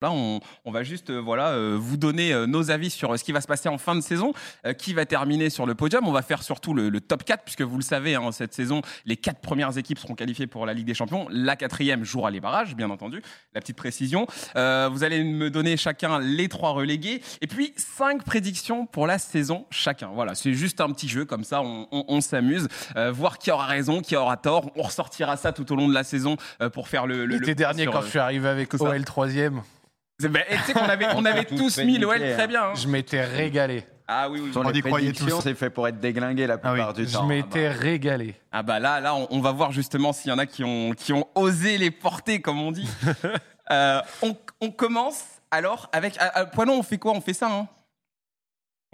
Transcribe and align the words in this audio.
Là, 0.00 0.12
on, 0.12 0.38
on 0.64 0.70
va 0.70 0.84
juste 0.84 1.10
euh, 1.10 1.18
voilà, 1.20 1.48
euh, 1.48 1.76
vous 1.76 1.96
donner 1.96 2.32
euh, 2.32 2.46
nos 2.46 2.70
avis 2.70 2.88
sur 2.88 3.18
ce 3.18 3.24
qui 3.24 3.32
va 3.32 3.40
se 3.40 3.48
passer 3.48 3.68
en 3.68 3.78
fin 3.78 3.96
de 3.96 4.00
saison, 4.00 4.32
qui 4.78 4.94
va 4.94 5.04
terminer 5.06 5.50
sur 5.50 5.66
le 5.66 5.74
podium? 5.74 6.06
On 6.06 6.12
va 6.12 6.22
faire 6.22 6.42
surtout 6.44 6.72
le, 6.72 6.88
le 6.88 7.00
top 7.00 7.24
4, 7.24 7.42
puisque 7.42 7.62
vous 7.62 7.76
le 7.76 7.82
savez, 7.82 8.14
hein, 8.14 8.30
cette 8.30 8.54
saison, 8.54 8.80
les 9.06 9.16
quatre 9.16 9.40
premières 9.40 9.76
équipes 9.76 9.98
seront 9.98 10.14
qualifiées 10.14 10.46
pour 10.46 10.66
la 10.66 10.72
Ligue 10.74 10.86
des 10.86 10.94
Champions. 10.94 11.26
La 11.30 11.56
quatrième 11.56 12.04
jouera 12.04 12.30
les 12.30 12.40
barrages, 12.40 12.76
bien 12.76 12.90
entendu, 12.90 13.22
la 13.54 13.60
petite 13.60 13.76
précision. 13.76 14.26
Vous 14.54 15.04
allez 15.04 15.24
me 15.24 15.50
donner 15.50 15.76
chacun 15.76 16.20
les 16.20 16.48
trois 16.48 16.70
relégués, 16.70 17.20
et 17.40 17.46
puis 17.48 17.72
cinq 17.76 18.22
prédictions 18.24 18.86
pour 18.86 19.06
la 19.06 19.18
saison 19.18 19.66
chacun. 19.70 20.10
Voilà, 20.14 20.34
c'est 20.36 20.54
juste 20.54 20.80
un 20.80 20.90
petit 20.90 21.08
jeu, 21.08 21.24
comme 21.24 21.42
ça, 21.44 21.60
on, 21.62 21.88
on- 21.90 22.04
on 22.08 22.20
s'amuse. 22.20 22.68
Voir 23.12 23.38
qui 23.38 23.50
aura 23.50 23.66
raison, 23.66 24.00
qui 24.00 24.14
aura 24.16 24.36
tort. 24.36 24.70
On 24.76 24.82
ressortira 24.82 25.36
ça 25.36 25.52
tout 25.52 25.70
au 25.72 25.76
long 25.76 25.88
de 25.88 25.94
la 25.94 26.04
saison 26.04 26.36
pour 26.72 26.88
faire 26.88 27.06
le... 27.06 27.26
le 27.26 27.36
L'été 27.38 27.54
dernier, 27.56 27.82
sur, 27.82 27.92
quand 27.92 28.02
je 28.02 28.08
suis 28.08 28.18
arrivé 28.18 28.48
avec. 28.48 28.72
OL 28.74 28.80
3ème, 29.02 29.60
c'est- 29.60 29.87
ben, 30.20 30.42
et 30.48 30.56
tu 30.56 30.62
sais 30.64 30.72
qu'on 30.72 30.80
avait, 30.80 31.06
on 31.14 31.24
avait 31.24 31.44
tout 31.46 31.56
tous 31.56 31.78
mis 31.78 31.98
l'OL 31.98 32.18
très 32.18 32.48
bien. 32.48 32.64
hein. 32.70 32.74
je 32.74 32.88
m'étais 32.88 33.24
régalé. 33.24 33.84
Ah 34.10 34.28
oui, 34.30 34.40
oui. 34.40 34.52
Sur 34.52 34.62
On 34.62 34.70
les 34.70 34.78
y 34.78 34.82
croyait 34.82 35.12
tous. 35.12 35.40
c'est 35.42 35.54
fait 35.54 35.68
pour 35.70 35.86
être 35.86 36.00
déglingué 36.00 36.46
la 36.46 36.56
plupart 36.56 36.88
Ah 36.88 36.92
oui, 36.96 37.04
du 37.04 37.08
Je 37.08 37.12
temps. 37.12 37.26
m'étais 37.26 37.68
régalé. 37.68 38.34
Ah 38.50 38.62
bah 38.62 38.80
là, 38.80 39.00
là, 39.00 39.14
on, 39.14 39.28
on 39.30 39.40
va 39.40 39.52
voir 39.52 39.70
justement 39.70 40.14
s'il 40.14 40.30
y 40.30 40.32
en 40.32 40.38
a 40.38 40.46
qui 40.46 40.64
ont, 40.64 40.92
qui 40.92 41.12
ont 41.12 41.28
osé 41.34 41.76
les 41.78 41.90
porter, 41.90 42.40
comme 42.40 42.60
on 42.60 42.72
dit. 42.72 42.88
Euh, 43.70 44.00
on, 44.22 44.34
on 44.62 44.70
commence 44.70 45.24
alors 45.50 45.90
avec... 45.92 46.16
À, 46.18 46.38
à 46.38 46.46
Poinon, 46.46 46.78
on 46.78 46.82
fait 46.82 46.96
quoi? 46.96 47.12
On 47.12 47.20
fait 47.20 47.34
ça, 47.34 47.50
hein? 47.52 47.68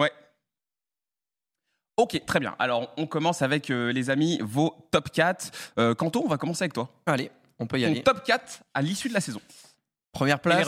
Ouais. 0.01 0.11
Ok, 1.97 2.21
très 2.27 2.41
bien. 2.41 2.57
Alors, 2.59 2.93
on 2.97 3.07
commence 3.07 3.41
avec, 3.43 3.71
euh, 3.71 3.93
les 3.93 4.11
amis, 4.11 4.41
vos 4.43 4.75
top 4.91 5.11
4. 5.13 5.53
Euh, 5.79 5.95
Kanto, 5.95 6.23
on 6.25 6.29
va 6.29 6.39
commencer 6.39 6.65
avec 6.65 6.73
toi. 6.73 6.89
Allez, 7.07 7.31
on 7.61 7.69
peut 7.69 7.79
y 7.79 7.85
Ton 7.85 7.91
aller. 7.93 8.03
top 8.03 8.25
4 8.25 8.65
à 8.75 8.83
l'issue 8.83 9.09
de 9.09 9.15
la 9.15 9.21
saison. 9.21 9.41
Première 10.15 10.39
place. 10.39 10.67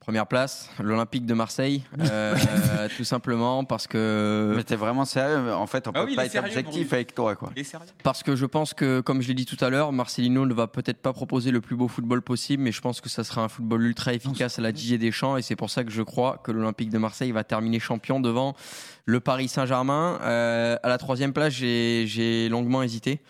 Première 0.00 0.26
place, 0.26 0.68
l'Olympique 0.82 1.24
de 1.24 1.34
Marseille. 1.34 1.84
euh, 2.00 2.88
tout 2.96 3.04
simplement 3.04 3.64
parce 3.64 3.86
que 3.86 4.52
Mais 4.56 4.64
t'es 4.64 4.74
vraiment 4.74 5.04
sérieux 5.04 5.54
En 5.54 5.68
fait, 5.68 5.86
on 5.86 5.92
Ah 5.94 6.00
peut 6.00 6.06
oui, 6.08 6.16
pas 6.16 6.26
être 6.26 6.32
sérieux 6.32 6.48
objectif 6.48 6.92
avec 6.92 7.14
toi, 7.14 7.36
quoi. 7.36 7.52
Il 7.54 7.60
est 7.60 7.64
sérieux 7.64 7.86
Parce 8.02 8.24
que 8.24 8.34
je 8.34 8.44
pense 8.44 8.74
que, 8.74 9.00
comme 9.00 9.22
je 9.22 9.28
l'ai 9.28 9.34
dit 9.34 9.46
tout 9.46 9.62
à 9.64 9.70
l'heure, 9.70 9.92
Marcelino 9.92 10.44
ne 10.44 10.52
va 10.52 10.66
peut-être 10.66 10.98
pas 11.00 11.12
proposer 11.12 11.52
le 11.52 11.60
plus 11.60 11.76
beau 11.76 11.86
football 11.86 12.20
possible, 12.22 12.64
mais 12.64 12.72
je 12.72 12.80
pense 12.80 13.00
que 13.00 13.08
ça 13.08 13.22
sera 13.22 13.42
un 13.44 13.48
football 13.48 13.82
ultra 13.82 14.12
efficace 14.12 14.58
à 14.58 14.62
la 14.62 14.72
Didier 14.72 14.98
Deschamps, 14.98 15.36
et 15.36 15.42
c'est 15.42 15.56
pour 15.56 15.70
ça 15.70 15.84
que 15.84 15.92
je 15.92 16.02
crois 16.02 16.38
que 16.42 16.50
l'Olympique 16.50 16.90
de 16.90 16.98
Marseille 16.98 17.30
va 17.30 17.44
terminer 17.44 17.78
champion 17.78 18.18
devant 18.18 18.56
le 19.04 19.20
Paris 19.20 19.46
Saint-Germain. 19.46 20.18
Euh, 20.22 20.76
à 20.82 20.88
la 20.88 20.98
troisième 20.98 21.32
place, 21.32 21.52
j'ai 21.52 22.48
longuement 22.50 22.82
hésité. 22.82 23.22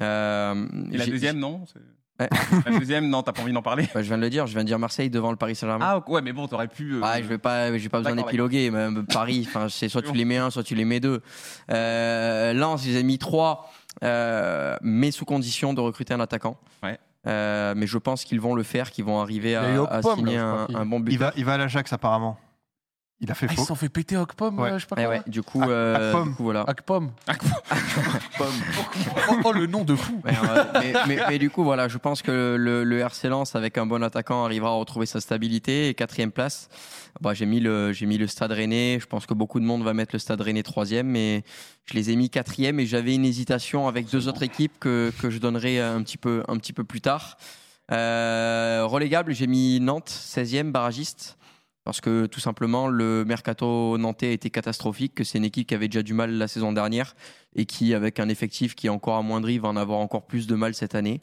Euh, 0.00 0.66
Et 0.92 0.96
la 0.96 1.06
deuxième, 1.06 1.38
non 1.38 1.64
Ouais. 2.18 2.28
La 2.64 2.78
deuxième, 2.78 3.08
non, 3.08 3.22
t'as 3.22 3.32
pas 3.32 3.42
envie 3.42 3.52
d'en 3.52 3.62
parler 3.62 3.88
bah, 3.94 4.02
je 4.02 4.08
viens 4.08 4.16
de 4.16 4.22
le 4.22 4.30
dire, 4.30 4.46
je 4.46 4.52
viens 4.52 4.62
de 4.62 4.66
dire 4.66 4.78
Marseille 4.78 5.10
devant 5.10 5.30
le 5.30 5.36
Paris 5.36 5.54
Saint-Germain. 5.54 5.84
Ah 5.86 6.10
ouais, 6.10 6.22
mais 6.22 6.32
bon, 6.32 6.48
t'aurais 6.48 6.68
pu... 6.68 6.94
euh, 6.94 7.00
Ouais, 7.00 7.22
je 7.22 7.28
vais 7.28 7.38
pas, 7.38 7.76
j'ai 7.76 7.88
pas 7.88 7.98
besoin 7.98 8.16
d'épiloguer. 8.16 8.70
mais 8.70 8.88
Paris, 9.12 9.44
enfin, 9.46 9.68
c'est 9.68 9.88
soit 9.88 10.02
tu 10.02 10.12
les 10.12 10.24
mets 10.24 10.38
un, 10.38 10.50
soit 10.50 10.62
tu 10.62 10.74
les 10.74 10.84
mets 10.84 11.00
deux. 11.00 11.20
Euh, 11.70 12.52
Lens, 12.54 12.86
ils 12.86 12.98
ont 12.98 13.04
mis 13.04 13.18
trois, 13.18 13.70
euh, 14.02 14.76
mais 14.82 15.10
sous 15.10 15.24
condition 15.24 15.74
de 15.74 15.80
recruter 15.80 16.14
un 16.14 16.20
attaquant. 16.20 16.58
Ouais. 16.82 16.98
Euh, 17.26 17.74
mais 17.76 17.86
je 17.86 17.98
pense 17.98 18.24
qu'ils 18.24 18.40
vont 18.40 18.54
le 18.54 18.62
faire, 18.62 18.90
qu'ils 18.90 19.04
vont 19.04 19.20
arriver 19.20 19.56
à, 19.56 20.00
signer 20.02 20.36
là, 20.36 20.66
un 20.74 20.86
bon 20.86 21.00
but. 21.00 21.12
Il 21.12 21.18
va, 21.18 21.32
il 21.36 21.44
va 21.44 21.54
à 21.54 21.58
l'Ajax 21.58 21.92
apparemment. 21.92 22.38
Il 23.20 23.30
a 23.30 23.34
fait 23.34 23.46
Ah, 23.48 23.52
ils 23.52 23.56
faux. 23.56 23.62
se 23.62 23.68
sont 23.68 23.74
fait 23.76 23.88
péter 23.88 24.16
Okpom, 24.18 24.58
Ouais. 24.58 24.72
euh, 24.72 24.78
je 24.78 24.82
sais 24.82 24.86
pas 24.88 24.96
Eh 24.98 25.04
quoi. 25.04 25.10
ouais, 25.14 25.22
du 25.26 25.42
coup, 25.42 25.62
Ak- 25.62 25.70
euh, 25.70 26.10
Akpom. 26.12 26.28
du 26.28 26.34
coup, 26.34 26.42
voilà. 26.44 26.64
Akpom. 26.66 27.10
Pomme. 28.36 28.52
Oh, 29.28 29.36
oh, 29.44 29.52
le 29.52 29.66
nom 29.66 29.84
de 29.84 29.94
fou. 29.96 30.20
Euh, 30.26 30.64
mais, 30.74 30.92
mais- 31.08 31.18
mais 31.30 31.38
du 31.38 31.48
coup, 31.50 31.64
voilà, 31.64 31.88
je 31.88 31.96
pense 31.98 32.20
que 32.22 32.56
le, 32.58 32.84
le 32.84 32.98
RC 33.00 33.28
Lens, 33.28 33.56
avec 33.56 33.78
un 33.78 33.86
bon 33.86 34.02
attaquant, 34.04 34.44
arrivera 34.44 34.70
à 34.70 34.74
retrouver 34.74 35.06
sa 35.06 35.20
stabilité. 35.20 35.88
Et 35.88 35.94
quatrième 35.94 36.30
place, 36.30 36.68
bah, 37.22 37.32
j'ai 37.34 37.46
mis, 37.46 37.58
le, 37.60 37.92
j'ai 37.92 38.04
mis 38.06 38.18
le 38.18 38.26
Stade 38.26 38.52
Rennais. 38.52 38.98
Je 39.00 39.06
pense 39.06 39.24
que 39.26 39.32
beaucoup 39.34 39.60
de 39.60 39.64
monde 39.64 39.82
va 39.82 39.94
mettre 39.94 40.14
le 40.14 40.18
Stade 40.18 40.40
Rennais 40.42 40.62
troisième, 40.62 41.06
mais 41.08 41.42
je 41.86 41.94
les 41.94 42.10
ai 42.10 42.16
mis 42.16 42.28
quatrième 42.30 42.78
et 42.80 42.86
j'avais 42.86 43.14
une 43.14 43.24
hésitation 43.24 43.88
avec 43.88 44.10
deux 44.10 44.28
autres 44.28 44.42
équipes 44.42 44.74
que, 44.78 45.10
que 45.20 45.30
je 45.30 45.38
donnerai 45.38 45.80
un 45.80 46.02
petit 46.02 46.18
peu, 46.18 46.42
un 46.48 46.56
petit 46.58 46.72
peu 46.74 46.84
plus 46.84 47.00
tard. 47.00 47.38
Euh, 47.92 48.82
relégable, 48.84 49.32
j'ai 49.32 49.46
mis 49.46 49.80
Nantes 49.80 50.10
16e, 50.10 50.70
barragiste. 50.70 51.38
Parce 51.86 52.00
que 52.00 52.26
tout 52.26 52.40
simplement, 52.40 52.88
le 52.88 53.24
mercato 53.24 53.96
nantais 53.96 54.26
a 54.26 54.32
été 54.32 54.50
catastrophique, 54.50 55.14
que 55.14 55.22
c'est 55.22 55.38
une 55.38 55.44
équipe 55.44 55.68
qui 55.68 55.74
avait 55.76 55.86
déjà 55.86 56.02
du 56.02 56.14
mal 56.14 56.32
la 56.32 56.48
saison 56.48 56.72
dernière 56.72 57.14
et 57.54 57.64
qui, 57.64 57.94
avec 57.94 58.18
un 58.18 58.28
effectif 58.28 58.74
qui 58.74 58.88
est 58.88 58.90
encore 58.90 59.14
amoindri, 59.14 59.58
va 59.58 59.68
en 59.68 59.76
avoir 59.76 60.00
encore 60.00 60.26
plus 60.26 60.48
de 60.48 60.56
mal 60.56 60.74
cette 60.74 60.96
année. 60.96 61.22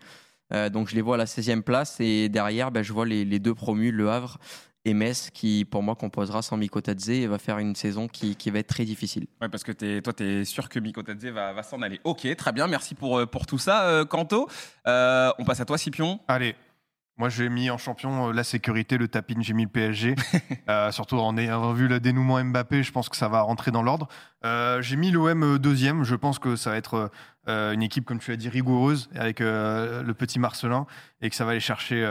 Euh, 0.54 0.70
donc 0.70 0.88
je 0.88 0.96
les 0.96 1.02
vois 1.02 1.16
à 1.16 1.18
la 1.18 1.26
16e 1.26 1.64
place 1.64 2.00
et 2.00 2.30
derrière, 2.30 2.72
ben, 2.72 2.82
je 2.82 2.94
vois 2.94 3.06
les, 3.06 3.26
les 3.26 3.40
deux 3.40 3.54
promus, 3.54 3.92
Le 3.92 4.10
Havre 4.10 4.40
et 4.86 4.94
Metz, 4.94 5.32
qui 5.34 5.66
pour 5.66 5.84
moi 5.84 5.96
composera 5.96 6.42
sans 6.42 6.56
Mikotadze 6.56 7.10
et 7.10 7.28
va 7.28 7.40
faire 7.40 7.58
une 7.60 7.76
saison 7.76 8.08
qui, 8.08 8.38
qui 8.38 8.50
va 8.50 8.60
être 8.60 8.68
très 8.68 8.86
difficile. 8.86 9.28
Ouais, 9.42 9.50
parce 9.50 9.66
que 9.66 9.74
t'es, 9.74 10.02
toi, 10.02 10.14
tu 10.14 10.24
es 10.24 10.46
sûr 10.46 10.70
que 10.70 10.80
Mikotadze 10.80 11.26
va, 11.26 11.52
va 11.52 11.64
s'en 11.64 11.82
aller. 11.82 12.00
Ok, 12.06 12.34
très 12.38 12.54
bien, 12.54 12.68
merci 12.68 12.96
pour, 12.96 13.20
euh, 13.20 13.26
pour 13.26 13.46
tout 13.46 13.58
ça, 13.58 13.84
euh, 13.88 14.06
Kanto. 14.06 14.48
Euh, 14.88 15.30
on 15.40 15.44
passe 15.44 15.60
à 15.60 15.66
toi, 15.66 15.78
Scipion. 15.78 16.22
Allez. 16.30 16.56
Moi, 17.18 17.30
j'ai 17.30 17.48
mis 17.50 17.70
en 17.70 17.78
champion 17.78 18.30
euh, 18.30 18.34
la 18.34 18.44
sécurité, 18.44 18.98
le 18.98 19.08
tapin, 19.08 19.36
j'ai 19.40 19.54
mis 19.54 19.64
le 19.64 19.70
PSG. 19.70 20.16
Euh, 20.70 20.92
surtout 20.94 21.18
en 21.20 21.36
ayant 21.38 21.74
vu 21.74 21.90
le 21.90 22.00
dénouement 22.00 22.42
Mbappé, 22.42 22.84
je 22.84 22.92
pense 22.94 23.10
que 23.10 23.18
ça 23.18 23.28
va 23.28 23.42
rentrer 23.42 23.70
dans 23.72 23.84
l'ordre. 23.84 24.08
Euh, 24.46 24.82
j'ai 24.82 24.96
mis 24.96 25.12
l'OM 25.12 25.58
deuxième. 25.60 26.04
Je 26.06 26.16
pense 26.16 26.40
que 26.40 26.56
ça 26.56 26.70
va 26.70 26.78
être 26.78 27.12
euh, 27.50 27.74
une 27.74 27.84
équipe, 27.84 28.06
comme 28.06 28.20
tu 28.20 28.32
l'as 28.32 28.38
dit, 28.38 28.48
rigoureuse 28.48 29.10
avec 29.14 29.42
le 29.42 30.12
petit 30.14 30.40
Marcelin 30.40 30.86
et 31.22 31.30
que 31.30 31.36
ça 31.36 31.44
va 31.44 31.52
aller 31.52 31.60
chercher 31.60 32.10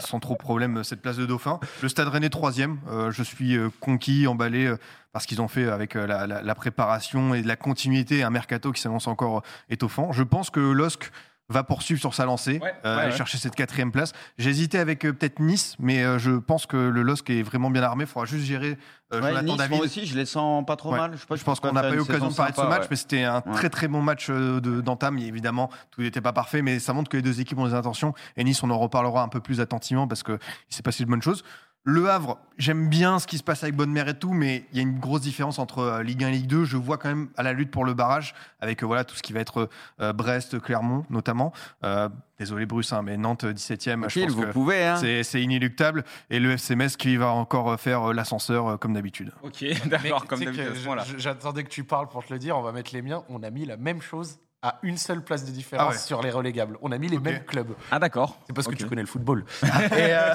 sans 0.00 0.20
trop 0.20 0.36
problème 0.36 0.84
cette 0.84 1.00
place 1.00 1.16
de 1.16 1.24
dauphin. 1.24 1.58
Le 1.82 1.88
Stade 1.88 2.08
Rennais 2.08 2.28
troisième. 2.28 2.78
Je 3.10 3.22
suis 3.22 3.56
conquis, 3.80 4.26
emballé 4.26 4.66
euh, 4.66 4.76
par 5.12 5.22
ce 5.22 5.26
qu'ils 5.26 5.40
ont 5.40 5.48
fait 5.48 5.66
avec 5.68 5.94
la, 5.94 6.26
la- 6.26 6.42
la 6.42 6.54
préparation 6.54 7.34
et 7.34 7.40
de 7.40 7.48
la 7.48 7.56
continuité, 7.56 8.22
un 8.22 8.30
mercato 8.30 8.72
qui 8.72 8.80
s'annonce 8.82 9.06
encore 9.08 9.42
étoffant. 9.70 10.12
Je 10.12 10.22
pense 10.22 10.50
que 10.50 10.60
LOSC 10.60 11.10
va 11.50 11.64
poursuivre 11.64 12.00
sur 12.00 12.14
sa 12.14 12.24
lancée, 12.24 12.58
Ouais, 12.62 12.72
euh, 12.86 12.94
ouais, 12.96 13.02
aller 13.02 13.10
ouais. 13.12 13.16
chercher 13.16 13.36
cette 13.36 13.54
quatrième 13.56 13.92
place. 13.92 14.12
J'ai 14.38 14.50
hésité 14.50 14.78
avec 14.78 15.04
euh, 15.04 15.12
peut-être 15.12 15.40
Nice, 15.40 15.74
mais 15.78 16.02
euh, 16.02 16.18
je 16.18 16.30
pense 16.32 16.64
que 16.66 16.76
le 16.76 17.02
LOSC 17.02 17.28
est 17.30 17.42
vraiment 17.42 17.70
bien 17.70 17.82
armé. 17.82 18.04
Il 18.04 18.06
faudra 18.06 18.24
juste 18.24 18.44
gérer 18.46 18.78
euh, 19.12 19.20
Ouais, 19.20 19.28
Jonathan 19.30 19.46
nice, 19.46 19.56
David. 19.56 19.76
moi 19.76 19.84
aussi, 19.84 20.06
je 20.06 20.16
les 20.16 20.24
sens 20.24 20.64
pas 20.64 20.76
trop 20.76 20.92
Ouais. 20.92 20.98
mal. 20.98 21.10
Je, 21.14 21.18
sais 21.18 21.26
pas, 21.26 21.34
Je 21.36 21.42
pense 21.44 21.58
qu'on 21.60 21.72
n'a 21.72 21.82
pas 21.82 21.92
eu 21.92 21.96
l'occasion 21.96 22.28
de 22.28 22.34
parler 22.34 22.52
de 22.52 22.56
ce 22.56 22.62
match, 22.62 22.82
ouais. 22.82 22.86
mais 22.90 22.96
c'était 22.96 23.22
un 23.24 23.42
Ouais. 23.44 23.52
très 23.52 23.68
très 23.68 23.88
bon 23.88 24.00
match 24.00 24.28
euh, 24.30 24.60
de- 24.60 24.80
d'entame. 24.80 25.18
Évidemment, 25.18 25.68
tout 25.90 26.02
n'était 26.02 26.20
pas 26.20 26.32
parfait, 26.32 26.62
mais 26.62 26.78
ça 26.78 26.92
montre 26.92 27.10
que 27.10 27.16
les 27.16 27.22
deux 27.22 27.40
équipes 27.40 27.58
ont 27.58 27.66
des 27.66 27.74
intentions. 27.74 28.14
Et 28.36 28.44
Nice, 28.44 28.62
on 28.62 28.70
en 28.70 28.78
reparlera 28.78 29.22
un 29.22 29.28
peu 29.28 29.40
plus 29.40 29.60
attentivement 29.60 30.06
parce 30.06 30.22
qu'il 30.22 30.38
s'est 30.68 30.82
passé 30.82 31.04
de 31.04 31.10
bonnes 31.10 31.22
choses. 31.22 31.42
Le 31.84 32.10
Havre, 32.10 32.38
j'aime 32.58 32.88
bien 32.90 33.18
ce 33.18 33.26
qui 33.26 33.38
se 33.38 33.42
passe 33.42 33.62
avec 33.62 33.74
Bonne-Mère 33.74 34.06
et 34.08 34.18
tout, 34.18 34.34
mais 34.34 34.66
il 34.70 34.76
y 34.76 34.80
a 34.80 34.82
une 34.82 34.98
grosse 34.98 35.22
différence 35.22 35.58
entre 35.58 35.78
euh, 35.78 36.02
Ligue 36.02 36.22
1 36.24 36.28
et 36.28 36.32
Ligue 36.32 36.46
2. 36.46 36.64
Je 36.64 36.76
vois 36.76 36.98
quand 36.98 37.08
même 37.08 37.30
à 37.38 37.42
la 37.42 37.54
lutte 37.54 37.70
pour 37.70 37.86
le 37.86 37.94
barrage, 37.94 38.34
avec 38.60 38.82
euh, 38.82 38.86
voilà, 38.86 39.04
tout 39.04 39.16
ce 39.16 39.22
qui 39.22 39.32
va 39.32 39.40
être 39.40 39.70
euh, 40.00 40.12
Brest, 40.12 40.60
Clermont 40.60 41.06
notamment. 41.08 41.54
Euh, 41.82 42.10
désolé 42.38 42.66
Bruce, 42.66 42.92
hein, 42.92 43.00
mais 43.02 43.16
Nantes 43.16 43.44
17e, 43.44 43.78
je 43.80 44.00
Tranquille, 44.00 44.26
pense 44.26 44.32
vous 44.34 44.42
que 44.42 44.52
pouvez. 44.52 44.84
Hein. 44.84 44.96
c'est 44.96 45.22
c'est 45.22 45.42
inéluctable. 45.42 46.04
Et 46.28 46.38
le 46.38 46.50
FC 46.52 46.76
Metz 46.76 46.98
qui 46.98 47.16
va 47.16 47.28
encore 47.28 47.80
faire 47.80 48.10
euh, 48.10 48.12
l'ascenseur 48.12 48.66
euh, 48.68 48.76
comme 48.76 48.92
d'habitude. 48.92 49.32
Ok, 49.42 49.64
d'accord, 49.86 50.26
comme 50.26 50.44
d'habitude 50.44 50.74
J'attendais 51.16 51.64
que 51.64 51.70
tu 51.70 51.84
parles 51.84 52.08
pour 52.08 52.22
te 52.24 52.32
le 52.32 52.38
dire. 52.38 52.58
On 52.58 52.62
va 52.62 52.72
mettre 52.72 52.92
les 52.92 53.00
miens. 53.00 53.24
On 53.30 53.42
a 53.42 53.48
mis 53.50 53.64
la 53.64 53.78
même 53.78 54.02
chose 54.02 54.38
à 54.62 54.78
une 54.82 54.98
seule 54.98 55.22
place 55.22 55.44
de 55.46 55.50
différence 55.50 55.86
Ah 55.88 55.92
ouais. 55.92 55.98
sur 55.98 56.20
les 56.20 56.30
relégables. 56.30 56.76
On 56.82 56.92
a 56.92 56.98
mis 56.98 57.08
les 57.08 57.18
mêmes 57.18 57.42
clubs. 57.44 57.72
Ah, 57.90 57.98
d'accord. 57.98 58.38
C'est 58.46 58.52
parce 58.52 58.66
que 58.68 58.74
tu 58.74 58.86
connais 58.86 59.00
le 59.00 59.06
football. 59.06 59.44
Et, 59.62 59.66
euh, 59.92 60.34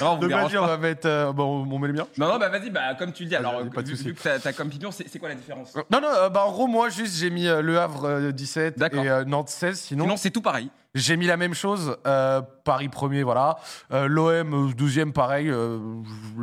Non, 0.00 0.08
on 0.10 0.16
vous 0.16 0.28
donc 0.28 0.32
on 0.54 0.66
va 0.66 0.76
mettre. 0.76 1.06
euh, 1.08 1.32
bon, 1.32 1.66
on 1.70 1.78
met 1.78 1.86
les 1.88 1.94
miens. 1.94 2.06
Non, 2.18 2.28
non, 2.28 2.38
bah 2.38 2.50
vas-y, 2.50 2.68
bah, 2.70 2.94
comme 2.98 3.12
tu 3.12 3.22
le 3.22 3.30
dis, 3.30 3.36
alors, 3.36 3.62
pas 3.70 3.82
de 3.82 3.88
vu, 3.88 3.96
souci. 3.96 4.08
vu 4.08 4.14
que 4.14 4.22
t'as, 4.38 4.52
comme 4.52 4.70
c'est, 4.90 5.18
quoi 5.18 5.30
la 5.30 5.34
différence? 5.34 5.74
Non, 5.90 6.00
non, 6.00 6.08
euh, 6.08 6.28
bah, 6.28 6.44
en 6.44 6.52
gros, 6.52 6.66
moi, 6.66 6.90
juste, 6.90 7.16
j'ai 7.16 7.30
mis 7.30 7.46
euh, 7.48 7.62
Le 7.62 7.78
Havre 7.78 8.04
euh, 8.04 8.32
17 8.32 8.78
D'accord. 8.78 9.02
et 9.02 9.08
euh, 9.08 9.24
Nantes 9.24 9.48
16. 9.48 9.80
Sinon, 9.80 10.04
Sinon, 10.04 10.16
c'est 10.18 10.30
tout 10.30 10.42
pareil. 10.42 10.70
J'ai 10.96 11.16
mis 11.16 11.26
la 11.26 11.36
même 11.36 11.54
chose. 11.54 11.96
euh, 12.06 12.40
Paris 12.64 12.88
premier, 12.88 13.22
voilà. 13.22 13.58
Euh, 13.92 14.08
L'OM, 14.08 14.72
deuxième, 14.74 15.12
pareil. 15.12 15.48
euh, 15.48 15.78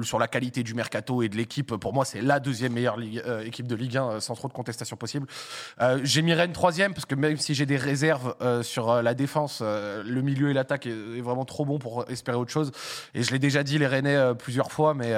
sur 0.04 0.20
la 0.20 0.28
qualité 0.28 0.64
du 0.64 0.74
mercato 0.74 1.22
et 1.22 1.28
de 1.30 1.36
l'équipe, 1.36 1.76
pour 1.76 1.94
moi, 1.94 2.06
c'est 2.06 2.22
la 2.22 2.40
deuxième 2.40 2.74
meilleure 2.74 2.98
équipe 3.46 3.68
de 3.68 3.76
Ligue 3.76 3.98
1, 3.98 4.04
euh, 4.08 4.20
sans 4.20 4.36
trop 4.36 4.48
de 4.48 4.54
contestation 4.54 4.96
possible. 4.96 5.28
J'ai 6.04 6.22
mis 6.22 6.34
Rennes 6.34 6.54
troisième, 6.54 6.94
parce 6.94 7.06
que 7.06 7.16
même 7.16 7.38
si 7.38 7.54
j'ai 7.56 7.66
des 7.66 7.78
réserves 7.78 8.36
sur 8.62 9.02
la 9.02 9.14
défense, 9.14 9.62
le 9.62 10.22
milieu 10.22 10.50
et 10.50 10.54
l'attaque 10.54 10.86
est, 10.86 10.92
est 11.18 11.22
vraiment 11.22 11.46
trop 11.46 11.66
bon 11.66 11.80
pour 11.80 12.06
espérer 12.10 12.38
autre 12.38 12.52
chose. 12.52 12.72
Et 13.14 13.24
je 13.24 13.32
l'ai 13.32 13.40
déjà 13.40 13.64
dit, 13.64 13.78
les 13.78 13.88
Rennais, 13.88 14.34
plusieurs 14.36 14.72
fois, 14.72 14.94
mais 14.94 15.14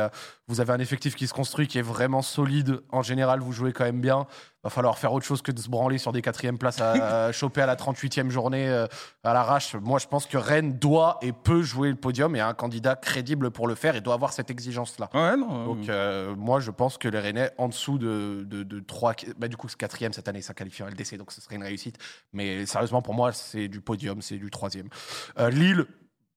vous 0.48 0.62
avez 0.62 0.74
un 0.74 0.80
effectif 0.80 1.16
qui 1.16 1.28
se 1.28 1.34
construit, 1.34 1.68
qui 1.68 1.78
est 1.78 1.84
vraiment 1.84 2.22
solide. 2.22 2.80
En 2.92 3.02
général, 3.02 3.40
vous 3.42 3.52
jouez 3.52 3.74
quand 3.74 3.84
même 3.84 4.02
bien. 4.02 4.26
Va 4.66 4.72
falloir 4.72 4.98
faire 4.98 5.14
autre 5.14 5.28
chose 5.28 5.44
que 5.44 5.52
de 5.52 5.60
se 5.60 5.70
branler 5.70 6.00
sur 6.00 6.12
des 6.12 6.24
quatrièmes 6.24 6.58
places 6.58 6.82
à, 6.82 7.28
à 7.28 7.32
choper 7.32 7.62
à 7.62 7.68
la 7.68 7.76
38e 7.76 8.32
journée 8.32 8.68
euh, 8.68 8.88
à 9.24 9.32
l'arrache. 9.32 9.76
Moi, 9.76 10.00
je 10.00 10.08
pense 10.08 10.26
que 10.26 10.38
Rennes 10.38 10.80
doit 10.80 11.20
et 11.22 11.34
peut 11.34 11.62
jouer 11.62 11.90
le 11.90 11.96
podium 11.96 12.36
et 12.36 12.40
a 12.40 12.48
un 12.48 12.56
candidat 12.56 12.96
crédible 12.96 13.52
pour 13.52 13.68
le 13.68 13.76
faire 13.76 13.96
et 13.96 14.02
doit 14.02 14.16
avoir 14.16 14.34
cette 14.34 14.50
exigence-là. 14.50 15.12
Ouais, 15.14 15.38
non. 15.38 15.66
Donc, 15.66 15.88
euh, 15.88 16.36
moi, 16.36 16.60
je 16.60 16.72
pense 16.72 16.98
que 16.98 17.08
les 17.08 17.20
Rennais, 17.20 17.52
en 17.60 17.70
dessous 17.70 18.00
de, 18.00 18.44
de, 18.44 18.64
de 18.64 18.80
3, 18.80 19.14
bah, 19.38 19.48
du 19.48 19.56
coup, 19.56 19.70
c'est 19.70 19.78
quatrième 19.78 20.14
cette 20.14 20.28
année, 20.28 20.42
ça 20.42 20.56
qualifierait 20.56 20.90
le 20.90 20.96
DC, 20.96 21.16
donc 21.16 21.32
ce 21.32 21.42
serait 21.42 21.58
une 21.58 21.64
réussite. 21.64 22.00
Mais 22.34 22.66
sérieusement, 22.66 23.04
pour 23.04 23.14
moi, 23.14 23.34
c'est 23.34 23.68
du 23.68 23.82
podium, 23.82 24.24
c'est 24.24 24.38
du 24.38 24.50
troisième. 24.50 24.90
Euh, 25.38 25.52
Lille, 25.52 25.86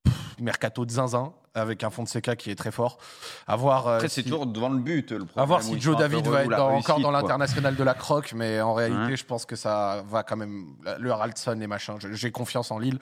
pff, 0.04 0.36
mercato 0.38 0.84
de 0.84 0.90
zinzin. 0.90 1.32
Avec 1.58 1.84
un 1.84 1.90
fond 1.90 2.02
de 2.04 2.08
CK 2.08 2.36
qui 2.36 2.50
est 2.50 2.54
très 2.54 2.70
fort. 2.70 2.98
À 3.46 3.56
voir. 3.56 3.86
euh, 3.86 3.96
Après, 3.96 4.08
c'est 4.08 4.22
si- 4.22 4.28
toujours 4.30 4.46
devant 4.46 4.68
le 4.70 4.78
but. 4.78 5.12
Le 5.12 5.24
à 5.36 5.44
voir 5.44 5.60
problème, 5.60 5.78
si 5.78 5.84
Joe 5.84 5.96
David 5.96 6.26
va 6.26 6.44
être 6.44 6.58
encore 6.60 7.00
dans 7.00 7.10
l'international 7.10 7.76
de 7.76 7.84
la 7.84 7.94
croque, 7.94 8.32
mais 8.34 8.60
en 8.60 8.74
réalité, 8.74 8.98
Ouais. 9.12 9.16
je 9.16 9.24
pense 9.24 9.44
que 9.44 9.56
ça 9.56 10.02
va 10.08 10.22
quand 10.22 10.36
même. 10.36 10.66
Le 10.98 11.10
Haraldson 11.10 11.58
et 11.60 11.66
machin, 11.66 11.96
j'ai 12.12 12.30
confiance 12.30 12.70
en 12.70 12.78
Lille. 12.78 12.98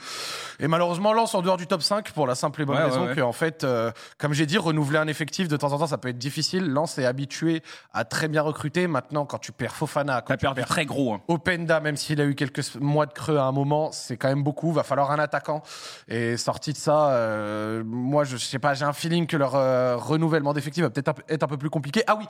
Et 0.60 0.68
malheureusement, 0.68 1.12
Lens 1.12 1.34
en 1.34 1.42
dehors 1.42 1.56
du 1.56 1.66
top 1.66 1.82
5 1.82 2.12
pour 2.12 2.26
la 2.26 2.34
simple 2.34 2.62
et 2.62 2.64
bonne 2.64 2.76
Ouais, 2.76 2.84
raison 2.84 3.06
ouais. 3.06 3.14
que, 3.14 3.20
en 3.20 3.32
fait, 3.32 3.64
euh, 3.64 3.90
comme 4.18 4.32
j'ai 4.32 4.46
dit, 4.46 4.58
renouveler 4.58 4.98
un 4.98 5.06
effectif 5.08 5.48
de 5.48 5.56
temps 5.56 5.72
en 5.72 5.78
temps, 5.78 5.86
ça 5.86 5.98
peut 5.98 6.08
être 6.08 6.18
difficile. 6.18 6.66
Lens 6.70 6.98
est 6.98 7.04
habitué 7.04 7.62
à 7.92 8.04
très 8.04 8.28
bien 8.28 8.42
recruter. 8.42 8.86
Maintenant, 8.86 9.24
quand 9.26 9.38
tu 9.38 9.52
perds 9.52 9.74
Fofana, 9.74 10.22
quand 10.22 10.34
tu 10.34 10.38
perdu 10.38 10.56
perds 10.60 10.68
très 10.68 10.86
gros. 10.86 11.14
hein. 11.14 11.20
Openda, 11.28 11.80
même 11.80 11.96
s'il 11.96 12.20
a 12.20 12.24
eu 12.24 12.34
quelques 12.34 12.74
mois 12.76 13.06
de 13.06 13.12
creux 13.12 13.36
à 13.38 13.44
un 13.44 13.52
moment, 13.52 13.90
c'est 13.92 14.16
quand 14.16 14.28
même 14.28 14.42
beaucoup. 14.42 14.72
Va 14.72 14.82
falloir 14.82 15.10
un 15.10 15.18
attaquant. 15.18 15.62
Et 16.08 16.36
sorti 16.36 16.72
de 16.72 16.78
ça, 16.78 17.10
euh, 17.10 17.82
moi, 17.84 18.24
je 18.24 18.36
sais 18.46 18.58
pas, 18.58 18.74
j'ai 18.74 18.84
un 18.84 18.92
feeling 18.92 19.26
que 19.26 19.36
leur 19.36 19.54
euh, 19.54 19.96
renouvellement 19.96 20.52
d'effectifs 20.52 20.82
va 20.82 20.90
peut-être 20.90 21.12
être 21.28 21.42
un 21.42 21.46
peu 21.48 21.56
plus 21.56 21.70
compliqué. 21.70 22.02
Ah 22.06 22.16
oui, 22.16 22.24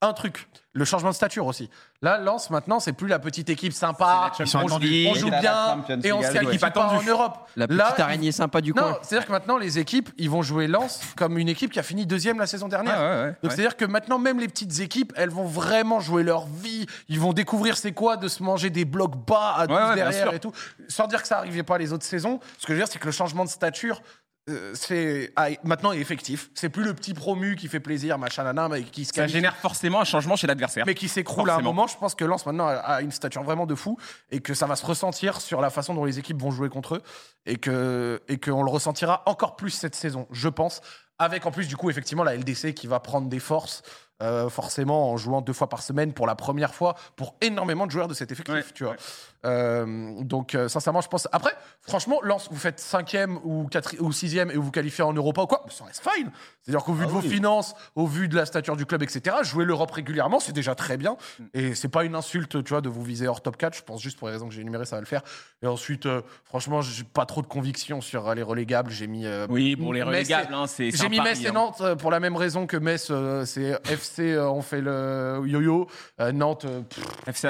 un 0.00 0.12
truc, 0.12 0.48
le 0.72 0.84
changement 0.84 1.10
de 1.10 1.14
stature 1.14 1.46
aussi. 1.46 1.70
Là, 2.00 2.18
Lens, 2.18 2.50
maintenant, 2.50 2.80
c'est 2.80 2.92
plus 2.92 3.06
la 3.08 3.18
petite 3.18 3.48
équipe 3.50 3.72
sympa. 3.72 4.32
On, 4.38 4.44
joue- 4.44 4.58
attendus. 4.58 5.06
on 5.08 5.14
joue 5.14 5.30
bien 5.30 5.84
et 6.02 6.12
on 6.12 6.22
se 6.22 6.32
qualifie 6.32 6.58
pas 6.58 6.86
en. 6.88 7.02
Europe. 7.02 7.38
La 7.56 7.66
petite 7.66 7.78
Là, 7.78 7.94
araignée 7.98 8.32
sympa 8.32 8.60
du 8.60 8.72
non, 8.72 8.82
coin. 8.82 8.98
c'est-à-dire 9.02 9.26
que 9.26 9.32
maintenant, 9.32 9.56
les 9.58 9.78
équipes, 9.78 10.10
ils 10.18 10.30
vont 10.30 10.42
jouer 10.42 10.66
Lens 10.66 11.00
comme 11.16 11.38
une 11.38 11.48
équipe 11.48 11.70
qui 11.72 11.78
a 11.78 11.82
fini 11.82 12.06
deuxième 12.06 12.38
la 12.38 12.46
saison 12.46 12.68
dernière. 12.68 12.94
Ah, 12.96 13.00
ouais, 13.02 13.08
ouais, 13.22 13.26
Donc 13.26 13.36
ouais. 13.44 13.50
c'est-à-dire 13.50 13.76
que 13.76 13.84
maintenant, 13.84 14.18
même 14.18 14.40
les 14.40 14.48
petites 14.48 14.80
équipes, 14.80 15.12
elles 15.16 15.30
vont 15.30 15.44
vraiment 15.46 16.00
jouer 16.00 16.22
leur 16.22 16.46
vie. 16.46 16.86
Ils 17.08 17.20
vont 17.20 17.32
découvrir 17.32 17.76
c'est 17.76 17.92
quoi 17.92 18.16
de 18.16 18.28
se 18.28 18.42
manger 18.42 18.70
des 18.70 18.84
blocs 18.84 19.16
bas 19.26 19.54
à 19.58 19.66
12 19.66 19.76
Ouais, 19.76 19.82
ouais, 19.82 19.94
bien 19.94 20.04
derrière 20.10 20.32
et 20.34 20.40
tout. 20.40 20.52
Sans 20.88 21.06
dire 21.06 21.22
que 21.22 21.28
ça 21.28 21.36
n'arrivait 21.36 21.62
pas 21.62 21.78
les 21.78 21.92
autres 21.92 22.04
saisons. 22.04 22.40
Ce 22.58 22.66
que 22.66 22.72
je 22.72 22.78
veux 22.78 22.84
dire, 22.84 22.92
c'est 22.92 22.98
que 22.98 23.06
le 23.06 23.12
changement 23.12 23.44
de 23.44 23.50
stature, 23.50 24.00
euh, 24.50 24.72
c'est 24.74 25.32
ah, 25.36 25.48
maintenant 25.64 25.92
est 25.92 25.98
effectif. 25.98 26.50
C'est 26.54 26.68
plus 26.68 26.82
le 26.82 26.94
petit 26.94 27.14
promu 27.14 27.54
qui 27.54 27.68
fait 27.68 27.78
plaisir, 27.80 28.18
machin, 28.18 28.42
nana, 28.44 28.68
mais 28.68 28.82
qui 28.82 29.04
se 29.04 29.08
Ça 29.10 29.14
qualifie, 29.22 29.34
génère 29.34 29.56
forcément 29.56 30.00
un 30.00 30.04
changement 30.04 30.34
chez 30.36 30.46
l'adversaire. 30.46 30.84
mais 30.86 30.94
qui 30.94 31.08
s'écroule 31.08 31.48
à 31.48 31.52
un 31.52 31.56
Forcément. 31.56 31.72
moment. 31.74 31.86
Je 31.86 31.96
pense 31.96 32.14
que 32.14 32.24
Lens 32.24 32.44
maintenant 32.46 32.66
a- 32.66 32.72
a 32.74 33.02
une 33.02 33.12
stature 33.12 33.42
vraiment 33.44 33.66
de 33.66 33.74
fou 33.74 33.96
et 34.30 34.40
que 34.40 34.54
ça 34.54 34.66
va 34.66 34.74
se 34.76 34.84
ressentir 34.84 35.40
sur 35.40 35.60
la 35.60 35.70
façon 35.70 35.94
dont 35.94 36.04
les 36.04 36.18
équipes 36.18 36.40
vont 36.40 36.50
jouer 36.50 36.68
contre 36.68 36.96
eux 36.96 37.02
et 37.46 37.56
que 37.56 38.20
et 38.28 38.38
qu'on 38.38 38.62
le 38.64 38.70
ressentira 38.70 39.22
encore 39.26 39.54
plus 39.56 39.70
cette 39.70 39.94
saison, 39.94 40.26
je 40.32 40.48
pense. 40.48 40.80
Avec 41.18 41.46
en 41.46 41.52
plus 41.52 41.68
du 41.68 41.76
coup 41.76 41.88
effectivement 41.90 42.24
la 42.24 42.34
LDC 42.36 42.74
qui 42.74 42.86
va 42.88 42.98
prendre 43.00 43.28
des 43.28 43.38
forces. 43.40 43.82
euh, 44.22 44.48
forcément 44.48 45.10
en 45.10 45.16
jouant 45.16 45.40
deux 45.40 45.52
fois 45.52 45.68
par 45.68 45.82
semaine 45.82 46.12
pour 46.12 46.28
la 46.28 46.36
première 46.36 46.76
fois 46.76 46.94
pour 47.16 47.34
énormément 47.40 47.86
de 47.86 47.90
joueurs 47.90 48.06
de 48.06 48.14
cet 48.14 48.30
effectif, 48.30 48.54
Ouais, 48.54 48.64
tu 48.72 48.84
vois. 48.84 48.92
ouais. 48.92 48.98
Euh, 49.44 50.22
donc 50.22 50.54
euh, 50.54 50.68
sincèrement, 50.68 51.00
je 51.00 51.08
pense. 51.08 51.28
Après, 51.32 51.52
franchement, 51.80 52.20
Lens, 52.22 52.48
vous 52.50 52.58
faites 52.58 52.78
cinquième 52.78 53.38
ou 53.44 53.66
quatri- 53.68 53.98
ou 53.98 54.12
sixième 54.12 54.50
et 54.50 54.54
vous 54.54 54.62
vous 54.62 54.70
qualifiez 54.70 55.02
en 55.04 55.12
Europa 55.12 55.42
ou 55.42 55.46
quoi, 55.46 55.64
ça 55.68 55.84
reste 55.84 56.06
fine. 56.08 56.30
C'est-à-dire 56.62 56.84
qu'au 56.84 56.92
vu 56.92 57.04
Ah 57.04 57.06
de 57.08 57.12
vos 57.12 57.20
finances, 57.20 57.74
au 57.96 58.06
vu 58.06 58.28
de 58.28 58.36
la 58.36 58.46
stature 58.46 58.76
du 58.76 58.86
club, 58.86 59.02
etc., 59.02 59.36
jouer 59.42 59.64
l'Europe 59.64 59.90
régulièrement, 59.90 60.38
c'est 60.38 60.52
déjà 60.52 60.74
très 60.74 60.96
bien. 60.96 61.16
Mm. 61.38 61.44
Et 61.54 61.74
c'est 61.74 61.88
pas 61.88 62.04
une 62.04 62.14
insulte, 62.14 62.62
tu 62.62 62.70
vois, 62.70 62.80
de 62.80 62.88
vous 62.88 63.02
viser 63.02 63.26
hors 63.26 63.40
top 63.40 63.56
4. 63.56 63.76
Je 63.76 63.82
pense 63.82 64.00
juste 64.00 64.18
pour 64.18 64.28
les 64.28 64.34
raisons 64.34 64.48
que 64.48 64.54
j'ai 64.54 64.60
énumérées, 64.60 64.86
ça 64.86 64.96
va 64.96 65.00
le 65.00 65.06
faire. 65.06 65.22
Et 65.62 65.66
ensuite, 65.66 66.06
euh, 66.06 66.22
franchement, 66.44 66.80
j'ai 66.80 67.04
pas 67.04 67.26
trop 67.26 67.42
de 67.42 67.48
conviction 67.48 68.00
sur 68.00 68.28
euh, 68.28 68.34
les 68.34 68.42
relégables. 68.42 68.90
J'ai 68.90 69.08
mis. 69.08 69.26
Oui, 69.48 69.74
pour 69.74 69.92
les 69.92 70.02
relégables, 70.02 70.54
hein, 70.54 70.66
c'est. 70.66 70.90
J'ai 70.92 71.08
mis 71.08 71.20
Metz 71.20 71.42
et 71.42 71.48
hein. 71.48 71.52
Nantes 71.52 71.82
pour 71.98 72.10
la 72.10 72.20
même 72.20 72.36
raison 72.36 72.66
que 72.66 72.76
Metz, 72.76 73.10
c'est 73.44 73.80
FC, 73.90 74.38
on 74.38 74.62
fait 74.62 74.80
le 74.80 75.42
yo-yo. 75.44 75.88
Nantes, 76.32 76.66
pff, 76.88 77.04
FC. 77.26 77.48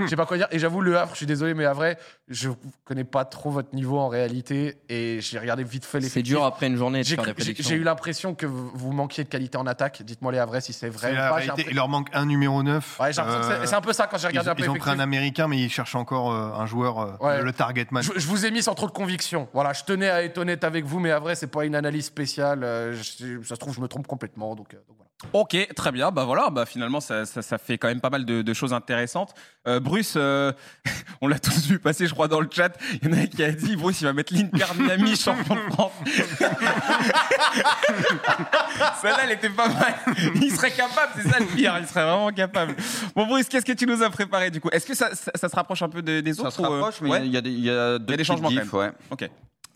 Je 0.00 0.06
sais 0.06 0.16
pas 0.16 0.26
quoi 0.26 0.38
dire. 0.38 0.48
Et 0.50 0.58
j'avoue, 0.58 0.80
le 0.80 1.01
Je 1.10 1.16
suis 1.16 1.26
désolé, 1.26 1.54
mais 1.54 1.64
à 1.64 1.72
vrai, 1.72 1.98
je 2.28 2.50
connais 2.84 3.04
pas 3.04 3.24
trop 3.24 3.50
votre 3.50 3.74
niveau 3.74 3.98
en 3.98 4.08
réalité. 4.08 4.78
Et 4.88 5.18
j'ai 5.20 5.38
regardé 5.38 5.64
vite 5.64 5.84
fait 5.84 6.00
les 6.00 6.08
C'est 6.08 6.22
dur 6.22 6.44
après 6.44 6.66
une 6.68 6.76
journée 6.76 7.00
de 7.00 7.04
J'ai 7.04 7.16
faire 7.16 7.24
des 7.24 7.34
prédictions. 7.34 7.68
j'ai 7.68 7.76
eu 7.76 7.82
l'impression 7.82 8.34
que 8.34 8.46
vous 8.46 8.92
manquiez 8.92 9.24
de 9.24 9.28
qualité 9.28 9.58
en 9.58 9.66
attaque. 9.66 10.02
Dites-moi 10.02 10.32
les 10.32 10.38
Havrais 10.38 10.60
si 10.60 10.72
c'est 10.72 10.88
vrai 10.88 11.08
C'est 11.08 11.14
ou 11.14 11.16
pas. 11.16 11.32
Réalité. 11.34 11.66
Il 11.70 11.76
leur 11.76 11.88
manque 11.88 12.08
un 12.12 12.26
numéro 12.26 12.62
9. 12.62 13.00
Ouais, 13.00 13.12
j'ai 13.12 13.20
l'impression 13.20 13.40
que 13.50 13.56
c'est- 13.60 13.66
c'est 13.66 13.74
un 13.74 13.80
peu 13.80 13.92
ça 13.92 14.06
quand 14.06 14.18
j'ai 14.18 14.24
ils, 14.24 14.28
regardé 14.28 14.50
un 14.50 14.54
peu 14.54 14.62
ils 14.64 14.70
ont 14.70 14.74
pris 14.74 14.90
un 14.90 14.98
américain, 15.00 15.48
mais 15.48 15.58
ils 15.58 15.70
cherchent 15.70 15.94
encore 15.94 16.32
euh, 16.32 16.52
un 16.54 16.66
joueur, 16.66 16.98
euh, 16.98 17.12
Ouais. 17.20 17.42
le 17.42 17.52
target 17.52 17.86
man. 17.90 18.02
Je, 18.02 18.12
je 18.18 18.26
vous 18.26 18.46
ai 18.46 18.50
mis 18.50 18.62
sans 18.62 18.74
trop 18.74 18.86
de 18.86 18.92
conviction. 18.92 19.48
Voilà, 19.52 19.72
je 19.72 19.84
tenais 19.84 20.08
à 20.10 20.22
être 20.24 20.38
honnête 20.38 20.64
avec 20.64 20.84
vous, 20.84 21.00
mais 21.00 21.10
à 21.10 21.18
vrai, 21.18 21.34
c'est 21.34 21.46
pas 21.46 21.64
une 21.64 21.74
analyse 21.74 22.06
spéciale. 22.06 22.64
Euh, 22.64 22.92
je- 22.94 23.42
ça 23.42 23.54
se 23.54 23.60
trouve, 23.60 23.74
je 23.74 23.80
me 23.80 23.88
trompe 23.88 24.06
complètement. 24.06 24.54
Donc, 24.54 24.74
euh, 24.74 24.78
donc 24.88 24.96
voilà. 24.96 25.10
Ok, 25.32 25.56
très 25.76 25.92
bien. 25.92 26.10
Bah 26.10 26.24
voilà, 26.24 26.50
bah 26.50 26.66
finalement 26.66 27.00
ça, 27.00 27.24
ça, 27.26 27.42
ça 27.42 27.58
fait 27.58 27.78
quand 27.78 27.88
même 27.88 28.00
pas 28.00 28.10
mal 28.10 28.24
de, 28.24 28.42
de 28.42 28.54
choses 28.54 28.72
intéressantes. 28.72 29.34
Euh, 29.68 29.78
Bruce, 29.80 30.14
euh, 30.16 30.52
on 31.20 31.28
l'a 31.28 31.38
tous 31.38 31.66
vu 31.68 31.78
passer, 31.78 32.06
je 32.06 32.12
crois, 32.14 32.28
dans 32.28 32.40
le 32.40 32.48
chat. 32.50 32.72
Il 33.02 33.08
y 33.08 33.12
en 33.12 33.16
a 33.16 33.20
un 33.22 33.26
qui 33.26 33.42
a 33.44 33.52
dit 33.52 33.76
Bruce, 33.76 34.00
il 34.00 34.04
va 34.04 34.12
mettre 34.12 34.34
l'Inter 34.34 34.64
Miami 34.76 35.16
champion 35.16 35.54
de 35.54 35.60
France. 35.72 35.92
Celle-là, 39.00 39.18
elle 39.24 39.32
était 39.32 39.50
pas 39.50 39.68
mal. 39.68 39.94
Il 40.36 40.50
serait 40.54 40.70
capable, 40.72 41.12
c'est 41.16 41.28
ça 41.28 41.38
le 41.38 41.46
pire. 41.46 41.76
Il 41.80 41.86
serait 41.86 42.04
vraiment 42.04 42.30
capable. 42.32 42.74
Bon, 43.14 43.26
Bruce, 43.26 43.48
qu'est-ce 43.48 43.64
que 43.66 43.72
tu 43.72 43.86
nous 43.86 44.02
as 44.02 44.10
préparé 44.10 44.50
du 44.50 44.60
coup? 44.60 44.68
Est-ce 44.70 44.86
que 44.86 44.94
ça, 44.94 45.14
ça, 45.14 45.30
ça 45.34 45.48
se 45.48 45.56
rapproche 45.56 45.82
un 45.82 45.88
peu 45.88 46.02
de- 46.02 46.20
des 46.20 46.34
Ça 46.34 46.42
autres 46.42 46.52
se 46.52 46.62
ou, 46.62 46.64
euh, 46.66 46.68
rapproche, 46.80 47.00
mais 47.00 47.10
ouais? 47.10 47.26
il 47.26 47.32
y, 47.32 47.36
a 47.36 47.40
des- 47.40 47.50
il 47.50 47.64
y 47.64 47.70
a 47.70 47.98
deux 47.98 48.04
des 48.06 48.12
petites 48.14 48.26
changements 48.26 48.48
quand 48.48 48.60
diffs, 48.62 48.72
ouais. 48.72 48.90
Ok. 49.10 49.30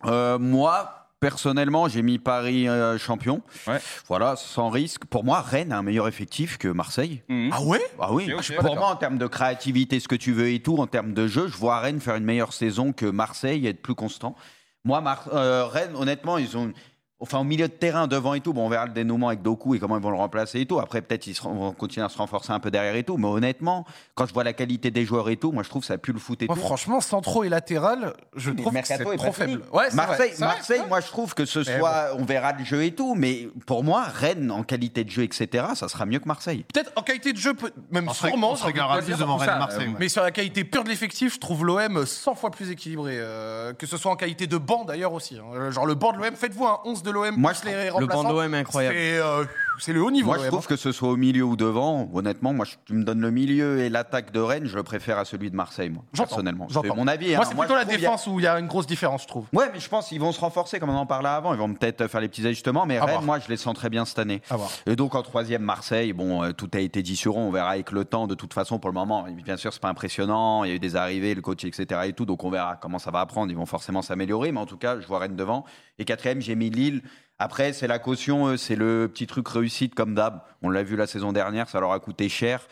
Euh, 0.07 0.39
moi, 0.39 1.06
personnellement, 1.31 1.89
j'ai 1.89 2.03
mis 2.03 2.19
Paris 2.19 2.69
euh, 2.69 2.99
champion. 2.99 3.43
Ouais. 3.67 3.79
Voilà, 4.07 4.37
sans 4.37 4.71
risque. 4.71 5.05
Pour 5.07 5.25
moi, 5.25 5.41
Rennes 5.41 5.73
a 5.73 5.79
un 5.79 5.83
meilleur 5.83 6.07
effectif 6.07 6.57
que 6.57 6.69
Marseille. 6.69 7.23
Mhm. 7.29 7.51
Ah 7.53 7.63
ouais? 7.63 7.81
Ah 8.01 8.13
oui, 8.13 8.27
pour 8.61 8.77
moi, 8.77 8.89
en 8.91 8.97
termes 8.97 9.19
de 9.19 9.27
créativité, 9.27 9.99
ce 9.99 10.07
que 10.07 10.15
tu 10.15 10.33
veux 10.33 10.51
et 10.51 10.61
tout, 10.61 10.77
en 10.77 10.87
termes 10.87 11.13
de 11.15 11.27
jeu, 11.27 11.49
je 11.49 11.57
vois 11.57 11.81
Rennes 11.81 12.01
faire 12.01 12.15
une 12.15 12.25
meilleure 12.25 12.53
saison 12.53 12.93
que 12.93 13.07
Marseille 13.07 13.67
et 13.67 13.71
être 13.71 13.83
plus 13.83 13.97
constant. 13.97 14.37
Moi, 14.85 15.01
Mar- 15.01 15.29
euh, 15.33 15.67
Rennes, 15.67 15.97
honnêtement, 15.97 16.39
ils 16.39 16.57
ont. 16.57 16.73
Enfin, 17.19 17.39
au 17.39 17.45
milieu 17.45 17.67
de 17.67 17.73
terrain, 17.73 18.07
devant 18.07 18.35
et 18.35 18.41
tout, 18.41 18.53
bon, 18.53 18.67
on 18.67 18.69
verra 18.69 18.85
le 18.85 18.93
dénouement 18.93 19.29
avec 19.29 19.41
Doku 19.41 19.75
et 19.75 19.79
comment 19.79 19.97
ils 19.97 20.03
vont 20.03 20.11
le 20.11 20.19
remplacer 20.19 20.61
et 20.61 20.67
tout. 20.67 20.79
Après, 20.81 21.01
peut-être 21.01 21.27
ils 21.27 21.35
seront- 21.35 21.55
vont 21.55 21.73
continuer 21.73 22.05
à 22.05 22.11
se 22.11 22.19
renforcer 22.19 22.53
un 22.53 22.61
peu 22.61 22.71
derrière 22.71 22.95
et 22.95 23.05
tout. 23.05 23.17
Mais 23.17 23.27
honnêtement, 23.27 23.87
quand 24.15 24.27
je 24.27 24.35
vois 24.35 24.45
la 24.45 24.53
qualité 24.53 24.91
des 24.91 25.07
joueurs 25.07 25.31
et 25.31 25.39
tout, 25.39 25.51
moi, 25.51 25.63
je 25.63 25.71
trouve 25.71 25.81
que 25.81 25.87
ça 25.87 25.97
pue 25.97 26.13
le 26.13 26.19
foot 26.19 26.43
et 26.43 26.47
Moi, 26.47 26.55
tout. 26.55 26.61
franchement, 26.61 27.01
centraux 27.01 27.43
et 27.45 27.49
latéral, 27.49 28.13
je 28.37 28.51
Mais 28.51 28.57
trouve 28.57 28.69
que 28.69 28.75
Mercato 28.75 29.05
c'est 29.09 29.15
est 29.15 29.17
trop 29.17 29.33
faible. 29.33 29.63
Ouais, 29.73 29.85
c'est 29.89 29.97
Marseille, 29.97 30.31
vrai, 30.33 30.41
Marseille 30.47 30.79
vrai. 30.81 30.89
moi 30.89 31.01
je 31.01 31.07
trouve 31.07 31.33
que 31.35 31.47
ce 31.47 31.63
soit, 31.65 32.09
on 32.19 32.25
verra 32.27 32.53
le 32.53 32.65
jeu 32.65 32.85
et 32.85 32.95
tout, 32.95 33.15
mais 33.15 33.49
pour 33.67 33.83
moi, 33.83 34.03
Rennes 34.05 34.51
en 34.51 34.63
qualité 34.63 35.03
de 35.03 35.11
jeu, 35.11 35.23
etc., 35.23 35.69
ça 35.75 35.89
sera 35.89 36.05
mieux 36.05 36.19
que 36.19 36.29
Marseille. 36.29 36.67
Peut-être 36.75 36.93
en 36.97 37.03
qualité 37.03 37.33
de 37.33 37.39
jeu, 37.39 37.55
même 37.91 38.09
On 38.09 38.13
sûrement. 38.13 38.53
on 38.53 38.57
se 38.57 38.65
regardera 38.67 38.97
te 38.99 39.05
plus 39.05 39.13
dire. 39.15 39.19
devant 39.19 39.37
pour 39.37 39.45
ça, 39.47 39.53
Rennes 39.53 39.59
Marseille. 39.61 39.87
euh, 39.87 39.93
ouais. 39.93 39.97
Mais 40.01 40.09
sur 40.11 40.23
la 40.23 40.33
qualité 40.33 40.65
pure 40.65 40.85
de 40.85 40.91
l'effectif, 40.91 41.33
je 41.35 41.39
trouve 41.41 41.65
l'OM 41.65 42.05
100 42.05 42.35
fois 42.35 42.51
plus 42.51 42.71
équilibré. 42.71 43.15
euh, 43.19 43.73
que 43.73 43.87
ce 43.87 43.97
soit 43.97 44.13
en 44.13 44.17
qualité 44.17 44.47
de 44.47 44.59
banc 44.59 44.85
d'ailleurs 44.85 45.15
aussi. 45.15 45.39
hein. 45.39 45.71
Genre 45.71 45.87
le 45.87 45.95
banc 45.95 46.13
de 46.13 46.19
l'OM, 46.19 46.35
faites-vous 46.37 46.67
un 46.67 46.81
11 46.85 47.03
de 47.07 47.11
l'OM 47.13 47.35
Moi, 47.37 47.53
plus 47.53 47.61
je 47.61 47.67
les 47.67 47.85
Le 47.87 47.91
banc 47.91 47.99
remplaçants. 47.99 48.25
de 48.25 48.29
l'OM 48.43 48.55
est 48.55 48.59
incroyable. 48.59 48.97
C'est 48.97 49.19
euh, 49.19 49.45
c'est 49.79 49.93
le 49.93 50.03
haut 50.03 50.11
niveau. 50.11 50.27
Moi, 50.29 50.39
je 50.43 50.49
trouve 50.49 50.67
que 50.67 50.77
ce 50.77 50.93
soit 50.93 51.09
au 51.11 51.17
milieu 51.17 51.45
ou 51.45 51.57
devant, 51.57 52.09
honnêtement, 52.15 52.53
moi, 52.53 52.65
je- 52.65 52.75
tu 52.85 52.93
me 52.95 53.05
donnes 53.05 53.21
le 53.21 53.31
milieu 53.31 53.81
et 53.81 53.89
l'attaque 53.89 54.33
de 54.33 54.41
Rennes, 54.41 54.67
je 54.67 54.77
le 54.77 54.83
préfère 54.83 55.19
à 55.19 55.25
celui 55.25 55.51
de 55.51 55.57
Marseille, 55.57 55.91
moi, 55.91 56.03
personnellement. 56.17 56.67
C'est 56.71 56.87
mon 56.95 57.07
avis. 57.07 57.35
Moi, 57.35 57.45
hein. 57.45 57.49
c'est 57.49 57.57
plutôt 57.57 57.75
la 57.75 57.81
a- 57.81 57.85
défense 57.85 58.27
où 58.27 58.39
il 58.41 58.45
y 58.45 58.47
a 58.47 58.59
une 58.59 58.67
grosse 58.67 58.87
différence, 58.87 59.23
je 59.23 59.29
trouve. 59.29 59.47
Ouais, 59.53 59.67
mais 59.73 59.81
je 59.81 59.89
pense 59.89 60.09
qu'ils 60.09 60.21
vont 60.21 60.33
se 60.33 60.41
renforcer, 60.41 60.79
comme 60.81 60.91
on 60.91 60.97
en 60.97 61.07
parlait 61.07 61.29
avant. 61.29 61.53
Ils 61.55 61.59
vont 61.59 61.73
peut-être 61.73 62.07
faire 62.09 62.21
les 62.21 62.29
petits 62.29 62.47
ajustements, 62.47 62.87
mais 62.87 62.99
À 62.99 63.05
Rennes, 63.05 63.11
voir. 63.15 63.23
moi, 63.25 63.39
je 63.39 63.49
les 63.49 63.57
sens 63.57 63.75
très 63.75 63.91
bien 63.91 64.05
cette 64.05 64.19
année. 64.19 64.43
Et 64.87 64.97
donc 64.97 65.15
en 65.15 65.23
troisième, 65.23 65.63
Marseille, 65.63 66.13
bon, 66.13 66.43
euh, 66.43 66.53
tout 66.53 66.71
a 66.75 66.79
été 66.81 67.03
dit 67.03 67.17
sur 67.17 67.37
on 67.37 67.51
verra 67.51 67.71
avec 67.71 67.93
le 67.93 68.05
temps, 68.05 68.27
de 68.27 68.35
toute 68.35 68.55
façon, 68.55 68.79
pour 68.79 68.91
le 68.91 68.95
moment. 68.95 69.27
Bien 69.45 69.57
sûr, 69.57 69.73
c'est 69.73 69.83
pas 69.83 69.89
impressionnant, 69.89 70.65
il 70.65 70.69
y 70.71 70.73
a 70.73 70.77
eu 70.77 70.79
des 70.81 70.97
arrivées, 70.97 71.35
le 71.35 71.43
coach, 71.43 71.65
etc. 71.65 72.01
et 72.07 72.13
tout, 72.13 72.25
donc 72.25 72.45
on 72.45 72.51
verra 72.51 72.77
comment 72.77 72.99
ça 72.99 73.11
va 73.11 73.21
apprendre, 73.21 73.51
ils 73.51 73.57
vont 73.57 73.67
forcément 73.67 74.03
s'améliorer, 74.03 74.53
mais 74.53 74.61
en 74.61 74.67
tout 74.67 74.77
cas, 74.79 74.99
je 75.01 75.07
vois 75.07 75.19
Rennes 75.19 75.37
devant. 75.37 75.65
Et 75.99 76.05
quatrième, 76.05 76.41
j'ai 76.41 76.55
mis 76.55 76.71
Lille. 76.71 77.03
Après, 77.39 77.73
c'est 77.73 77.87
la 77.87 77.99
caution, 77.99 78.47
euh, 78.49 78.57
c'est 78.57 78.77
le 78.77 79.09
petit 79.13 79.27
truc 79.27 79.47
réussite 79.49 79.95
comme 79.95 80.15
d'hab. 80.15 80.41
On 80.63 80.71
l'a 80.71 80.83
vu 80.83 80.97
la 80.97 81.07
saison 81.07 81.33
dernière, 81.33 81.69
ça 81.69 81.81
leur 81.81 81.93
a 81.93 82.01
coûté 82.01 82.29
cher. 82.29 82.67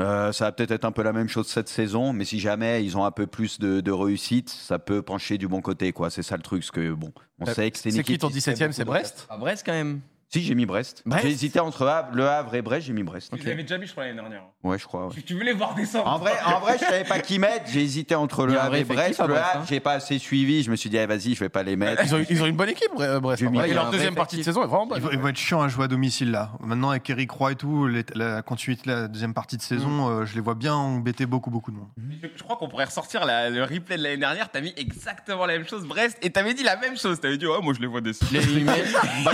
Euh, 0.00 0.32
ça 0.32 0.46
va 0.46 0.52
peut-être 0.52 0.72
être 0.72 0.84
un 0.84 0.90
peu 0.92 1.02
la 1.02 1.12
même 1.12 1.28
chose 1.28 1.46
cette 1.46 1.68
saison, 1.68 2.12
mais 2.12 2.24
si 2.24 2.40
jamais 2.40 2.84
ils 2.84 2.96
ont 2.98 3.04
un 3.04 3.12
peu 3.12 3.26
plus 3.28 3.60
de, 3.60 3.80
de 3.80 3.92
réussite, 3.92 4.50
ça 4.50 4.78
peut 4.80 5.02
pencher 5.02 5.38
du 5.38 5.46
bon 5.46 5.60
côté, 5.62 5.92
quoi. 5.92 6.10
C'est 6.10 6.22
ça 6.24 6.36
le 6.36 6.42
truc, 6.42 6.62
parce 6.62 6.72
que 6.72 6.92
bon, 6.92 7.12
on 7.38 7.46
Euh, 7.46 7.54
sait 7.54 7.70
que 7.70 7.78
c'est 7.78 7.92
C'est 7.92 8.02
qui 8.02 8.18
ton 8.18 8.28
qui 8.28 8.40
se 8.40 8.50
fait 8.50 8.54
17 8.54 8.70
e 8.70 8.72
C'est 8.72 8.84
Brest 8.84 9.26
À 9.30 9.36
Brest 9.36 9.62
quand 9.64 9.72
même. 9.72 10.00
Si, 10.40 10.44
j'ai 10.44 10.54
mis 10.54 10.66
Brest. 10.66 11.02
Brest 11.06 11.24
J'ai 11.24 11.30
hésité 11.32 11.60
entre 11.60 11.86
Havre- 11.86 12.14
le 12.14 12.28
Havre 12.28 12.54
et 12.54 12.62
Brest, 12.62 12.86
j'ai 12.86 12.92
mis 12.92 13.02
Brest. 13.02 13.32
Tu 13.36 13.44
l'avais 13.46 13.62
déjà 13.62 13.78
mis, 13.78 13.86
je 13.86 13.92
crois, 13.92 14.04
l'année 14.04 14.16
dernière. 14.20 14.42
Ouais, 14.62 14.78
je 14.78 14.84
crois. 14.84 15.06
ouais. 15.06 15.14
Tu, 15.14 15.22
tu 15.22 15.34
voulais 15.34 15.52
voir 15.52 15.74
descendre. 15.74 16.06
En 16.06 16.18
vrai, 16.18 16.32
en 16.46 16.60
vrai, 16.60 16.74
je 16.78 16.84
savais 16.84 17.04
pas 17.04 17.20
qui 17.20 17.38
mettre. 17.38 17.66
J'ai 17.70 17.82
hésité 17.82 18.14
entre 18.14 18.46
le 18.46 18.58
Havre 18.58 18.74
et 18.76 18.84
Brest. 18.84 19.18
Le 19.26 19.36
Havre, 19.36 19.58
hein. 19.60 19.64
j'ai 19.68 19.80
pas 19.80 19.92
assez 19.92 20.18
suivi. 20.18 20.62
Je 20.62 20.70
me 20.70 20.76
suis 20.76 20.90
dit, 20.90 20.96
eh, 20.96 21.06
vas-y, 21.06 21.34
je 21.34 21.40
vais 21.40 21.48
pas 21.48 21.62
les 21.62 21.76
mettre. 21.76 22.02
ils 22.04 22.14
ont, 22.14 22.24
ils 22.28 22.42
ont 22.42 22.46
une 22.46 22.56
bonne 22.56 22.68
équipe, 22.68 22.90
Bre- 22.96 23.18
Brest. 23.20 23.42
Mis- 23.42 23.58
Et 23.60 23.74
leur 23.74 23.90
deuxième 23.90 24.14
partie 24.14 24.36
de 24.38 24.42
saison 24.42 24.62
est 24.62 24.66
vraiment 24.66 24.86
bonne. 24.86 25.00
va, 25.00 25.10
il 25.12 25.18
va 25.18 25.30
être 25.30 25.36
chiant 25.36 25.62
à 25.62 25.68
jouer 25.68 25.84
à 25.84 25.88
domicile 25.88 26.30
là. 26.30 26.50
Maintenant 26.60 26.90
avec 26.90 27.08
Eric 27.10 27.30
Roy 27.30 27.52
et 27.52 27.56
tout, 27.56 27.86
les- 27.86 28.04
la 28.14 28.42
continuité 28.42 28.82
de 28.90 28.94
la 28.94 29.08
deuxième 29.08 29.34
partie 29.34 29.56
de 29.56 29.62
saison, 29.62 30.08
euh, 30.08 30.24
je 30.26 30.34
les 30.34 30.40
vois 30.40 30.54
bien 30.54 30.74
embêter 30.74 31.26
beaucoup 31.26 31.50
beaucoup 31.50 31.70
de 31.70 31.76
monde. 31.76 31.88
Je, 32.22 32.28
je 32.36 32.42
crois 32.42 32.56
qu'on 32.56 32.68
pourrait 32.68 32.84
ressortir 32.86 33.24
la- 33.24 33.50
le 33.50 33.62
replay 33.62 33.96
de 33.96 34.02
l'année 34.02 34.16
dernière. 34.16 34.50
T'as 34.50 34.60
mis 34.60 34.72
exactement 34.76 35.46
la 35.46 35.54
même 35.58 35.66
chose, 35.68 35.86
Brest, 35.86 36.18
et 36.22 36.30
t'avais 36.30 36.54
dit 36.54 36.62
la 36.62 36.76
même 36.76 36.96
chose. 36.96 37.20
T'avais 37.20 37.38
dit, 37.38 37.46
ouais, 37.46 37.60
moi 37.62 37.74
je 37.74 37.80
les 37.80 37.86
vois 37.86 38.00
dessus. 38.00 38.24
Les- 38.32 38.40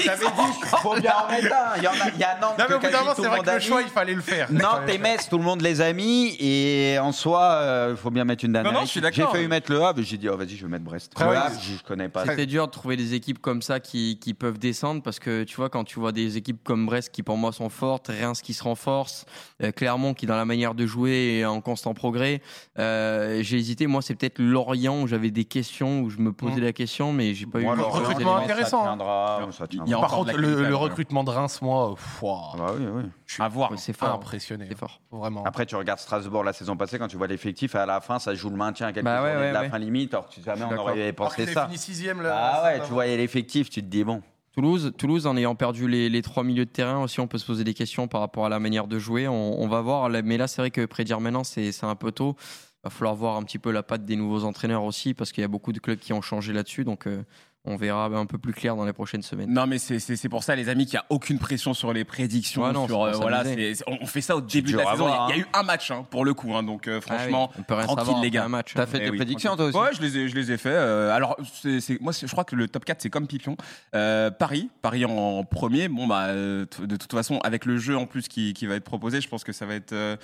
bien 0.99 1.13
en 1.27 1.31
mettre 1.31 1.55
un. 1.55 1.77
Il 1.77 1.83
y, 1.83 1.89
en 1.89 1.91
a, 1.93 2.09
il 2.15 2.19
y 2.19 2.25
a 2.25 2.39
Nantes 2.41 2.59
Non, 2.59 2.65
mais 2.69 2.75
au 2.75 2.79
bout 2.79 2.89
d'un 2.89 2.99
moment, 3.01 3.11
tout 3.15 3.17
c'est 3.17 3.23
le 3.23 3.29
vrai 3.29 3.41
que 3.41 3.49
a 3.51 3.55
le 3.55 3.61
choix, 3.61 3.83
il 3.83 3.89
fallait 3.89 4.15
le 4.15 4.21
faire. 4.21 4.51
Nantes 4.53 4.89
et 4.89 4.99
Metz, 4.99 5.29
tout 5.29 5.39
le 5.39 5.45
monde 5.45 5.61
les 5.63 5.81
a 5.81 5.93
mis. 5.93 6.37
Et 6.41 6.99
en 6.99 7.13
soi, 7.13 7.89
il 7.91 7.97
faut 7.97 8.11
bien 8.11 8.25
mettre 8.25 8.45
une 8.45 8.53
dernière. 8.53 8.73
Non, 8.73 8.81
non, 8.81 8.85
je 8.85 8.91
suis 8.91 9.01
équipe. 9.01 9.13
J'ai 9.15 9.21
d'accord. 9.23 9.35
failli 9.35 9.49
mettre 9.49 9.71
le 9.73 9.83
Havre, 9.83 10.03
j'ai 10.03 10.17
dit, 10.17 10.29
oh, 10.29 10.37
vas-y, 10.37 10.57
je 10.57 10.65
vais 10.65 10.71
mettre 10.71 10.85
Brest. 10.85 11.13
Le 11.19 11.27
Havre, 11.27 11.57
je 11.61 11.77
je 11.77 11.83
connais 11.85 12.09
pas. 12.09 12.25
C'était 12.27 12.47
dur 12.47 12.67
de 12.67 12.73
trouver 12.73 12.97
des 12.97 13.15
équipes 13.15 13.41
comme 13.41 13.63
ça 13.63 13.81
qui, 13.81 14.19
qui 14.21 14.35
peuvent 14.35 14.59
descendre 14.59 15.03
parce 15.03 15.19
que 15.19 15.45
tu 15.45 15.57
vois, 15.57 15.69
quand 15.71 15.85
tu 15.85 15.99
vois 15.99 16.13
des 16.13 16.37
équipes 16.37 16.63
comme 16.63 16.87
Brest 16.87 17.11
qui 17.11 17.23
pour 17.23 17.37
moi 17.37 17.53
sont 17.53 17.69
fortes, 17.69 18.09
Reims 18.09 18.43
qui 18.43 18.55
se 18.55 18.63
renforce, 18.63 19.25
euh, 19.63 19.73
Clermont 19.73 20.15
qui 20.15 20.27
dans 20.27 20.37
la 20.37 20.45
manière 20.45 20.75
de 20.75 20.87
jouer 20.87 21.39
est 21.41 21.45
en 21.45 21.61
constant 21.61 21.95
progrès, 21.95 22.43
euh, 22.79 23.43
j'ai 23.43 23.57
hésité. 23.57 23.87
Moi, 23.87 24.03
c'est 24.03 24.15
peut-être 24.15 24.39
Lorient 24.39 25.03
où 25.03 25.07
j'avais 25.07 25.31
des 25.31 25.45
questions, 25.45 26.01
où 26.03 26.11
je 26.11 26.19
me 26.19 26.33
posais 26.33 26.61
Mm. 26.61 26.65
la 26.65 26.73
question, 26.73 27.13
mais 27.13 27.35
j'ai 27.35 27.47
pas 27.47 27.61
Moi, 27.61 27.77
eu 27.77 27.81
recrutement 27.81 28.39
ça 28.39 28.45
intéressant, 28.45 28.83
hein. 28.83 28.97
tiendra, 28.97 29.49
ça 29.53 29.67
Il 29.71 29.77
y 29.79 29.81
a 29.81 29.85
tiendra. 29.85 30.01
Par 30.09 30.17
contre, 30.19 30.37
le, 30.37 30.75
recrutement 30.81 31.25
de 31.25 31.31
Reims, 31.31 31.61
moi, 31.63 31.95
pff, 31.95 32.23
ouah, 32.23 32.51
Ah 32.53 32.57
bah 32.57 32.73
oui, 32.79 32.85
oui. 32.87 33.03
À 33.39 33.49
voir. 33.49 33.71
C'est 33.77 33.93
fort. 33.93 34.15
impressionné. 34.15 34.67
C'est 34.69 34.77
fort. 34.79 35.01
Vraiment. 35.11 35.45
Après, 35.45 35.67
tu 35.67 35.77
regardes 35.77 36.01
Strasbourg 36.01 36.45
la 36.45 36.53
saison 36.53 36.77
passée, 36.77 36.99
quand 36.99 37.09
tu 37.09 37.17
vois 37.17 37.27
l'effectif, 37.27 37.75
à 37.75 37.87
la 37.87 38.01
fin, 38.01 38.19
ça 38.19 38.35
joue 38.35 38.51
le 38.51 38.57
maintien 38.57 38.89
à 38.89 38.93
quelques 38.93 39.05
Bah 39.05 39.23
ouais, 39.23 39.31
journées 39.33 39.41
de 39.43 39.47
ouais, 39.49 39.53
la 39.53 39.61
ouais. 39.63 39.69
fin 39.71 39.79
limite. 39.79 40.13
Alors 40.15 40.29
que 40.29 40.35
tu- 40.35 40.43
jamais 40.43 40.65
on 40.65 40.71
d'accord. 40.71 40.87
aurait 40.87 41.13
pensé 41.13 41.47
ça. 41.47 41.67
fini 41.67 41.79
sixième, 41.79 42.23
là. 42.23 42.35
Ah 42.55 42.65
ouais, 42.65 42.81
tu 42.85 42.93
voyais 42.93 43.17
l'effectif, 43.17 43.71
tu 43.71 43.81
te 43.83 43.87
dis, 43.87 44.05
bon. 44.05 44.23
Toulouse, 44.53 44.93
Toulouse, 44.99 45.27
en 45.29 45.37
ayant 45.37 45.55
perdu 45.55 45.87
les, 45.87 46.09
les 46.09 46.23
trois 46.23 46.43
milieux 46.43 46.65
de 46.65 46.71
terrain 46.71 47.01
aussi, 47.03 47.21
on 47.21 47.29
peut 47.29 47.39
se 47.39 47.47
poser 47.47 47.63
des 47.63 47.73
questions 47.75 48.09
par 48.09 48.21
rapport 48.21 48.45
à 48.47 48.49
la 48.49 48.59
manière 48.59 48.89
de 48.89 48.99
jouer. 48.99 49.29
On, 49.29 49.61
on 49.63 49.69
va 49.69 49.81
voir, 49.81 50.09
Là, 50.09 50.23
mais 50.23 50.37
là, 50.39 50.49
c'est 50.49 50.61
vrai 50.61 50.73
que 50.73 50.85
prédire 50.87 51.21
maintenant, 51.21 51.45
c'est 51.45 51.71
c'est 51.71 51.87
un 51.87 51.95
peu 51.95 52.11
tôt. 52.11 52.35
Il 52.83 52.85
va 52.85 52.91
falloir 52.91 53.15
voir 53.15 53.37
un 53.37 53.43
petit 53.45 53.59
peu 53.59 53.71
la 53.71 53.83
patte 53.83 54.05
des 54.07 54.17
nouveaux 54.17 54.45
entraîneurs 54.45 54.83
aussi, 54.85 55.15
parce 55.15 55.31
qu'il 55.33 55.43
y 55.43 55.45
a 55.45 55.49
beaucoup 55.49 55.73
de 55.73 55.79
clubs 55.79 55.99
qui 55.99 56.13
ont 56.15 56.23
changé 56.23 56.53
là-dessus. 56.53 56.85
Donc, 56.85 57.07
euh, 57.07 57.23
on 57.67 57.77
verra 57.77 58.07
un 58.07 58.25
peu 58.27 58.39
plus 58.39 58.55
clair 58.55 58.75
dans 58.75 58.87
les 58.87 58.93
prochaines 58.95 59.21
semaines. 59.23 59.53
Non, 59.53 59.67
mais 59.67 59.79
c'est- 59.79 60.29
pour 60.31 60.43
ça, 60.43 60.57
les 60.57 60.69
amis, 60.71 60.87
qu'il 60.87 60.95
n'y 60.95 61.01
a 61.01 61.07
aucune 61.11 61.39
pression 61.39 61.75
sur 61.75 61.93
les 61.93 62.05
prédictions. 62.05 62.63
Ouais, 62.63 62.73
non, 62.73 62.87
sur, 62.87 63.05
c'est 63.05 63.15
euh, 63.15 63.17
voilà, 63.19 63.43
on 63.87 63.99
on 64.01 64.07
fait 64.07 64.23
ça 64.23 64.35
au 64.37 64.41
début 64.41 64.73
de 64.73 64.79
la 64.79 64.91
saison. 64.93 65.07
Il 65.09 65.11
y 65.11 65.33
a- 65.33 65.35
a 65.35 65.39
eu 65.39 65.47
un 65.53 65.63
match 65.63 65.91
hein, 65.91 66.07
pour 66.11 66.25
le 66.25 66.33
coup, 66.33 66.55
hein, 66.57 66.63
donc 66.63 66.89
euh, 66.89 67.01
Ah 67.07 67.13
oui, 67.13 67.17
franchement, 67.19 67.51
on 67.59 67.63
peut 67.63 67.75
rien 67.75 67.85
tranquille, 67.85 68.05
savoir 68.07 68.23
les 68.23 68.31
gars. 68.31 68.45
un 68.45 68.49
match. 68.49 68.73
T'as 68.75 68.83
hein. 68.85 68.87
fait 68.87 68.99
Eh 69.03 69.05
tes 69.05 69.11
oui, 69.11 69.17
prédictions, 69.19 69.57
toi 69.57 69.67
aussi 69.67 69.77
Ouais, 69.79 69.91
je 69.93 70.01
les 70.01 70.17
ai, 70.19 70.29
je 70.29 70.35
les 70.35 70.53
ai 70.53 70.57
fait. 70.57 70.71
Euh, 70.73 71.15
alors, 71.15 71.37
c'est, 71.63 72.01
moi, 72.01 72.13
je 72.19 72.27
crois 72.27 72.45
que 72.45 72.57
le 72.57 72.67
top 72.67 72.85
4, 72.87 73.03
c'est 73.03 73.11
comme 73.11 73.27
Pipion. 73.27 73.57
Euh, 73.95 74.31
Paris, 74.31 74.71
Paris 74.81 75.05
en 75.05 75.45
premier. 75.45 75.89
Bon, 75.89 76.07
bah, 76.07 76.33
de 76.33 76.67
toute 76.97 77.13
façon, 77.13 77.39
avec 77.41 77.67
le 77.67 77.77
jeu 77.77 77.97
en 77.97 78.07
plus 78.07 78.29
qui, 78.29 78.55
qui 78.55 78.67
va 78.67 78.77
être 78.77 78.85
proposé, 78.85 79.21
je 79.21 79.29
pense 79.29 79.45
que 79.45 79.53
ça 79.53 79.67
va 79.67 79.75
être, 79.75 79.93
euh, 79.93 80.17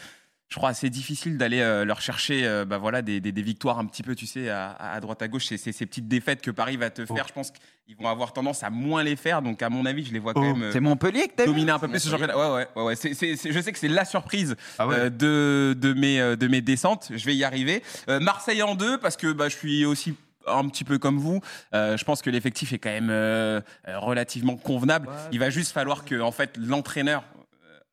je 0.49 0.57
crois, 0.57 0.69
assez 0.69 0.91
difficile 0.91 1.39
d'aller 1.39 1.61
euh, 1.61 1.85
leur 1.85 2.01
chercher 2.01 2.47
euh, 2.47 2.65
bah, 2.65 2.79
voilà, 2.79 3.03
des, 3.03 3.21
des- 3.21 3.33
des 3.33 3.43
victoires 3.43 3.79
un 3.81 3.85
petit 3.85 4.03
peu, 4.05 4.15
tu 4.15 4.27
sais, 4.27 4.49
à, 4.49 4.71
à 4.79 5.01
droite, 5.01 5.21
à 5.23 5.27
gauche. 5.29 5.47
C'est, 5.47 5.57
c'est 5.57 5.73
ces 5.73 5.87
petites 5.87 6.07
défaites 6.07 6.41
que 6.41 6.53
Paris 6.53 6.77
va 6.77 6.89
te 6.91 7.05
faire. 7.05 7.27
Je 7.27 7.33
pense 7.33 7.51
qu'ils 7.85 7.97
vont 7.97 8.09
avoir 8.09 8.33
tendance 8.33 8.63
à 8.63 8.71
moins 8.71 9.03
les 9.03 9.17
faire. 9.17 9.43
Donc, 9.43 9.61
à 9.63 9.69
mon 9.71 9.85
avis, 9.87 10.05
je 10.05 10.13
les 10.13 10.21
vois 10.21 10.35
quand 10.35 10.43
Oh, 10.43 10.55
même. 10.55 10.63
euh, 10.63 10.73
C'est 10.73 10.79
Montpellier 10.81 11.29
que 11.29 11.45
dominer 11.45 11.73
un 11.73 11.79
peu 11.81 11.89
plus 11.89 11.99
ce 11.99 12.09
championnat. 12.11 12.39
Ouais, 12.39 12.55
ouais, 12.55 12.69
ouais. 12.77 12.83
ouais. 12.85 12.97
C'est- 12.97 13.13
je 13.53 13.61
sais 13.61 13.73
que 13.73 13.79
c'est 13.79 13.89
la 13.89 14.05
surprise 14.05 14.55
Ah 14.79 14.87
ouais. 14.87 14.95
euh, 14.97 15.11
de, 15.11 15.75
de, 15.79 15.93
mes, 15.95 16.21
euh, 16.21 16.37
de 16.37 16.47
mes 16.47 16.61
descentes. 16.61 17.11
Je 17.15 17.25
vais 17.27 17.35
y 17.35 17.43
arriver. 17.43 17.83
Euh, 18.09 18.21
Marseille 18.21 18.63
en 18.63 18.77
deux, 18.77 18.99
parce 18.99 19.17
que 19.17 19.33
bah, 19.33 19.49
je 19.49 19.57
suis 19.57 19.85
aussi 19.85 20.15
un 20.47 20.69
petit 20.69 20.85
peu 20.85 20.99
comme 20.99 21.19
vous. 21.19 21.41
Euh, 21.75 21.97
je 21.97 22.05
pense 22.05 22.23
que 22.23 22.31
l'effectif 22.31 22.73
est 22.73 22.79
quand 22.79 22.91
même 22.91 23.09
euh, 23.11 23.61
relativement 23.89 24.55
convenable. 24.57 25.09
Il 25.33 25.41
va 25.41 25.51
juste 25.51 25.73
falloir 25.73 26.05
que 26.05 26.21
en 26.21 26.31
fait, 26.31 26.57
l'entraîneur 26.57 27.25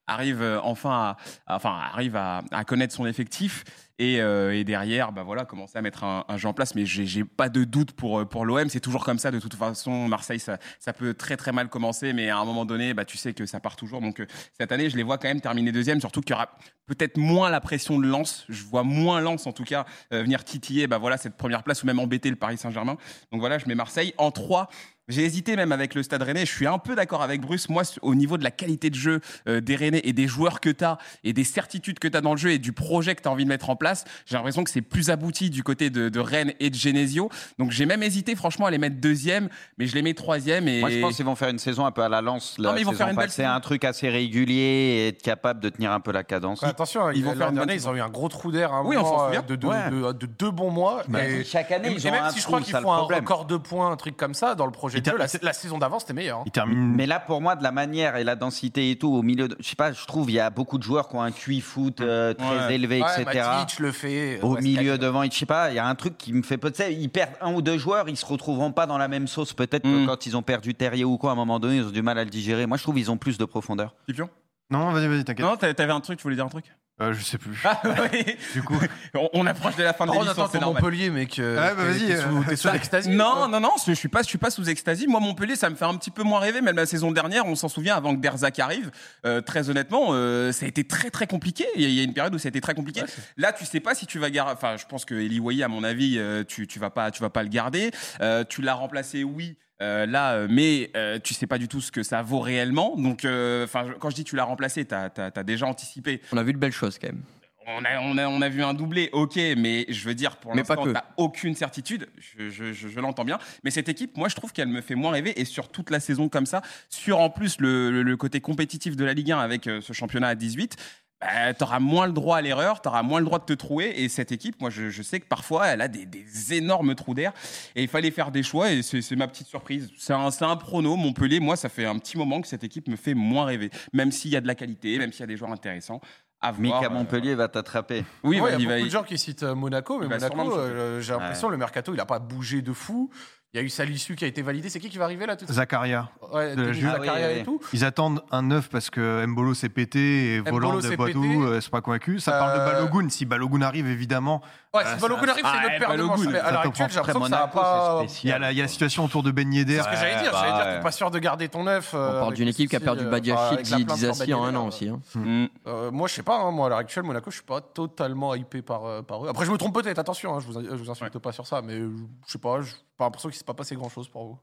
arrive 0.07 0.41
euh, 0.41 0.59
enfin 0.61 1.15
à, 1.47 1.55
enfin, 1.55 1.79
arrive 1.93 2.15
à, 2.15 2.41
connaître 2.65 2.93
son 2.93 3.05
effectif 3.05 3.63
et, 3.99 4.21
euh, 4.21 4.57
et 4.57 4.63
derrière 4.63 5.11
bah 5.11 5.21
voilà 5.23 5.45
commencer 5.45 5.77
à 5.77 5.81
mettre 5.81 6.03
un, 6.03 6.37
jeu 6.37 6.47
en 6.47 6.53
place. 6.53 6.75
Mais 6.75 6.85
j'ai 6.85 7.23
pas 7.23 7.49
de 7.49 7.63
doute 7.63 7.91
pour 7.91 8.19
euh, 8.19 8.25
pour 8.25 8.45
l'OM 8.45 8.69
c'est 8.69 8.79
toujours 8.79 9.05
comme 9.05 9.19
ça. 9.19 9.31
De 9.31 9.39
toute 9.39 9.53
façon 9.53 10.07
Marseille 10.07 10.39
ça, 10.39 10.57
ça 10.79 10.93
peut 10.93 11.13
très 11.13 11.37
très 11.37 11.51
mal 11.51 11.69
commencer. 11.69 12.13
Mais 12.13 12.29
à 12.29 12.37
un 12.37 12.45
moment 12.45 12.65
donné 12.65 12.93
bah 12.93 13.05
tu 13.05 13.17
sais 13.17 13.33
que 13.33 13.45
ça 13.45 13.59
part 13.59 13.75
toujours. 13.75 14.01
Donc 14.01 14.25
cette 14.59 14.71
année 14.71 14.89
je 14.89 14.97
les 14.97 15.03
vois 15.03 15.17
quand 15.17 15.27
même 15.27 15.41
terminer 15.41 15.71
deuxième. 15.71 15.99
Surtout 15.99 16.21
qu'il 16.21 16.31
y 16.31 16.33
aura 16.35 16.49
peut-être 16.85 17.17
moins 17.17 17.49
la 17.49 17.61
pression 17.61 17.99
de 17.99 18.07
Lens. 18.07 18.45
Je 18.49 18.63
vois 18.63 18.83
moins 18.83 19.21
Lens 19.21 19.47
en 19.47 19.53
tout 19.53 19.63
cas 19.63 19.85
venir 20.11 20.43
titiller 20.43 20.87
bah 20.87 20.97
voilà 20.97 21.17
cette 21.17 21.37
première 21.37 21.63
place 21.63 21.83
ou 21.83 21.85
même 21.85 21.99
embêter 21.99 22.29
le 22.29 22.35
Paris 22.35 22.57
Saint-Germain. 22.57 22.97
Donc 23.31 23.39
voilà 23.41 23.57
je 23.57 23.67
mets 23.67 23.75
Marseille 23.75 24.13
en 24.17 24.31
3 24.31 24.69
j'ai 25.09 25.23
hésité 25.25 25.55
même 25.55 25.71
avec 25.71 25.95
le 25.95 26.03
Stade 26.03 26.21
Rennais. 26.23 26.45
Je 26.45 26.51
suis 26.51 26.67
un 26.67 26.77
peu 26.77 26.95
d'accord 26.95 27.21
avec 27.21 27.41
Bruce. 27.41 27.67
Moi, 27.69 27.83
au 28.01 28.15
niveau 28.15 28.37
de 28.37 28.43
la 28.43 28.51
qualité 28.51 28.89
de 28.89 28.95
jeu 28.95 29.19
euh, 29.47 29.59
des 29.59 29.75
Rennais 29.75 30.01
et 30.05 30.13
des 30.13 30.27
joueurs 30.27 30.59
que 30.61 30.69
tu 30.69 30.83
as 30.83 30.97
et 31.23 31.33
des 31.33 31.43
certitudes 31.43 31.99
que 31.99 32.07
tu 32.07 32.15
as 32.15 32.21
dans 32.21 32.31
le 32.31 32.37
jeu 32.37 32.51
et 32.51 32.57
du 32.59 32.71
projet 32.71 33.13
que 33.15 33.21
tu 33.21 33.27
as 33.27 33.31
envie 33.31 33.43
de 33.43 33.49
mettre 33.49 33.69
en 33.69 33.75
place, 33.75 34.05
j'ai 34.25 34.35
l'impression 34.35 34.63
que 34.63 34.69
c'est 34.69 34.81
plus 34.81 35.09
abouti 35.09 35.49
du 35.49 35.61
côté 35.63 35.89
de, 35.89 36.07
de 36.09 36.19
Rennes 36.19 36.53
et 36.59 36.69
de 36.69 36.75
Genesio. 36.75 37.29
Donc 37.59 37.71
j'ai 37.71 37.85
même 37.85 38.01
hésité 38.03 38.35
franchement 38.35 38.65
à 38.67 38.71
les 38.71 38.77
mettre 38.77 38.97
deuxième, 39.01 39.49
mais 39.77 39.87
je 39.87 39.95
les 39.95 40.01
mets 40.01 40.13
troisième. 40.13 40.67
Et... 40.67 40.79
Moi, 40.79 40.89
je 40.89 40.99
pense 41.01 41.15
qu'ils 41.17 41.25
vont 41.25 41.35
faire 41.35 41.49
une 41.49 41.59
saison 41.59 41.85
un 41.85 41.91
peu 41.91 42.01
à 42.03 42.09
la 42.09 42.21
lance. 42.21 42.57
Non, 42.57 42.69
La 42.69 42.73
mais 42.75 42.81
ils 42.81 42.85
vont 42.85 42.93
faire 42.93 43.09
une 43.09 43.15
belle 43.17 43.29
saison. 43.29 43.49
un 43.49 43.59
truc 43.59 43.83
assez 43.83 44.09
régulier 44.09 44.55
et 44.63 45.07
être 45.09 45.21
capable 45.21 45.59
de 45.59 45.69
tenir 45.69 45.91
un 45.91 45.99
peu 45.99 46.11
la 46.11 46.23
cadence. 46.23 46.61
Ouais, 46.61 46.69
attention, 46.69 47.11
ils 47.11 47.17
ils 47.17 47.25
vont 47.25 47.35
faire 47.35 47.49
une 47.49 47.55
bonne 47.55 47.69
ils 47.73 47.87
ont 47.89 47.95
eu 47.95 48.01
un 48.01 48.09
gros 48.09 48.29
trou 48.29 48.51
d'air 48.51 48.71
Oui, 48.85 48.95
on 48.97 49.03
s'en 49.03 49.31
euh, 49.33 49.41
de, 49.41 49.55
de, 49.55 49.67
Ouais. 49.67 49.89
de- 49.89 50.11
de 50.13 50.25
deux 50.25 50.51
bons 50.51 50.69
mois. 50.71 51.03
Bah, 51.07 51.25
et, 51.27 51.43
chaque 51.43 51.71
année, 51.71 51.89
et- 51.89 51.93
ils 51.93 52.05
et 52.05 52.09
ont 52.09 52.13
même 52.13 52.23
un 52.25 52.29
si 52.29 52.39
je 52.39 52.45
crois 52.45 52.61
qu'ils 52.61 52.75
font 52.75 52.91
un 52.93 52.97
record 52.99 53.45
de 53.45 53.57
points, 53.57 53.91
un 53.91 53.95
truc 53.97 54.15
comme 54.15 54.33
ça, 54.33 54.55
dans 54.55 54.65
le 54.65 54.71
projet 54.71 54.92
De 55.01 55.11
jeu, 55.11 55.17
la, 55.41 55.53
saison 55.53 55.77
d'avant, 55.77 55.99
c'était 55.99 56.13
meilleur. 56.13 56.39
hein. 56.39 56.43
Il 56.45 56.51
termine. 56.51 56.93
Mais 56.95 57.05
là, 57.05 57.19
pour 57.19 57.41
moi, 57.41 57.55
de 57.55 57.63
la 57.63 57.71
manière 57.71 58.15
et 58.17 58.23
la 58.23 58.35
densité 58.35 58.91
et 58.91 58.95
tout, 58.97 59.09
au 59.13 59.21
milieu 59.21 59.47
de. 59.47 59.55
Je 59.59 59.67
sais 59.67 59.75
pas, 59.75 59.91
je 59.91 60.05
trouve 60.05 60.29
il 60.29 60.33
y 60.35 60.39
a 60.39 60.49
beaucoup 60.49 60.77
de 60.77 60.83
joueurs 60.83 61.07
qui 61.09 61.15
ont 61.15 61.21
un 61.21 61.31
QI 61.31 61.61
foot 61.61 62.01
euh, 62.01 62.33
très 62.33 62.67
Ouais. 62.67 62.75
élevé, 62.75 63.01
Ouais, 63.01 63.21
etc. 63.21 63.41
Matic 63.45 63.79
le 63.79 63.91
fait. 63.91 64.39
Au 64.41 64.55
ouais, 64.55 64.61
milieu 64.61 64.97
devant, 64.97 65.23
je 65.23 65.31
sais 65.31 65.45
pas, 65.45 65.71
il 65.71 65.75
y 65.75 65.79
a 65.79 65.85
un 65.87 65.95
truc 65.95 66.17
qui 66.17 66.33
me 66.33 66.43
fait 66.43 66.57
peut-être. 66.57 66.91
Ils 66.91 67.09
perdent 67.09 67.33
un 67.41 67.53
ou 67.53 67.61
deux 67.61 67.77
joueurs, 67.77 68.09
ils 68.09 68.17
se 68.17 68.25
retrouveront 68.25 68.71
pas 68.71 68.85
dans 68.85 68.97
la 68.97 69.07
même 69.07 69.27
sauce. 69.27 69.53
Peut-être 69.53 69.85
Mm. 69.87 69.91
que 69.91 70.05
quand 70.07 70.25
ils 70.25 70.37
ont 70.37 70.41
perdu 70.43 70.73
Terrier 70.75 71.03
ou 71.05 71.17
quoi, 71.17 71.31
à 71.31 71.33
un 71.33 71.35
moment 71.37 71.59
donné, 71.59 71.77
ils 71.77 71.85
ont 71.85 71.91
du 71.91 72.01
mal 72.01 72.17
à 72.17 72.23
le 72.23 72.29
digérer. 72.29 72.65
Moi, 72.65 72.77
je 72.77 72.83
trouve 72.83 72.95
qu'ils 72.95 73.11
ont 73.11 73.17
plus 73.17 73.37
de 73.37 73.45
profondeur. 73.45 73.95
Pipion 74.07 74.29
Non, 74.69 74.91
vas-y, 74.91 75.07
vas-y, 75.07 75.23
t'inquiète. 75.23 75.45
Non, 75.45 75.55
t'a- 75.57 75.73
t'avais 75.73 75.91
un 75.93 75.99
truc, 76.01 76.17
tu 76.17 76.23
voulais 76.23 76.35
dire 76.35 76.45
un 76.45 76.49
truc? 76.49 76.65
Euh, 77.01 77.11
je 77.13 77.23
sais 77.23 77.39
plus. 77.39 77.59
Ah 77.65 77.81
oui 78.13 78.23
Du 78.53 78.61
coup, 78.61 78.77
on, 79.15 79.27
on 79.33 79.45
approche 79.47 79.75
de 79.75 79.83
la 79.83 79.93
fin 79.93 80.05
de 80.05 80.11
contre, 80.11 80.23
l'émission, 80.25 80.47
c'est. 80.51 80.61
Montpellier, 80.61 81.09
mec. 81.09 81.39
euh, 81.39 81.55
Ouais, 81.57 81.75
bah, 81.75 81.83
vas-y, 81.85 82.05
t'es 82.07 82.17
sous- 82.17 82.27
euh, 82.37 82.43
T'es 82.47 82.55
sous 82.55 82.67
extasie 82.69 83.09
Non, 83.09 83.47
non, 83.47 83.59
non, 83.59 83.71
je 83.85 83.93
suis 83.93 84.07
pas, 84.09 84.21
je 84.21 84.27
suis 84.27 84.37
pas 84.37 84.51
sous 84.51 84.69
extasie. 84.69 85.07
Moi, 85.07 85.19
Montpellier, 85.19 85.55
ça 85.55 85.69
me 85.71 85.75
fait 85.75 85.85
un 85.85 85.95
petit 85.97 86.11
peu 86.11 86.21
moins 86.23 86.39
rêver. 86.39 86.61
Même 86.61 86.75
la 86.75 86.85
saison 86.85 87.11
dernière, 87.11 87.47
on 87.47 87.55
s'en 87.55 87.67
souvient, 87.67 87.95
avant 87.95 88.15
que 88.15 88.21
Derzac 88.21 88.59
arrive. 88.59 88.91
euh, 89.25 89.41
très 89.41 89.69
honnêtement, 89.71 90.09
euh, 90.11 90.51
ça 90.51 90.65
a 90.65 90.69
été 90.69 90.83
très 90.85 91.09
très 91.09 91.25
compliqué. 91.25 91.65
Il 91.75 91.89
y 91.89 91.99
a- 91.99 92.03
une 92.03 92.13
période 92.13 92.35
où 92.35 92.37
ça 92.37 92.47
a 92.47 92.49
été 92.49 92.61
très 92.61 92.75
compliqué. 92.75 93.01
Là, 93.37 93.53
tu 93.53 93.65
sais 93.65 93.79
pas 93.79 93.95
si 93.95 94.05
tu 94.05 94.19
vas 94.19 94.29
garder. 94.29 94.53
Enfin, 94.53 94.77
je 94.77 94.85
pense 94.85 95.03
que 95.05 95.15
Eli 95.15 95.63
à 95.63 95.67
mon 95.67 95.83
avis, 95.83 96.19
euh, 96.19 96.43
tu, 96.47 96.67
tu 96.67 96.77
vas 96.79 96.91
pas, 96.91 97.09
tu 97.09 97.21
vas 97.21 97.29
pas 97.31 97.41
le 97.43 97.49
garder. 97.49 97.89
Euh, 98.21 98.43
tu 98.47 98.61
l'as 98.61 98.75
remplacé, 98.75 99.23
oui. 99.23 99.57
Euh, 99.83 100.05
là, 100.05 100.33
euh, 100.33 100.47
mais 100.49 100.89
euh, 100.95 101.19
tu 101.23 101.33
sais 101.33 101.47
pas 101.47 101.57
du 101.57 101.67
tout 101.67 101.81
ce 101.81 101.91
que 101.91 102.01
ça 102.03 102.21
vaut 102.21 102.39
réellement. 102.39 102.95
Donc, 102.97 103.25
euh, 103.25 103.65
enfin, 103.65 103.85
quand 103.99 104.09
je 104.09 104.15
dis 104.15 104.23
tu 104.23 104.35
l'as 104.35 104.43
remplacé, 104.45 104.85
t'as 104.85 105.09
as, 105.15 105.43
déjà 105.43 105.65
anticipé. 105.67 106.21
On 106.31 106.37
a 106.37 106.43
vu 106.43 106.53
de 106.53 106.57
belles 106.57 106.71
choses 106.71 106.97
quand 106.97 107.07
même. 107.07 107.21
On 107.65 107.85
a, 107.85 107.97
on, 108.01 108.17
a, 108.17 108.27
on 108.27 108.41
a 108.41 108.49
vu 108.49 108.61
un 108.61 108.73
doublé, 108.73 109.09
ok, 109.13 109.37
mais 109.57 109.85
je 109.87 110.03
veux 110.05 110.13
dire, 110.15 110.35
pour 110.35 110.53
l'instant, 110.53 110.83
t'as 110.93 111.05
aucune 111.15 111.55
certitude. 111.55 112.09
Je, 112.17 112.49
je- 112.49 112.73
je- 112.73 112.89
je 112.89 112.99
l'entends 112.99 113.23
bien. 113.23 113.39
Mais 113.63 113.71
cette 113.71 113.87
équipe, 113.87 114.17
moi, 114.17 114.27
je 114.27 114.35
trouve 114.35 114.51
qu'elle 114.51 114.67
me 114.67 114.81
fait 114.81 114.95
moins 114.95 115.11
rêver. 115.13 115.39
Et 115.39 115.45
sur 115.45 115.69
toute 115.69 115.89
la 115.89 116.01
saison 116.01 116.27
comme 116.27 116.45
ça, 116.45 116.61
sur 116.89 117.19
en 117.21 117.29
plus 117.29 117.61
le, 117.61 117.89
le- 117.89 118.03
le 118.03 118.17
côté 118.17 118.41
compétitif 118.41 118.97
de 118.97 119.05
la 119.05 119.13
Ligue 119.13 119.31
1 119.31 119.39
avec 119.39 119.63
ce 119.81 119.93
championnat 119.93 120.27
à 120.27 120.35
18, 120.35 120.75
bah, 121.23 121.53
t'auras 121.53 121.79
moins 121.79 122.05
le 122.07 122.13
droit 122.13 122.37
à 122.37 122.41
l'erreur, 122.41 122.81
t'auras 122.81 123.01
moins 123.03 123.19
le 123.19 123.25
droit 123.25 123.39
de 123.39 123.45
te 123.45 123.53
trouver. 123.53 124.03
Et 124.03 124.09
cette 124.09 124.31
équipe, 124.31 124.59
moi, 124.61 124.69
je, 124.69 124.89
je 124.89 125.01
sais 125.03 125.19
que 125.19 125.25
parfois, 125.25 125.67
elle 125.67 125.81
a 125.81 125.87
des, 125.87 126.05
des 126.05 126.53
énormes 126.53 126.95
trous 126.95 127.13
d'air. 127.13 127.31
Et 127.75 127.83
il 127.83 127.87
fallait 127.87 128.11
faire 128.11 128.31
des 128.31 128.43
choix. 128.43 128.71
Et 128.71 128.81
c'est 128.81 129.15
ma 129.15 129.27
petite 129.27 129.47
surprise. 129.47 129.89
C'est 129.97 130.13
un, 130.13 130.31
c'est 130.31 130.45
un 130.45 130.55
prono. 130.55 130.95
Montpellier, 130.95 131.39
moi, 131.39 131.55
ça 131.55 131.69
fait 131.69 131.85
un 131.85 131.97
petit 131.97 132.17
moment 132.17 132.41
que 132.41 132.47
cette 132.47 132.63
équipe 132.63 132.87
me 132.87 132.95
fait 132.95 133.13
moins 133.13 133.45
rêver. 133.45 133.69
Même 133.93 134.11
s'il 134.11 134.31
y 134.31 134.35
a 134.35 134.41
de 134.41 134.47
la 134.47 134.55
qualité, 134.55 134.97
même 134.97 135.11
s'il 135.11 135.21
y 135.21 135.23
a 135.23 135.27
des 135.27 135.37
joueurs 135.37 135.51
intéressants. 135.51 136.01
À 136.41 136.51
voir, 136.51 136.61
Mika 136.61 136.87
euh, 136.87 136.89
Montpellier 136.89 137.35
va 137.35 137.47
t'attraper. 137.47 138.03
Oui, 138.23 138.41
Ouais, 138.41 138.51
bah, 138.51 138.57
il 138.59 138.63
y 138.63 138.65
a 138.65 138.69
va 138.69 138.75
beaucoup 138.75 138.87
de 138.87 138.91
gens 138.91 139.03
qui 139.03 139.17
citent 139.17 139.43
euh, 139.43 139.55
Monaco, 139.55 139.97
mais 139.97 140.07
Il 140.07 140.09
Monaco, 140.09 140.57
euh, 140.57 140.99
j'ai 140.99 141.13
l'impression 141.13 141.47
le 141.47 141.55
mercato, 141.55 141.93
il 141.93 141.99
a 142.01 142.05
pas 142.05 142.19
bougé 142.19 142.61
de 142.61 142.73
fou. 142.73 143.09
Il 143.55 143.59
y 143.59 143.59
a 143.61 143.65
eu 143.65 143.69
Salisu 143.69 144.15
qui 144.15 144.25
a 144.25 144.27
été 144.27 144.41
validé. 144.41 144.67
C'est 144.67 144.79
qui 144.79 144.89
qui 144.89 144.97
va 144.97 145.03
arriver 145.03 145.27
là 145.27 145.35
tout 145.35 145.45
de 145.45 145.51
suite? 145.51 145.55
Zakaria. 145.57 146.09
Ouais, 146.33 146.55
de 146.55 146.63
la 146.63 146.73
Juve. 146.73 146.89
Zakaria 146.89 147.11
Ah 147.13 147.17
oui, 147.19 147.33
oui, 147.35 147.39
et 147.41 147.43
tout. 147.43 147.59
Ils 147.71 147.85
attendent 147.85 148.23
un 148.31 148.41
neuf 148.41 148.67
parce 148.67 148.89
que 148.89 149.23
Mbolo 149.27 149.53
s'est 149.53 149.69
pété 149.69 150.37
et 150.37 150.41
Mbolo 150.41 150.69
Volant 150.71 150.79
de 150.79 150.95
Poitou, 150.95 151.21
pété. 151.21 151.35
euh, 151.37 151.61
c'est 151.61 151.69
pas 151.69 151.81
convaincu. 151.81 152.19
Ça 152.19 152.31
parle 152.31 152.55
de 152.57 152.61
Euh, 152.63 152.65
Balogun. 152.87 153.09
Si 153.09 153.25
Balogun 153.25 153.61
arrive, 153.61 153.85
évidemment. 153.87 154.41
Ouais, 154.73 154.81
si 154.95 154.99
Balogun 154.99 155.25
ça- 155.27 155.31
arrive, 155.33 155.45
c'est 155.45 155.51
Ah, 155.53 155.69
paire 155.77 155.79
de 155.91 155.97
Balogun, 155.97 156.07
manches. 156.07 156.23
Ça 156.33 156.45
à 156.47 156.51
l'heure 156.51 156.61
actuelle, 156.61 156.89
j'ai 156.89 156.95
l'impression 156.95 157.19
que 157.21 157.29
ça 157.29 157.35
va 157.35 157.39
Monaco, 157.45 157.59
pas. 157.59 158.03
c'est 158.07 158.23
Il 158.23 158.29
y, 158.31 158.33
a 158.33 158.39
la, 158.39 158.51
il 158.53 158.57
y 158.57 158.59
a 158.59 158.63
la 158.63 158.67
situation 158.67 159.05
autour 159.05 159.21
de 159.21 159.29
Ben 159.29 159.47
C'est 159.51 159.57
Yedder. 159.59 159.81
ce 159.83 159.87
que 159.87 159.95
j'allais 159.97 160.23
dire. 160.23 160.31
bah, 160.31 160.39
J'allais 160.41 160.63
dire, 160.63 160.73
t'es 160.77 160.81
pas 160.83 160.91
sûr 160.91 161.11
de 161.11 161.19
garder 161.19 161.47
ton 161.49 161.63
neuf. 161.65 161.91
On 161.93 161.97
euh, 161.97 162.11
parle 162.13 162.23
avec 162.29 162.35
d'une 162.37 162.47
équipe 162.47 162.71
qui 162.71 162.75
a 162.75 162.79
perdu 162.79 163.05
euh, 163.05 163.09
Badiachil, 163.11 163.61
Dizassi 163.61 164.33
en 164.33 164.45
un 164.45 164.55
an 164.55 164.65
aussi. 164.69 164.89
hein. 164.89 164.99
Mm. 165.13 165.45
Euh, 165.67 165.91
moi, 165.91 166.07
je 166.07 166.15
sais 166.15 166.23
pas. 166.23 166.39
hein, 166.39 166.49
moi, 166.49 166.65
à 166.65 166.69
l'heure 166.69 166.79
actuelle, 166.79 167.03
Monaco, 167.03 167.29
je 167.29 167.35
suis 167.35 167.45
pas 167.45 167.61
totalement 167.61 168.33
hypé 168.33 168.63
par, 168.63 168.85
euh, 168.87 169.01
eux. 169.01 169.29
Après, 169.29 169.45
je 169.45 169.51
me 169.51 169.57
trompe 169.57 169.75
peut-être. 169.75 169.99
Attention, 169.99 170.35
hein, 170.35 170.39
je 170.39 170.47
vous, 170.75 170.89
insulte 170.89 171.19
pas 171.19 171.31
sur 171.31 171.45
ça, 171.45 171.61
mais 171.61 171.73
euh, 171.75 171.91
je 172.25 172.31
sais 172.31 172.39
pas. 172.39 172.57
J'ai 172.93 172.97
pas 172.99 173.05
l'impression 173.05 173.29
qu'il 173.29 173.37
s'est 173.39 173.43
pas 173.43 173.55
passé 173.55 173.75
grand-chose 173.75 174.07
pour 174.07 174.23
vous. 174.25 174.37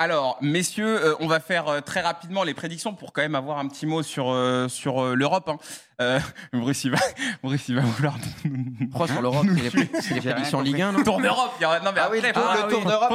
Alors, 0.00 0.38
messieurs, 0.40 0.98
euh, 1.04 1.14
on 1.20 1.26
va 1.26 1.40
faire 1.40 1.68
euh, 1.68 1.80
très 1.82 2.00
rapidement 2.00 2.42
les 2.42 2.54
prédictions 2.54 2.94
pour 2.94 3.12
quand 3.12 3.20
même 3.20 3.34
avoir 3.34 3.58
un 3.58 3.68
petit 3.68 3.84
mot 3.84 4.02
sur, 4.02 4.30
euh, 4.30 4.66
sur 4.66 5.04
euh, 5.04 5.14
l'Europe. 5.14 5.46
Hein. 5.50 5.58
Euh, 6.00 6.18
Brice, 6.54 6.84
il 6.84 6.90
va, 6.92 6.96
Brice, 7.44 7.68
il 7.68 7.76
va 7.76 7.82
vouloir. 7.82 8.14
Pourquoi 8.90 9.06
sur 9.08 9.20
l'Europe 9.20 9.44
C'est 9.54 9.74
les, 9.74 10.00
c'est 10.00 10.14
les 10.14 10.20
prédictions 10.22 10.62
Ligue 10.62 10.80
1, 10.80 10.92
non 10.92 11.02
Tour 11.04 11.20
d'Europe. 11.20 11.52
il 11.60 11.62
y 11.62 11.66
aura- 11.66 11.80
Non, 11.80 11.90
mais 11.94 12.00
Ah 12.02 12.08
oui, 12.10 12.18
après, 12.24 12.32
le 12.32 12.62
le 12.66 12.70
tour 12.72 12.80
oui. 12.80 12.86
d'Europe. 12.88 13.12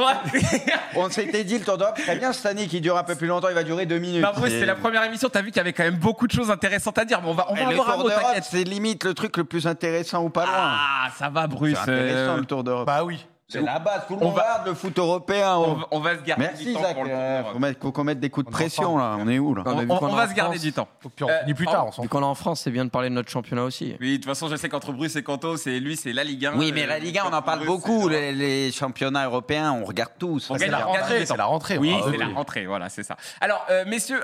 On 0.94 1.10
s'était 1.10 1.42
dit, 1.42 1.58
le 1.58 1.64
Tour 1.64 1.76
d'Europe, 1.76 1.96
très 1.98 2.16
bien 2.16 2.32
cette 2.32 2.46
année 2.46 2.68
qui 2.68 2.80
dure 2.80 2.96
un 2.96 3.02
peu 3.04 3.16
plus 3.16 3.26
longtemps, 3.26 3.48
il 3.48 3.54
va 3.56 3.64
durer 3.64 3.84
deux 3.84 3.98
minutes. 3.98 4.22
Non, 4.22 4.32
Et- 4.46 4.50
c'est 4.50 4.64
la 4.64 4.76
première 4.76 5.02
émission. 5.02 5.28
T'as 5.28 5.42
vu 5.42 5.48
qu'il 5.48 5.56
y 5.56 5.60
avait 5.60 5.72
quand 5.72 5.82
même 5.84 5.96
beaucoup 5.98 6.28
de 6.28 6.32
choses 6.32 6.52
intéressantes 6.52 6.96
à 6.98 7.04
dire. 7.04 7.20
Bon, 7.20 7.32
on 7.32 7.34
va, 7.34 7.46
on 7.50 7.56
Et 7.56 7.64
va 7.64 7.66
le 7.66 7.72
avoir 7.72 7.88
un 7.90 7.92
Tour 7.94 8.02
mot, 8.04 8.08
d'Europe, 8.10 8.24
t'inquiète. 8.28 8.44
c'est 8.48 8.62
limite 8.62 9.02
le 9.02 9.12
truc 9.12 9.36
le 9.38 9.44
plus 9.44 9.66
intéressant 9.66 10.22
ou 10.22 10.30
pas 10.30 10.44
loin. 10.46 10.54
Ah, 10.56 11.08
ça 11.18 11.28
va, 11.30 11.48
Bruce. 11.48 11.72
c'est 11.74 11.80
intéressant 11.90 12.34
euh, 12.34 12.36
le 12.38 12.44
Tour 12.46 12.62
d'Europe. 12.62 12.86
Bah 12.86 13.02
oui. 13.02 13.26
C'est 13.48 13.60
la 13.62 13.78
base, 13.78 14.02
tout 14.08 14.16
le 14.16 14.22
on 14.22 14.24
monde 14.26 14.34
va- 14.36 14.42
regarde 14.42 14.66
le 14.66 14.74
foot 14.74 14.98
européen. 14.98 15.56
on, 15.56 15.78
on- 15.92 16.00
va- 16.00 16.16
se 16.18 16.22
garder 16.22 16.46
Merci 16.46 16.64
du 16.64 16.72
temps 16.74 16.82
Zach, 16.82 16.94
pour 16.94 17.04
le 17.04 17.10
euh, 17.12 17.44
faut, 17.44 17.58
mettre, 17.60 17.80
faut 17.80 17.92
qu'on 17.92 18.02
mette 18.04 18.18
des 18.18 18.28
coups 18.28 18.46
de 18.46 18.50
pression 18.50 18.98
là, 18.98 19.16
on 19.20 19.28
est 19.28 19.38
où 19.38 19.54
là 19.54 19.62
On 19.66 19.70
a 19.78 19.84
On, 19.84 20.04
on- 20.04 20.14
va 20.16 20.28
se 20.28 20.34
garder 20.34 20.56
France. 20.56 20.62
du 20.64 20.72
temps. 20.72 20.88
Pire, 21.14 21.26
on 21.28 21.30
Euh, 21.30 21.40
finit 21.42 21.54
plus 21.54 21.66
tard, 21.66 21.90
Vu 22.02 22.08
qu'on 22.08 22.20
est 22.22 22.24
en 22.24 22.34
France, 22.34 22.62
c'est 22.64 22.72
bien 22.72 22.84
de 22.84 22.90
parler 22.90 23.08
de 23.08 23.14
notre 23.14 23.30
championnat 23.30 23.62
aussi. 23.62 23.94
Oui, 24.00 24.12
de 24.12 24.16
toute 24.16 24.24
façon, 24.26 24.48
je 24.48 24.56
sais 24.56 24.68
qu'entre 24.68 24.92
Bruce 24.92 25.14
et 25.14 25.22
Kanto, 25.22 25.56
c'est 25.56 25.78
lui, 25.78 25.96
c'est 25.96 26.12
la 26.12 26.24
Ligue 26.24 26.46
1. 26.46 26.56
Oui, 26.56 26.72
mais 26.74 26.84
euh, 26.84 26.86
la 26.88 26.98
Ligue 26.98 27.18
1, 27.18 27.24
on 27.30 27.32
en 27.32 27.42
parle 27.42 27.64
beaucoup. 27.64 28.08
Les, 28.08 28.32
les 28.32 28.72
championnats 28.72 29.26
européens, 29.26 29.72
on 29.72 29.84
regarde 29.84 30.12
tous. 30.18 30.50
C'est 30.58 30.66
la 30.66 30.78
rentrée, 30.78 31.20
temps. 31.20 31.24
c'est 31.28 31.36
la 31.36 31.44
rentrée. 31.44 31.78
Oui, 31.78 31.94
c'est 32.10 32.16
la 32.16 32.26
rentrée, 32.28 32.66
voilà, 32.66 32.88
c'est 32.88 33.04
ça. 33.04 33.16
Alors, 33.40 33.64
euh, 33.70 33.84
messieurs, 33.86 34.20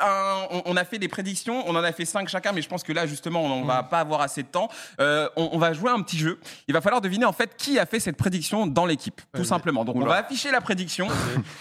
on, 0.67 0.77
a 0.77 0.85
fait 0.85 0.99
des 0.99 1.09
prédictions, 1.09 1.63
on 1.69 1.77
en 1.77 1.85
a 1.85 1.93
fait 1.93 2.05
cinq 2.07 2.29
chacun, 2.29 2.51
mais 2.53 2.63
je 2.63 2.69
pense 2.69 2.83
que 2.83 2.93
là, 2.93 3.07
justement, 3.07 3.43
on 3.43 3.61
ne 3.61 3.67
va 3.67 3.85
pas 3.85 4.01
avoir 4.01 4.21
assez 4.21 4.43
de 4.43 4.49
temps. 4.49 4.69
On, 4.99 5.29
on 5.53 5.59
va 5.59 5.73
jouer 5.75 5.91
un 5.93 6.03
petit 6.03 6.19
jeu. 6.19 6.41
Il 6.67 6.75
va 6.75 6.81
falloir 6.81 7.01
deviner, 7.01 7.25
en 7.25 7.33
fait, 7.33 7.57
qui 7.57 7.79
a 7.79 7.87
fait 7.87 8.01
cette 8.01 8.17
prédiction 8.17 8.67
dans 8.67 8.85
l'équipe, 8.87 9.12
tout 9.35 9.45
simplement. 9.45 9.85
Donc, 9.85 9.97
on 9.97 10.05
va 10.05 10.17
afficher 10.17 10.51
la 10.51 10.61
prédiction 10.61 11.09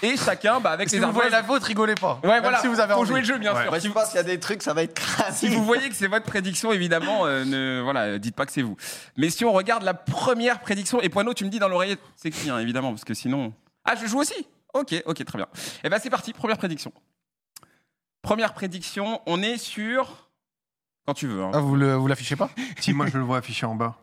et 0.01 0.17
chacun, 0.17 0.59
bah, 0.59 0.71
avec 0.71 0.89
Si 0.89 0.99
les 0.99 1.05
vous 1.05 1.11
voyez 1.11 1.29
la 1.29 1.41
vôtre, 1.41 1.65
rigolez 1.65 1.95
pas. 1.95 2.19
Ouais, 2.23 2.29
Même 2.29 2.41
voilà. 2.43 2.59
Si 2.59 2.67
vous 2.67 2.79
avez 2.79 2.93
Faut 2.93 3.05
jouer 3.05 3.21
le 3.21 3.25
jeu, 3.25 3.37
bien 3.37 3.53
Ouais. 3.53 3.63
sûr. 3.63 3.75
Si 3.75 3.81
je 3.83 3.87
vous- 3.87 3.93
pense 3.93 4.07
qu'il 4.07 4.15
y 4.17 4.19
a 4.19 4.23
des 4.23 4.39
trucs, 4.39 4.61
ça 4.61 4.73
va 4.73 4.83
être 4.83 4.99
si 4.99 5.05
crasé. 5.05 5.47
vous 5.49 5.63
voyez 5.63 5.89
que 5.89 5.95
c'est 5.95 6.07
votre 6.07 6.25
prédiction, 6.25 6.71
évidemment, 6.71 7.25
euh, 7.25 7.43
ne 7.45 7.81
voilà, 7.81 8.17
dites 8.19 8.35
pas 8.35 8.45
que 8.45 8.51
c'est 8.51 8.61
vous. 8.61 8.77
Mais 9.17 9.29
si 9.29 9.45
on 9.45 9.51
regarde 9.53 9.83
la 9.83 9.93
première 9.93 10.59
prédiction, 10.59 11.01
et 11.01 11.09
Poineau, 11.09 11.33
tu 11.33 11.45
me 11.45 11.49
dis 11.49 11.59
dans 11.59 11.69
l'oreillette, 11.69 11.99
c'est 12.15 12.31
qui, 12.31 12.49
hein, 12.49 12.59
évidemment, 12.59 12.91
parce 12.91 13.03
que 13.05 13.13
sinon. 13.13 13.53
Ah, 13.85 13.95
je 13.95 14.05
joue 14.07 14.19
aussi? 14.19 14.47
Ok, 14.73 14.95
ok, 15.05 15.25
très 15.25 15.37
bien. 15.37 15.47
Et 15.83 15.89
ben 15.89 15.99
c'est 16.01 16.09
parti, 16.09 16.31
première 16.33 16.57
prédiction. 16.57 16.93
Première 18.21 18.53
prédiction, 18.53 19.21
on 19.25 19.41
est 19.41 19.57
sur. 19.57 20.29
Quand 21.07 21.13
tu 21.15 21.27
veux. 21.27 21.41
hein. 21.43 21.51
Ah, 21.53 21.59
vous 21.59 21.75
le- 21.75 21.95
vous 21.95 22.07
l'affichez 22.07 22.35
pas? 22.35 22.49
Si 22.79 22.93
moi 22.93 23.07
je 23.07 23.17
le 23.17 23.23
vois 23.23 23.37
affiché 23.37 23.65
en 23.65 23.75
bas. 23.75 23.95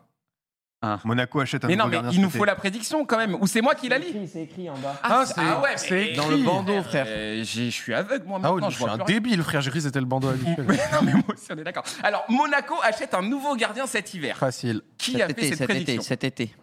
Ah. 0.81 1.01
Monaco 1.05 1.41
achète 1.41 1.65
un 1.65 1.69
mais 1.69 1.75
non, 1.75 1.87
nouveau 1.87 1.91
mais 1.97 2.03
gardien 2.03 2.19
il 2.21 2.23
nous 2.23 2.31
cet 2.31 2.39
faut 2.39 2.45
la 2.45 2.55
prédiction 2.55 3.05
quand 3.05 3.17
même. 3.19 3.35
Ou 3.41 3.49
c'est 3.49 3.61
moi 3.61 3.75
qui 3.75 3.89
la 3.89 3.99
lis 3.99 4.15
C'est 4.33 4.43
écrit 4.43 4.71
en 4.71 4.79
bas. 4.79 4.95
Ah, 5.03 5.25
c'est- 5.27 5.35
c'est- 5.35 5.41
ouais, 5.41 5.77
c'est 5.77 5.91
mais- 5.91 6.03
écrit. 6.05 6.17
Dans 6.17 6.29
le 6.29 6.37
bandeau, 6.39 6.83
frère. 6.85 7.05
Euh, 7.09 7.43
j'ai- 7.43 7.67
Je 7.67 7.71
suis 7.71 7.93
aveugle, 7.95 8.27
moi, 8.27 8.39
Ah 8.45 8.49
oui, 8.53 8.61
maintenant. 8.61 8.71
je 8.71 8.75
je 8.77 8.83
suis 8.83 8.89
un 8.91 8.95
rien. 8.95 9.05
débile, 9.05 9.43
frère. 9.43 9.61
J'ai 9.61 9.71
cru 9.71 9.81
que 9.81 9.85
c'était 9.85 9.99
le 9.99 10.07
bandeau 10.07 10.29
habituel. 10.29 10.55
Mais 10.69 10.77
non, 10.93 11.03
mais 11.03 11.13
moi 11.15 11.23
aussi, 11.33 11.47
on 11.53 11.57
est 11.59 11.65
d'accord. 11.65 11.83
Alors, 12.05 12.25
Monaco 12.29 12.77
achète 12.85 13.13
un 13.15 13.23
nouveau 13.23 13.57
gardien 13.57 13.87
cet 13.89 14.15
hiver. 14.15 14.37
Facile, 14.37 14.83
Qui 14.99 15.21
a 15.21 15.27
fait 15.27 15.33
été, 15.33 15.49
cette 15.49 15.59
cet 15.59 15.67
prédiction 15.69 15.95
été, 15.95 16.03
cet 16.05 16.25
été. 16.25 16.55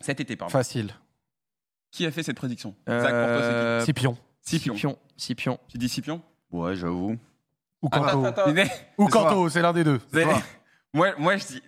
Cet 0.00 0.20
été, 0.20 0.36
pardon. 0.36 0.52
facile. 0.52 0.94
Qui 1.90 2.06
a 2.06 2.10
fait 2.12 2.22
cette 2.22 2.36
prédiction 2.36 2.76
Zach, 2.88 3.00
pour 3.00 3.08
toi, 3.10 3.16
Euh, 3.18 3.80
Scipion. 3.80 4.16
c'est 4.40 4.58
qui 4.60 4.70
Scipion. 5.16 5.58
Tu 5.68 5.78
dis 5.78 5.88
Scipion 5.88 6.22
Ouais, 6.52 6.76
j'avoue. 6.76 7.16
Ou 7.82 7.88
Kanto. 7.88 8.24
Mais- 8.52 8.70
Ou. 8.98 9.08
Kanto, 9.08 9.48
c'est 9.48 9.62
l'un 9.62 9.72
des 9.72 9.82
deux. 9.84 10.00
Moi, 10.94 11.08
moi, 11.18 11.36
je 11.36 11.44
dis. 11.46 11.62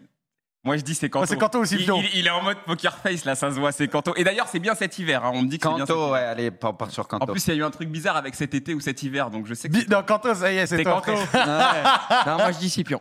Moi, 0.66 0.76
je 0.76 0.82
dis 0.82 0.94
c'est 0.94 1.08
Kanto. 1.08 1.24
Ah, 1.24 1.26
c'est 1.28 1.38
Kanto 1.38 1.60
ou 1.60 1.62
il, 1.62 1.66
Scipion 1.68 2.02
il- 2.02 2.18
il 2.20 2.26
est 2.26 2.30
en 2.30 2.42
mode 2.42 2.58
poker 2.66 2.98
face, 2.98 3.24
là, 3.24 3.34
ça 3.36 3.50
se 3.50 3.58
voit, 3.58 3.72
c'est 3.72 3.86
Kanto. 3.88 4.12
Et 4.16 4.24
d'ailleurs, 4.24 4.48
c'est 4.50 4.58
bien 4.58 4.74
cet 4.74 4.98
hiver, 4.98 5.24
hein, 5.24 5.30
on 5.32 5.42
me 5.42 5.48
dit 5.48 5.58
que 5.58 5.68
c'est 5.68 5.74
bien 5.74 5.86
cet 5.86 5.94
Kanto, 5.94 6.08
hiver. 6.08 6.12
ouais, 6.12 6.26
allez, 6.26 6.50
on 6.62 6.72
part 6.74 6.90
sur 6.90 7.04
En 7.04 7.06
Kanto. 7.06 7.32
plus, 7.32 7.46
il 7.46 7.50
y 7.50 7.56
a 7.56 7.60
eu 7.60 7.64
un 7.64 7.70
truc 7.70 7.88
bizarre 7.88 8.16
avec 8.16 8.34
cet 8.34 8.52
été 8.52 8.74
ou 8.74 8.80
cet 8.80 9.02
hiver, 9.02 9.30
donc 9.30 9.46
je 9.46 9.54
sais 9.54 9.68
que. 9.68 9.88
Non, 9.88 10.02
Kanto, 10.02 10.34
ça 10.34 10.52
y 10.52 10.58
est, 10.58 10.66
c'est. 10.66 10.82
Kanto. 10.84 11.12
Non, 12.26 12.36
moi 12.36 12.52
je 12.52 12.58
dis 12.58 12.68
Scipion. 12.68 13.00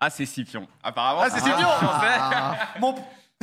Ah, 0.00 0.10
c'est 0.10 0.26
Scipion. 0.26 0.66
Apparemment. 0.82 1.20
Ah, 1.24 1.28
c'est 1.30 1.40
Scipion 1.40 1.68
Mon, 2.80 2.94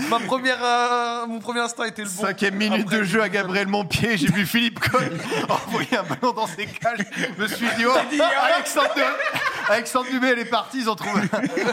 ma 0.09 0.19
première, 0.19 0.57
euh, 0.63 1.27
Mon 1.27 1.39
premier 1.39 1.59
instinct 1.61 1.85
était 1.85 2.03
le 2.03 2.09
bon. 2.09 2.21
Cinquième 2.23 2.55
minute 2.55 2.81
Après, 2.85 2.97
de 2.99 3.03
jeu 3.03 3.21
à 3.21 3.29
Gabriel 3.29 3.67
Montpied, 3.67 4.17
j'ai 4.17 4.27
vu 4.31 4.45
Philippe 4.45 4.79
Cohen 4.79 5.09
envoyer 5.49 5.97
un 5.97 6.03
ballon 6.03 6.33
dans 6.33 6.47
ses 6.47 6.65
cages. 6.65 6.99
Je 7.37 7.41
me 7.41 7.47
suis 7.47 7.67
dit, 7.77 7.85
oh, 7.87 7.93
Alexandre, 8.55 8.89
Alexandre 9.69 10.09
Dubé, 10.09 10.27
elle 10.29 10.39
est 10.39 10.45
partie, 10.45 10.79
ils 10.81 10.89
ont 10.89 10.95
trouvé 10.95 11.21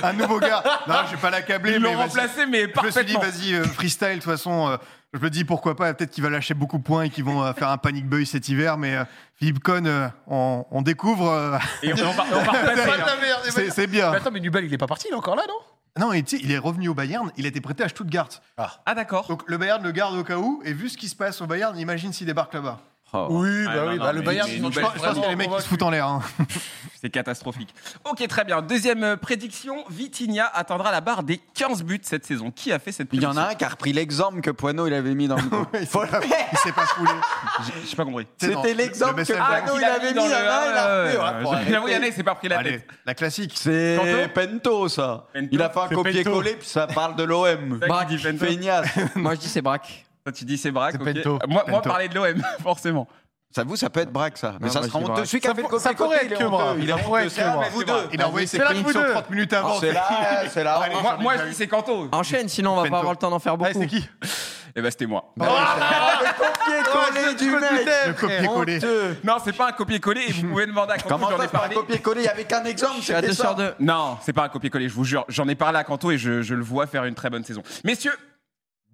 un, 0.02 0.08
un 0.08 0.12
nouveau 0.12 0.38
gars. 0.38 0.62
Non, 0.86 0.94
je 1.06 1.16
vais 1.16 1.20
pas 1.20 1.30
l'accabler, 1.30 1.72
Ils 1.74 1.80
mais 1.80 1.92
l'ont 1.92 1.98
remplacé, 1.98 2.46
mais 2.46 2.62
Je 2.74 2.86
me 2.86 2.90
suis 2.90 3.04
dit, 3.04 3.12
parfaitement. 3.14 3.20
vas-y, 3.20 3.54
euh, 3.54 3.64
freestyle, 3.64 4.08
de 4.08 4.14
toute 4.14 4.24
façon, 4.24 4.68
euh, 4.68 4.76
je 5.12 5.18
me 5.18 5.28
dis 5.30 5.44
pourquoi 5.44 5.74
pas, 5.76 5.92
peut-être 5.94 6.10
qu'il 6.10 6.22
va 6.22 6.30
lâcher 6.30 6.54
beaucoup 6.54 6.78
de 6.78 6.82
points 6.82 7.02
et 7.04 7.10
qu'ils 7.10 7.24
vont 7.24 7.42
euh, 7.42 7.52
faire 7.52 7.68
un 7.68 7.78
panic 7.78 8.06
buy 8.08 8.24
cet 8.26 8.48
hiver, 8.48 8.76
mais 8.78 8.96
euh, 8.96 9.04
Philippe 9.36 9.60
Cohn, 9.60 9.86
euh, 9.86 10.08
on, 10.26 10.64
on 10.70 10.82
découvre. 10.82 11.28
euh, 11.28 11.58
Et 11.82 11.92
on 11.92 11.96
on 11.96 11.98
la 11.98 12.74
merde, 13.20 13.40
les 13.44 13.50
c'est 13.50 13.62
mecs. 13.64 13.72
c'est 13.72 13.86
bien. 13.86 14.10
Mais 14.10 14.16
attends, 14.18 14.30
mais 14.30 14.40
Nubel, 14.40 14.64
il 14.64 14.72
est 14.74 14.78
pas 14.78 14.86
parti, 14.86 15.06
il 15.08 15.12
est 15.12 15.16
encore 15.16 15.36
là, 15.36 15.42
non? 15.48 15.54
Non, 15.98 16.12
sais, 16.24 16.38
il 16.40 16.52
est 16.52 16.58
revenu 16.58 16.88
au 16.88 16.94
Bayern, 16.94 17.32
il 17.36 17.44
a 17.46 17.48
été 17.48 17.60
prêté 17.60 17.82
à 17.82 17.88
Stuttgart. 17.88 18.28
Ah, 18.56 18.94
d'accord. 18.94 19.26
Donc 19.26 19.42
le 19.46 19.58
Bayern 19.58 19.82
le 19.82 19.90
garde 19.90 20.14
au 20.16 20.22
cas 20.22 20.36
où, 20.36 20.62
et 20.64 20.72
vu 20.72 20.88
ce 20.88 20.96
qui 20.96 21.08
se 21.08 21.16
passe 21.16 21.40
au 21.40 21.46
Bayern, 21.48 21.76
imagine 21.76 22.12
s'il 22.12 22.28
débarque 22.28 22.54
là-bas. 22.54 22.78
Oh. 23.12 23.26
Oui, 23.30 23.64
Ah, 23.66 23.74
bah 23.74 23.74
non, 23.84 23.90
oui, 23.90 23.98
non, 23.98 24.04
bah 24.04 24.12
le 24.12 24.18
mais- 24.20 24.24
Bayern, 24.26 24.48
Je 24.48 24.60
pense, 24.62 24.72
je 24.74 24.80
pense 24.80 25.12
qu'il 25.14 25.22
y 25.22 25.24
a 25.24 25.28
des 25.30 25.36
mecs 25.36 25.50
qui 25.50 25.62
se 25.62 25.68
foutent 25.68 25.82
en 25.82 25.90
l'air. 25.90 26.06
hein. 26.06 26.22
C'est 27.00 27.10
catastrophique. 27.10 27.74
Ok, 28.04 28.26
très 28.28 28.44
bien. 28.44 28.60
Deuxième 28.62 29.02
euh, 29.02 29.16
prédiction 29.16 29.84
Vitinha 29.88 30.46
atteindra 30.54 30.92
la 30.92 31.00
barre 31.00 31.22
des 31.22 31.38
15 31.54 31.82
buts 31.82 31.98
cette 32.02 32.26
saison. 32.26 32.50
Qui 32.50 32.72
a 32.72 32.78
fait 32.78 32.92
cette 32.92 33.08
Il 33.12 33.16
y 33.16 33.20
prédiction 33.20 33.42
en 33.42 33.46
a 33.46 33.50
un 33.52 33.54
qui 33.54 33.64
a 33.64 33.68
repris 33.70 33.92
l'exemple 33.94 34.40
que 34.42 34.50
Poineau 34.50 34.86
il 34.86 34.92
avait 34.94 35.14
mis 35.14 35.26
dans 35.26 35.36
le 35.36 35.42
il 35.80 35.86
s'est 35.86 35.98
pas, 35.98 36.06
il 36.52 36.58
s'est 36.58 36.72
pas 36.72 36.84
foulé. 36.86 37.10
J'ai 37.88 37.96
pas 37.96 38.04
compris. 38.04 38.26
C'était 38.38 38.54
le 38.74 38.78
l'exemple 38.78 39.24
que 39.24 39.32
Ah, 39.32 39.62
Poineau 39.62 39.78
il 39.78 39.84
a 39.84 39.94
avait 39.94 40.08
mis 40.08 40.14
dans 40.14 40.24
il 40.26 40.30
y 40.30 40.34
en 40.34 40.38
le- 40.38 40.46
a 40.46 40.60
un, 40.62 40.70
il 40.70 40.76
a 40.76 40.84
Ouais, 40.86 41.02
repris. 41.02 41.16
ouais, 41.16 41.22
Ouais, 41.24 41.42
faut 41.42 41.48
ouais. 41.48 41.54
arrêter. 41.56 41.70
J'avoue, 41.72 41.88
Yannick, 41.88 42.08
il 42.10 42.14
s'est 42.14 42.22
pas 42.22 42.34
pris 42.34 42.48
la 42.48 42.62
tête. 42.62 42.86
la 43.06 43.14
classique. 43.14 43.52
C'est 43.56 44.30
Pento, 44.34 44.88
ça. 44.88 45.26
Il 45.50 45.62
a 45.62 45.70
fait 45.70 45.80
un 45.80 45.88
copier-coller, 45.88 46.56
puis 46.56 46.68
ça 46.68 46.86
parle 46.86 47.16
de 47.16 47.24
l'OM. 47.24 47.80
Pento. 47.80 48.18
Feignasse. 48.38 48.88
Moi 49.16 49.34
je 49.34 49.40
dis 49.40 49.48
c'est 49.48 49.62
Braque. 49.62 50.04
Toi, 50.24 50.32
tu 50.32 50.44
dis 50.44 50.58
c'est 50.58 50.70
Braque. 50.70 50.96
C'est 50.98 51.00
ok. 51.08 51.14
Pento. 51.14 51.38
Moi, 51.48 51.64
moi, 51.68 51.80
Pento. 51.80 51.88
parler 51.88 52.08
de 52.08 52.14
l'OM, 52.14 52.42
forcément. 52.62 53.08
Ça 53.52 53.64
vous, 53.64 53.74
ça 53.74 53.90
peut 53.90 53.98
être 53.98 54.12
braque, 54.12 54.38
ça. 54.38 54.54
Mais 54.60 54.66
Non, 54.68 54.72
ça 54.72 54.78
moi, 54.78 54.88
sera 54.88 54.98
je 55.00 55.04
dis 55.04 55.10
honteux. 55.10 55.12
braque. 55.14 55.26
Celui 55.26 55.40
qui 55.40 55.46
a 55.48 55.50
Ça 55.50 55.56
fait 55.56 55.62
le 55.62 55.66
être 56.14 56.22
il 56.26 56.32
est 56.32 56.36
que 56.36 56.44
braque. 56.44 56.66
honteux. 56.68 56.80
Il 56.82 57.30
c'est 57.30 57.70
vous 57.72 57.84
deux. 57.84 57.92
Il 58.12 58.22
a 58.22 58.28
envoyé 58.28 58.46
ses 58.46 58.58
C'est 58.58 58.82
coup 58.84 58.92
de- 58.92 59.10
30 59.12 59.30
minutes 59.30 59.52
avant. 59.52 59.80
C'est 59.80 59.92
là, 59.92 60.08
c'est 60.48 60.62
là. 60.62 60.80
Moi, 61.02 61.16
moi, 61.20 61.36
je 61.38 61.44
dis 61.48 61.54
c'est 61.54 61.66
Kanto. 61.66 62.08
Enchaîne, 62.12 62.48
sinon 62.48 62.74
on 62.78 62.82
va 62.82 62.88
pas 62.88 62.98
avoir 62.98 63.12
le 63.12 63.18
temps 63.18 63.30
d'en 63.30 63.40
faire 63.40 63.56
beaucoup. 63.56 63.72
c'est 63.72 63.86
qui 63.88 64.08
Eh 64.76 64.82
ben, 64.82 64.88
c'était 64.92 65.06
moi. 65.06 65.32
Ah, 65.40 66.20
le 66.22 66.84
copier-coller 66.84 67.34
du 67.34 67.50
mec. 67.50 67.88
Le 68.06 68.12
copier-coller. 68.12 68.76
Honteux. 68.76 69.16
Non, 69.24 69.34
c'est 69.44 69.52
pas 69.56 69.68
un 69.70 69.72
copier-coller 69.72 70.26
vous 70.32 70.48
pouvez 70.50 70.66
demander 70.66 70.92
à 70.92 70.96
Kanto, 70.98 71.08
Comment 71.16 71.30
j'en 71.30 71.38
ai 71.38 71.40
c'est 71.46 71.48
pas 71.48 71.58
un 71.58 71.60
parlé. 71.62 71.74
copier-coller? 71.74 72.20
Il 72.20 72.26
y 72.26 72.28
avait 72.28 72.44
qu'un 72.44 72.62
exemple, 72.64 72.98
Je 72.98 73.02
suis 73.02 73.12
à 73.12 73.16
c'était 73.16 73.28
2 73.30 73.34
ça. 73.34 73.42
sur 73.48 73.54
2. 73.56 73.74
Non, 73.80 74.16
c'est 74.22 74.32
pas 74.32 74.44
un 74.44 74.48
copier-coller, 74.48 74.88
je 74.88 74.94
vous 74.94 75.02
jure. 75.04 75.24
J'en 75.28 75.48
ai 75.48 75.56
parlé 75.56 75.78
à 75.80 75.82
Kanto 75.82 76.12
et 76.12 76.18
je, 76.18 76.42
je 76.42 76.54
le 76.54 76.62
vois 76.62 76.86
faire 76.86 77.04
une 77.04 77.16
très 77.16 77.30
bonne 77.30 77.42
saison. 77.42 77.64
Messieurs, 77.82 78.12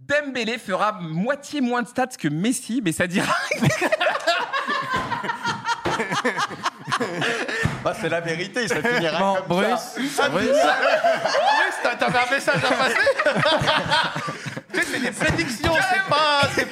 Dembélé 0.08 0.58
fera 0.58 0.92
moitié 1.00 1.60
moins 1.60 1.82
de 1.82 1.88
stats 1.88 2.06
que 2.18 2.28
Messi, 2.28 2.80
mais 2.84 2.92
ça 2.92 3.06
dira. 3.06 3.34
Bah, 7.82 7.92
c'est 8.00 8.08
la 8.08 8.20
vérité, 8.20 8.68
ça 8.68 8.82
finira 8.82 9.18
Bon, 9.18 9.34
comme 9.34 9.62
ça. 9.64 9.90
Bruce. 9.98 10.30
Bruce. 10.30 10.44
Oui, 10.44 10.48
t'as- 11.82 11.94
t'avais 11.96 12.18
un 12.18 12.30
message 12.30 12.64
à 12.64 12.74
passer 12.74 12.96
Tu 14.72 14.80
sais, 14.80 14.86
c'est 14.92 15.00
des 15.00 15.10
prédictions, 15.10 15.72
c'est- 16.54 16.64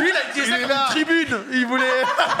Lui, 0.00 0.10
il 0.10 0.16
a 0.16 0.32
dit 0.34 0.50
ça 0.50 0.56
est 0.58 0.60
comme 0.62 0.70
là. 0.70 0.86
une 0.88 0.90
tribune. 0.92 1.38
Il 1.52 1.66
voulait, 1.66 1.84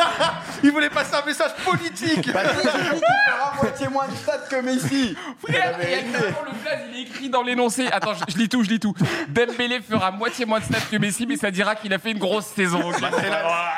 il 0.64 0.70
voulait 0.70 0.90
passer 0.90 1.14
un 1.14 1.24
message 1.26 1.52
politique. 1.64 2.32
Bah, 2.32 2.40
fera 2.44 3.54
moitié 3.62 3.88
moins 3.88 4.08
de 4.08 4.14
stats 4.14 4.38
que 4.50 4.56
Messi. 4.60 5.16
Frère, 5.46 5.78
le 5.78 6.62
blaze, 6.62 6.80
il 6.92 6.98
est 6.98 7.02
écrit 7.02 7.28
dans 7.30 7.42
l'énoncé. 7.42 7.86
Attends, 7.88 8.14
je, 8.14 8.24
je 8.32 8.38
lis 8.38 8.48
tout, 8.48 8.62
je 8.64 8.70
lis 8.70 8.80
tout. 8.80 8.94
Dembélé 9.28 9.80
fera 9.80 10.10
moitié 10.10 10.44
moins 10.46 10.60
de 10.60 10.64
stats 10.64 10.80
que 10.90 10.96
Messi, 10.96 11.26
mais 11.26 11.36
ça 11.36 11.50
dira 11.50 11.74
qu'il 11.74 11.92
a 11.94 11.98
fait 11.98 12.10
une 12.12 12.18
grosse 12.18 12.46
saison. 12.46 12.80
ok 12.90 12.96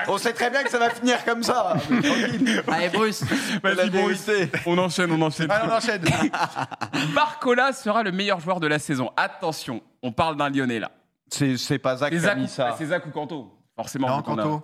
On 0.09 0.19
sait 0.19 0.33
très 0.33 0.51
bien 0.51 0.63
que 0.63 0.71
ça 0.71 0.79
va 0.79 0.91
finir 0.91 1.25
comme 1.25 1.43
ça. 1.43 1.75
Tranquille. 1.89 2.63
Allez, 2.73 2.89
Bruce. 2.91 3.25
La 3.63 3.75
Vas-y, 3.75 3.91
vérité. 3.91 4.51
On 4.67 4.77
enchaîne, 4.79 5.11
on 5.13 5.21
enchaîne. 5.23 5.51
Allez, 5.51 5.69
on 5.71 5.75
enchaîne. 5.77 6.03
Barcola 7.15 7.73
sera 7.73 8.03
le 8.03 8.13
meilleur 8.13 8.41
joueur 8.41 8.61
de 8.61 8.67
la 8.67 8.79
saison. 8.79 9.11
Attention, 9.17 9.83
on 10.03 10.13
parle 10.13 10.37
d'un 10.37 10.51
Lyonnais 10.51 10.79
là. 10.79 10.91
C'est 11.31 11.57
c'est 11.57 11.79
pas 11.79 11.97
Zach 11.97 12.11
qui 12.17 12.25
a 12.27 12.35
mis 12.35 12.45
ou- 12.45 12.49
ça. 12.49 12.75
c'est 12.79 12.87
Zach 12.87 13.05
ou 13.07 13.11
Kanto 13.11 13.53
Forcément. 13.77 14.09
Non, 14.09 14.17
vu 14.19 14.23
qu'on 14.23 14.39
a- 14.39 14.43
Kanto. 14.43 14.63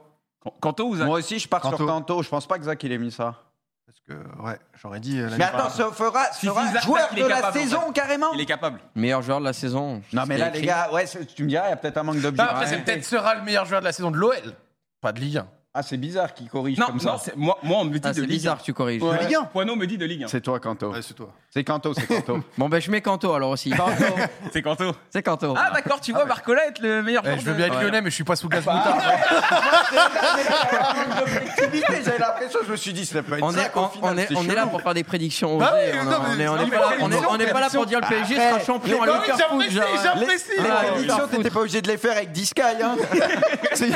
Kanto 0.61 0.87
ou 0.89 0.97
Zach 0.97 1.07
Moi 1.07 1.19
aussi, 1.19 1.39
je 1.39 1.49
pars 1.49 1.61
Kanto. 1.61 1.77
sur 1.77 1.87
Kanto. 1.87 2.23
Je 2.23 2.29
pense 2.29 2.47
pas 2.47 2.59
que 2.59 2.65
Zach 2.65 2.83
il 2.83 2.93
ait 2.93 2.99
mis 2.99 3.11
ça. 3.13 3.35
Parce 3.87 4.01
que, 4.07 4.43
ouais, 4.43 4.59
j'aurais 4.81 5.01
dit. 5.01 5.19
euh, 5.21 5.29
Mais 5.37 5.45
attends, 5.45 5.69
ça 5.69 5.91
fera, 5.91 6.27
Si, 6.33 6.47
sera 6.47 6.67
si, 6.67 6.73
Zach, 6.75 6.85
joueur 6.85 7.09
il 7.13 7.19
est 7.19 7.23
de 7.25 7.29
la 7.29 7.37
capable, 7.37 7.59
en 7.59 7.61
saison 7.61 7.93
carrément 7.93 8.33
Il 8.35 8.41
est 8.41 8.47
capable. 8.47 8.81
Meilleur 8.95 9.21
joueur 9.23 9.41
de 9.41 9.45
la 9.45 9.53
saison. 9.53 10.01
Non, 10.13 10.23
mais 10.27 10.39
là, 10.39 10.49
écrit. 10.49 10.61
les 10.61 10.67
gars, 10.67 10.91
ouais, 10.93 11.07
c'est- 11.07 11.27
tu 11.27 11.43
me 11.45 11.49
diras, 11.49 11.67
il 11.67 11.71
y 11.71 11.73
a 11.73 11.77
peut-être 11.77 11.97
un 11.99 12.05
manque 12.05 12.17
Non, 12.17 12.23
d'objectifs. 12.23 12.51
après, 12.55 12.67
c'est 12.69 12.79
peut-être 12.85 13.05
sera 13.05 13.35
le 13.35 13.43
meilleur 13.43 13.65
joueur 13.67 13.81
de 13.81 13.87
la 13.87 13.93
saison 13.93 14.11
de 14.11 14.17
l'OL. 14.17 14.55
Pas 15.01 15.13
de 15.13 15.21
Ligue 15.21 15.39
1. 15.39 15.49
Ah, 15.73 15.85
c'est 15.85 15.99
bizarre 15.99 16.35
qu'il 16.35 16.49
corrige 16.49 16.77
Non, 16.79 16.87
comme 16.87 16.97
non, 16.97 17.17
ça. 17.17 17.19
c'est- 17.27 17.37
moi, 17.37 17.57
moi, 17.63 17.79
on 17.83 17.85
me 17.85 17.93
dit 17.97 18.01
Ah, 18.03 18.09
de 18.13 18.21
c'est 18.21 18.27
bizarre 18.27 18.59
que 18.59 18.65
tu 18.65 18.75
corriges. 18.75 19.01
Ouais. 19.05 19.19
De 19.19 19.23
Ligue 19.23 19.37
1. 19.37 19.45
Poineau 19.45 19.77
me 19.77 19.87
dit 19.87 19.97
de 19.99 20.05
Ligue 20.05 20.25
1. 20.25 20.27
C'est 20.27 20.41
toi, 20.41 20.59
Kanto. 20.59 20.91
Ouais, 20.91 21.01
c'est 21.01 21.15
toi. 21.15 21.33
C'est 21.49 21.63
Kanto, 21.63 21.95
c'est 21.95 22.09
Kanto. 22.09 22.41
Bon, 22.59 22.69
ben 22.69 22.81
je 22.81 22.91
mets 22.91 23.01
Kanto 23.01 23.33
alors 23.33 23.51
aussi. 23.51 23.71
Kanto. 23.71 23.93
C'est 24.53 24.63
Kanto. 24.63 24.93
C'est 25.11 25.23
Kanto. 25.23 25.55
Ah, 25.57 25.71
d'accord, 25.73 26.01
tu 26.01 26.11
vois 26.13 26.25
Barcola 26.25 26.67
être 26.67 26.81
le 26.81 27.05
meilleur 27.05 27.23
Eh, 27.25 27.29
joueur 27.29 27.39
je 27.41 27.45
veux 27.45 27.55
bien 27.55 27.67
être 27.67 27.81
lyonnais, 27.81 28.01
mais 28.03 28.11
je 28.11 28.17
suis 28.17 28.25
pas 28.25 28.35
sous 28.35 28.49
gaz 28.49 28.67
moutard. 28.67 28.99
L'objectivité, 31.21 31.87
mais 31.89 32.03
j'avais 32.05 32.19
l'impression, 32.19 32.59
je 32.67 32.71
me 32.73 32.77
suis 32.77 32.93
dit, 32.93 33.07
ça 33.07 33.23
peut 33.23 33.37
être 33.37 33.43
On 33.45 33.53
ça 33.53 33.63
est, 33.63 33.71
on, 34.03 34.19
est, 34.19 34.27
c'est 34.27 34.37
on 34.37 34.45
est 34.49 34.55
là 34.55 34.67
pour 34.67 34.81
faire 34.83 34.95
des 34.95 35.05
prédictions 35.05 35.59
Bah 35.59 35.75
oui, 35.75 35.93
on 36.01 36.05
non, 36.05 36.17
on 36.21 36.37
mais- 36.37 36.45
est- 36.45 36.49
on 36.49 36.57
non, 36.57 36.63
est 36.63 36.67
mais 37.47 37.53
pas 37.53 37.61
là- 37.61 37.71
pour 37.71 37.87
dire 37.87 38.01
le 38.01 38.09
PSG 38.09 38.35
sera 38.35 38.59
champion 38.61 39.03
à 39.03 39.07
bah 39.07 39.21
Liverpool. 39.23 39.65
j'apprécie, 39.69 40.03
j'apprécie. 40.03 40.45
Les 40.59 40.65
Ah, 40.69 40.85
prédictions, 40.93 41.29
t'étais 41.29 41.51
pas 41.51 41.61
obligé 41.61 41.81
de 41.83 41.89
les 41.89 41.97
faire 41.97 42.17
avec 42.17 42.33
10 42.33 42.47
Sky. 42.47 42.63
Hein. 42.83 42.97
C'est- 43.75 43.91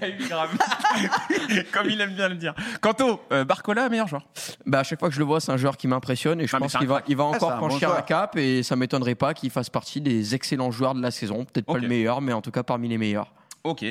Comme 1.72 1.90
il 1.90 2.00
aime 2.00 2.14
bien 2.14 2.28
le 2.28 2.34
dire. 2.36 2.54
Quanto, 2.80 3.20
euh, 3.32 3.44
Barcola, 3.44 3.88
meilleur 3.88 4.08
joueur. 4.08 4.26
Bah, 4.66 4.80
à 4.80 4.82
chaque 4.82 4.98
fois 5.00 5.08
que 5.08 5.14
je 5.14 5.18
le 5.20 5.24
vois, 5.24 5.40
c'est 5.40 5.52
un 5.52 5.56
joueur 5.56 5.76
qui 5.76 5.88
m'impressionne 5.88 6.40
et 6.40 6.46
je 6.46 6.54
Ah, 6.54 6.58
mais 6.58 6.64
pense 6.64 6.72
c'est 6.72 6.76
un 6.78 6.80
qu'il 6.80 6.88
va, 6.88 6.94
crack. 6.96 7.08
il 7.08 7.16
va 7.16 7.24
Ah, 7.24 7.28
c'est 7.32 7.36
encore 7.44 7.52
un 7.52 7.60
bon 7.60 7.68
franchir 7.68 7.88
un 7.88 7.92
joueur. 7.92 8.04
cap 8.06 8.36
et 8.36 8.62
ça 8.62 8.76
m'étonnerait 8.76 9.14
pas 9.14 9.34
qu'il 9.34 9.50
fasse 9.50 9.70
partie 9.70 10.00
des 10.00 10.34
excellents 10.34 10.70
joueurs 10.70 10.94
de 10.94 11.02
la 11.02 11.10
saison. 11.10 11.44
Peut-être 11.44 11.68
Ok. 11.68 11.76
pas 11.76 11.82
le 11.82 11.88
meilleur, 11.88 12.20
mais 12.20 12.32
en 12.32 12.40
tout 12.42 12.50
cas 12.50 12.62
parmi 12.62 12.88
les 12.88 12.98
meilleurs. 12.98 13.32
Ok. 13.64 13.82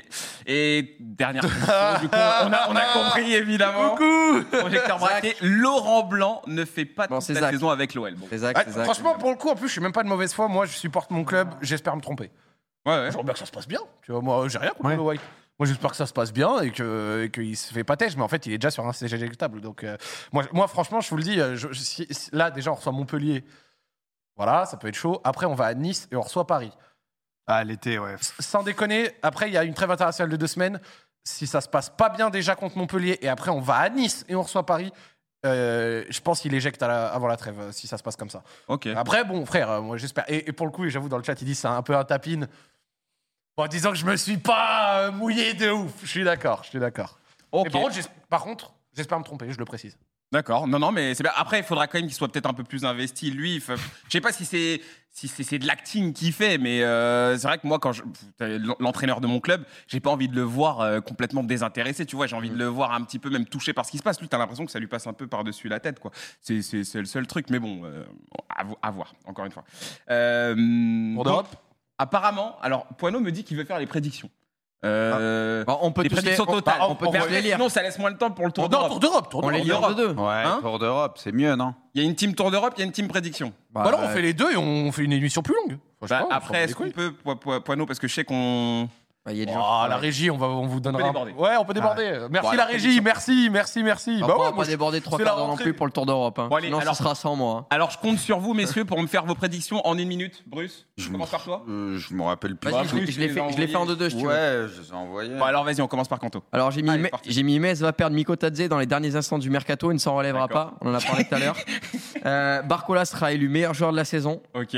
Et 0.46 0.98
dernière 1.00 1.42
question, 1.42 1.66
du 2.02 2.08
coup, 2.08 2.16
on 2.16 2.54
a, 2.54 2.70
on 2.70 2.76
a 2.76 2.82
compris 2.94 3.34
évidemment. 3.34 3.96
Projecteur 4.52 5.00
braqué. 5.00 5.36
Laurent 5.42 6.04
Blanc 6.04 6.44
ne 6.46 6.63
fait 6.63 6.86
pas 6.86 7.08
Bon, 7.08 7.16
toute 7.16 7.26
c'est 7.26 7.34
la 7.34 7.39
Zach. 7.39 7.52
saison 7.54 7.70
avec 7.72 7.96
l'OL. 7.96 8.13
Bon. 8.13 8.28
C'est 8.30 8.38
Zach, 8.38 8.56
Ouais, 8.56 8.63
c'est 8.68 8.74
Zach. 8.74 8.84
franchement, 8.84 9.16
pour 9.18 9.32
le 9.32 9.36
coup, 9.36 9.50
en 9.50 9.56
plus, 9.56 9.68
je 9.68 9.72
suis 9.74 9.82
même 9.82 9.92
pas 9.92 10.04
de 10.04 10.10
mauvaise 10.10 10.32
foi. 10.32 10.48
Moi, 10.48 10.68
je 10.68 10.74
supporte 10.74 11.10
mon 11.10 11.24
club. 11.24 11.50
J'espère 11.62 11.96
me 11.96 12.02
tromper. 12.02 12.30
Ouais, 12.86 12.94
ouais. 12.94 13.06
J'aimerais 13.10 13.24
bien 13.24 13.34
que 13.34 13.39
ça 13.39 13.48
se 13.48 13.52
passe 13.52 13.68
bien. 13.68 13.80
Tu 14.04 14.12
vois, 14.12 14.22
moi, 14.22 14.48
j'ai 14.48 14.60
rien 14.60 14.70
contre 14.72 14.86
Ouais. 14.86 14.96
le 14.96 15.02
White. 15.02 15.22
Moi, 15.60 15.68
j'espère 15.68 15.92
que 15.92 15.96
ça 15.98 16.08
se 16.08 16.13
passe 16.13 16.34
bien 16.34 16.62
et 16.62 16.72
que 16.72 17.28
qu'il 17.28 17.56
se 17.56 17.74
fait 17.74 17.84
pas 17.84 17.96
têche. 17.96 18.16
Mais 18.18 18.24
en 18.24 18.28
fait, 18.28 18.46
il 18.48 18.54
est 18.54 18.58
déjà 18.58 18.72
sur 18.72 18.86
un 18.88 18.94
CG 18.94 19.16
éjectable. 19.16 19.62
Donc, 19.62 19.84
euh, 19.84 19.98
moi, 20.32 20.44
moi, 20.52 20.68
franchement, 20.68 21.00
je 21.00 21.10
vous 21.10 21.18
le 21.18 21.24
dis, 21.24 21.39
euh, 21.39 21.56
je- 21.56 21.72
si- 21.74 22.08
là, 22.32 22.50
déjà, 22.52 22.72
on 22.72 22.76
reçoit 22.76 22.92
Montpellier. 22.92 23.44
Voilà, 24.36 24.66
ça 24.66 24.78
peut 24.78 24.88
être 24.88 24.96
chaud. 24.96 25.22
Après, 25.24 25.46
on 25.46 25.54
va 25.54 25.66
à 25.68 25.74
Nice 25.76 26.08
et 26.12 26.16
on 26.16 26.22
reçoit 26.22 26.48
Paris. 26.48 26.72
Ah, 27.46 27.63
l'été, 27.63 28.00
ouais. 28.00 28.16
Sans 28.39 28.63
déconner, 28.63 29.12
après, 29.22 29.48
il 29.50 29.54
y 29.54 29.58
a 29.58 29.63
une 29.63 29.74
trêve 29.74 29.92
internationale 29.92 30.32
de 30.32 30.38
deux 30.38 30.48
semaines. 30.48 30.80
Si 31.24 31.46
ça 31.46 31.62
se 31.62 31.70
passe 31.70 31.89
pas 31.89 32.10
bien 32.10 32.30
déjà 32.30 32.56
contre 32.56 32.78
Montpellier 32.78 33.20
et 33.22 33.30
après, 33.30 33.52
on 33.52 33.60
va 33.62 33.76
à 33.76 33.89
Nice 33.89 34.26
et 34.28 34.36
on 34.36 34.42
reçoit 34.44 34.66
Paris. 34.66 34.92
euh, 35.46 36.06
je 36.10 36.22
pense 36.22 36.39
qu'il 36.39 36.54
éjecte 36.54 36.82
à 36.84 36.88
la- 36.88 37.08
avant 37.08 37.28
la 37.28 37.36
trêve 37.36 37.70
si 37.74 37.86
ça 37.86 37.98
se 37.98 38.04
passe 38.04 38.16
comme 38.16 38.30
ça. 38.30 38.44
Ok. 38.70 38.88
Après, 38.88 39.26
bon, 39.26 39.46
frère, 39.46 39.70
euh, 39.70 39.82
moi 39.82 39.98
j'espère. 39.98 40.24
Et, 40.30 40.48
et 40.48 40.54
pour 40.54 40.66
le 40.66 40.72
coup, 40.72 40.88
j'avoue, 40.88 41.10
dans 41.10 41.18
le 41.18 41.24
chat, 41.26 41.34
il 41.42 41.44
dit 41.46 41.54
c'est 41.54 41.68
un 41.68 41.82
peu 41.82 41.98
un 41.98 42.06
tapine. 42.06 42.48
Bon, 43.56 43.68
disons 43.68 43.92
que 43.92 43.98
je 43.98 44.06
me 44.06 44.16
suis 44.16 44.38
pas 44.38 45.00
euh, 45.08 45.12
mouillé 45.12 45.54
de 45.54 45.70
ouf. 45.70 45.92
Je 46.04 46.08
suis 46.10 46.24
d'accord, 46.24 46.62
je 46.63 46.70
suis 46.70 46.80
d'accord. 46.80 47.20
Ok. 47.52 47.66
Mais 47.66 47.72
par 47.72 47.82
contre, 47.82 47.94
j'es- 47.96 48.02
par 48.30 48.44
contre, 48.44 48.74
j'espère 48.96 49.20
me 49.20 49.24
tromper, 49.24 49.52
je 49.52 49.60
le 49.60 49.66
précise. 49.66 49.98
D'accord. 50.32 50.66
Non, 50.68 50.80
non, 50.80 50.92
mais 50.92 51.13
c'est 51.13 51.22
bien. 51.22 51.32
Après, 51.36 51.60
il 51.60 51.63
faudra 51.63 51.86
quand 51.86 52.00
même 52.00 52.08
qu'il 52.08 52.16
soit 52.16 52.28
peut-être 52.28 52.48
un 52.50 52.56
peu 52.56 52.63
plus 52.63 52.84
investi. 52.86 53.30
Lui, 53.30 53.60
fait- 53.60 53.76
je 54.08 54.10
sais 54.12 54.22
pas 54.22 54.32
si 54.32 54.46
c'est 54.46 54.82
si 55.12 55.28
c'est 55.28 55.44
c'est 55.44 55.60
de 55.60 55.68
l'acting 55.68 56.12
qu'il 56.12 56.34
fait, 56.34 56.58
mais 56.58 56.82
euh, 56.82 57.38
c'est 57.38 57.46
vrai 57.46 57.60
que 57.60 57.68
moi, 57.68 57.78
quand 57.78 57.92
je, 57.92 58.02
l'entraîneur 58.80 59.22
de 59.22 59.28
mon 59.28 59.39
club, 59.39 59.63
j'ai 59.86 60.00
pas 60.00 60.10
envie 60.10 60.28
de 60.28 60.36
le 60.36 60.42
voir 60.42 60.82
euh, 60.82 61.02
complètement 61.02 61.44
désintéressé. 61.44 62.08
Tu 62.08 62.16
vois, 62.16 62.26
j'ai 62.26 62.36
envie 62.36 62.50
de 62.50 62.58
le 62.58 62.66
voir 62.66 62.94
un 62.94 63.04
petit 63.04 63.20
peu 63.20 63.30
même 63.30 63.46
touché 63.46 63.74
par 63.74 63.86
ce 63.86 63.92
qui 63.92 64.00
se 64.00 64.04
passe. 64.04 64.20
Lui, 64.20 64.28
t'as 64.28 64.39
l'impression 64.39 64.66
que 64.66 64.72
ça 64.72 64.80
lui 64.80 64.88
passe 64.88 65.06
un 65.06 65.13
peu 65.13 65.28
par-dessus 65.28 65.68
la 65.70 65.80
tête, 65.80 66.00
quoi. 66.00 66.10
C'est 66.42 66.63
c'est- 66.63 66.84
c'est 66.84 66.98
le 67.00 67.06
seul 67.06 67.28
truc, 67.28 67.52
mais 67.52 67.60
bon, 67.60 67.82
euh, 67.86 68.04
à, 68.50 68.63
vo- 68.63 68.80
à 68.82 68.89
voir. 68.89 69.13
Encore 69.28 69.46
une 69.46 69.52
fois. 69.52 69.63
Euh, 70.10 70.56
Pour 71.13 71.26
d'Europe 71.26 71.56
Apparemment, 71.98 72.56
alors 72.62 72.86
Poineau 72.98 73.20
me 73.20 73.32
dit 73.32 73.44
qu'il 73.44 73.58
veut 73.58 73.66
faire 73.66 73.80
les 73.80 73.86
prédictions. 73.86 74.30
Euh, 74.86 75.64
Bon, 75.64 75.78
on 75.82 75.92
peut 75.94 76.02
les 76.04 76.10
tous 76.10 76.16
les, 76.16 76.22
prédictions 76.22 76.46
on- 76.48 76.52
totales. 76.56 76.76
bah, 76.80 76.88
on 76.90 76.96
peut 76.96 77.06
tous 77.08 77.30
les 77.30 77.42
lire. 77.42 77.56
Sinon, 77.56 77.70
ça 77.70 77.82
laisse 77.82 77.98
moins 78.00 78.10
le 78.10 78.18
temps 78.18 78.32
pour 78.32 78.46
le 78.46 78.52
tour 78.52 78.68
Tour 78.68 78.80
d'Europe. 78.82 79.02
d'Europe, 79.02 79.30
Tour 79.30 79.42
On 79.44 79.50
les 79.50 79.62
d'Europe. 79.62 79.86
lit 79.90 79.94
en 79.94 79.96
deux. 79.96 80.12
Ouais, 80.14 80.44
Hein 80.46 80.60
Tour 80.62 80.78
d'Europe, 80.80 81.18
c'est 81.24 81.32
mieux, 81.32 81.56
non? 81.56 81.74
Il 81.94 82.02
y 82.04 82.06
a 82.06 82.10
une 82.10 82.16
team 82.16 82.36
Tour 82.36 82.52
d'Europe, 82.52 82.74
il 82.76 82.80
y 82.80 82.84
a 82.84 82.86
une 82.86 82.92
team 82.92 83.08
prédiction. 83.08 83.54
Bah 83.72 83.84
alors, 83.86 84.02
on 84.04 84.10
fait 84.10 84.22
les 84.22 84.34
deux 84.34 84.52
et 84.52 84.58
on 84.58 84.92
fait 84.92 85.04
une 85.04 85.14
émission 85.14 85.42
plus 85.42 85.56
longue. 85.56 85.78
Bah, 86.10 86.26
on 86.28 86.32
après, 86.34 86.64
est-ce 86.66 86.76
qu'on 86.76 86.90
peut, 86.92 87.14
Po- 87.14 87.36
Po- 87.38 87.62
Poineau, 87.62 87.86
parce 87.86 88.00
que 88.00 88.10
je 88.10 88.14
sais 88.14 88.26
qu'on. 88.26 88.90
Bah, 89.26 89.32
il 89.32 89.38
y 89.38 89.42
a 89.42 89.46
des 89.46 89.54
gens 89.54 89.64
Oh, 89.64 89.88
la 89.88 89.96
régie, 89.96 90.30
on, 90.30 90.36
va, 90.38 90.48
on 90.48 90.66
vous 90.66 90.82
donnera. 90.82 91.02
un- 91.02 91.08
déborder. 91.08 91.32
Ouais, 91.32 91.56
on 91.58 91.64
peut 91.64 91.74
déborder. 91.74 92.28
Merci 92.30 92.46
Bon, 92.50 92.52
la 92.58 92.64
alors, 92.64 92.74
régie, 92.74 93.00
merci, 93.00 93.50
merci, 93.50 93.82
merci. 93.82 94.20
Bah, 94.20 94.28
Bah 94.28 94.34
on 94.36 94.40
ouais, 94.40 94.44
va 94.48 94.50
moi, 94.52 94.58
pas 94.58 94.64
je- 94.66 94.70
déborder 94.72 95.00
trois 95.00 95.18
c'est 95.18 95.24
la 95.24 95.30
quarts 95.30 95.38
d'heure 95.38 95.46
non 95.46 95.52
rentrée. 95.52 95.64
plus 95.64 95.74
pour 95.74 95.86
le 95.86 95.94
Tour 95.94 96.06
d'Europe. 96.06 96.40
Hein. 96.40 96.48
Bon, 96.50 96.58
allez, 96.58 96.68
Sinon, 96.68 96.80
alors- 96.80 96.94
ce 96.94 97.02
sera 97.04 97.16
sans 97.16 97.38
moi. 97.38 97.60
hein. 97.62 97.66
Alors, 97.70 97.90
je 97.92 97.98
compte 98.00 98.18
sur 98.18 98.40
vous, 98.40 98.54
messieurs, 98.54 98.84
pour 98.84 99.02
me 99.02 99.08
faire 99.08 99.26
vos 99.26 99.34
prédictions 99.36 99.80
en 99.88 99.98
une 99.98 100.10
minute. 100.10 100.44
Bruce, 100.46 100.88
je 100.98 101.10
commence 101.10 101.30
par 101.30 101.42
toi. 101.42 101.64
Euh, 101.70 101.98
Je 101.98 102.14
me 102.14 102.22
rappelle 102.24 102.58
plus. 102.58 102.70
Vas-y, 102.70 102.82
Bah, 102.84 102.88
je, 102.92 102.96
l'ai- 102.98 103.06
je 103.06 103.12
fait, 103.34 103.40
as 103.40 103.50
je 103.52 103.58
l'ai 103.58 103.68
fait 103.68 103.76
en 103.78 103.82
envoyés. 103.84 103.98
2-2 103.98 104.10
si 104.10 104.18
tu 104.18 104.24
veux. 104.24 104.28
Ouais, 104.30 104.68
je 104.76 104.82
les 104.82 104.90
ai 104.90 104.94
envoyés. 104.94 105.36
Bon, 105.38 105.46
alors, 105.46 105.64
vas-y, 105.64 105.82
on 105.82 105.88
commence 105.88 106.10
par 106.10 106.20
Canto. 106.20 106.44
Alors 106.52 106.72
j'ai 106.72 106.82
mis, 106.82 106.90
Allez, 106.90 107.04
Me- 107.04 107.10
parti. 107.10 107.32
j'ai 107.32 107.44
mis 107.44 107.58
Metz 107.60 107.80
va 107.80 107.94
perdre 107.94 108.18
Miko 108.18 108.36
Tadze 108.36 108.68
dans 108.68 108.78
les 108.80 108.86
derniers 108.88 109.16
instants 109.16 109.40
du 109.40 109.50
mercato, 109.50 109.90
il 109.92 109.94
ne 109.94 110.00
s'en 110.00 110.16
relèvera 110.18 110.48
D'accord. 110.48 110.72
pas, 110.72 110.78
on 110.82 110.92
en 110.92 110.96
a 110.96 111.00
parlé 111.00 111.24
tout 111.24 111.34
à 111.36 111.40
l'heure. 111.40 111.56
Euh, 112.26 112.62
Barcola 112.62 113.04
sera 113.04 113.34
élu 113.34 113.50
meilleur 113.50 113.74
joueur 113.74 113.92
de 113.92 113.98
la 113.98 114.06
saison. 114.06 114.42
Ok. 114.54 114.78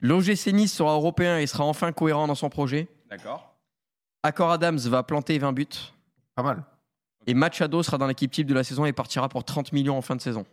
L'OGC 0.00 0.52
Nice 0.52 0.72
sera 0.72 0.92
européen 0.92 1.38
et 1.38 1.46
sera 1.48 1.64
enfin 1.64 1.90
cohérent 1.90 2.28
dans 2.28 2.36
son 2.36 2.48
projet. 2.50 2.86
D'accord. 3.10 3.47
Accor 4.22 4.50
Adams 4.50 4.78
va 4.78 5.02
planter 5.02 5.38
20 5.38 5.52
buts. 5.52 5.66
Pas 6.34 6.42
mal. 6.42 6.64
Et 7.26 7.34
Machado 7.34 7.82
sera 7.82 7.98
dans 7.98 8.06
l'équipe 8.06 8.30
type 8.30 8.46
de 8.46 8.54
la 8.54 8.64
saison 8.64 8.84
et 8.84 8.92
partira 8.92 9.28
pour 9.28 9.44
30 9.44 9.72
millions 9.72 9.96
en 9.98 10.02
fin 10.02 10.16
de 10.16 10.20
saison. 10.20 10.46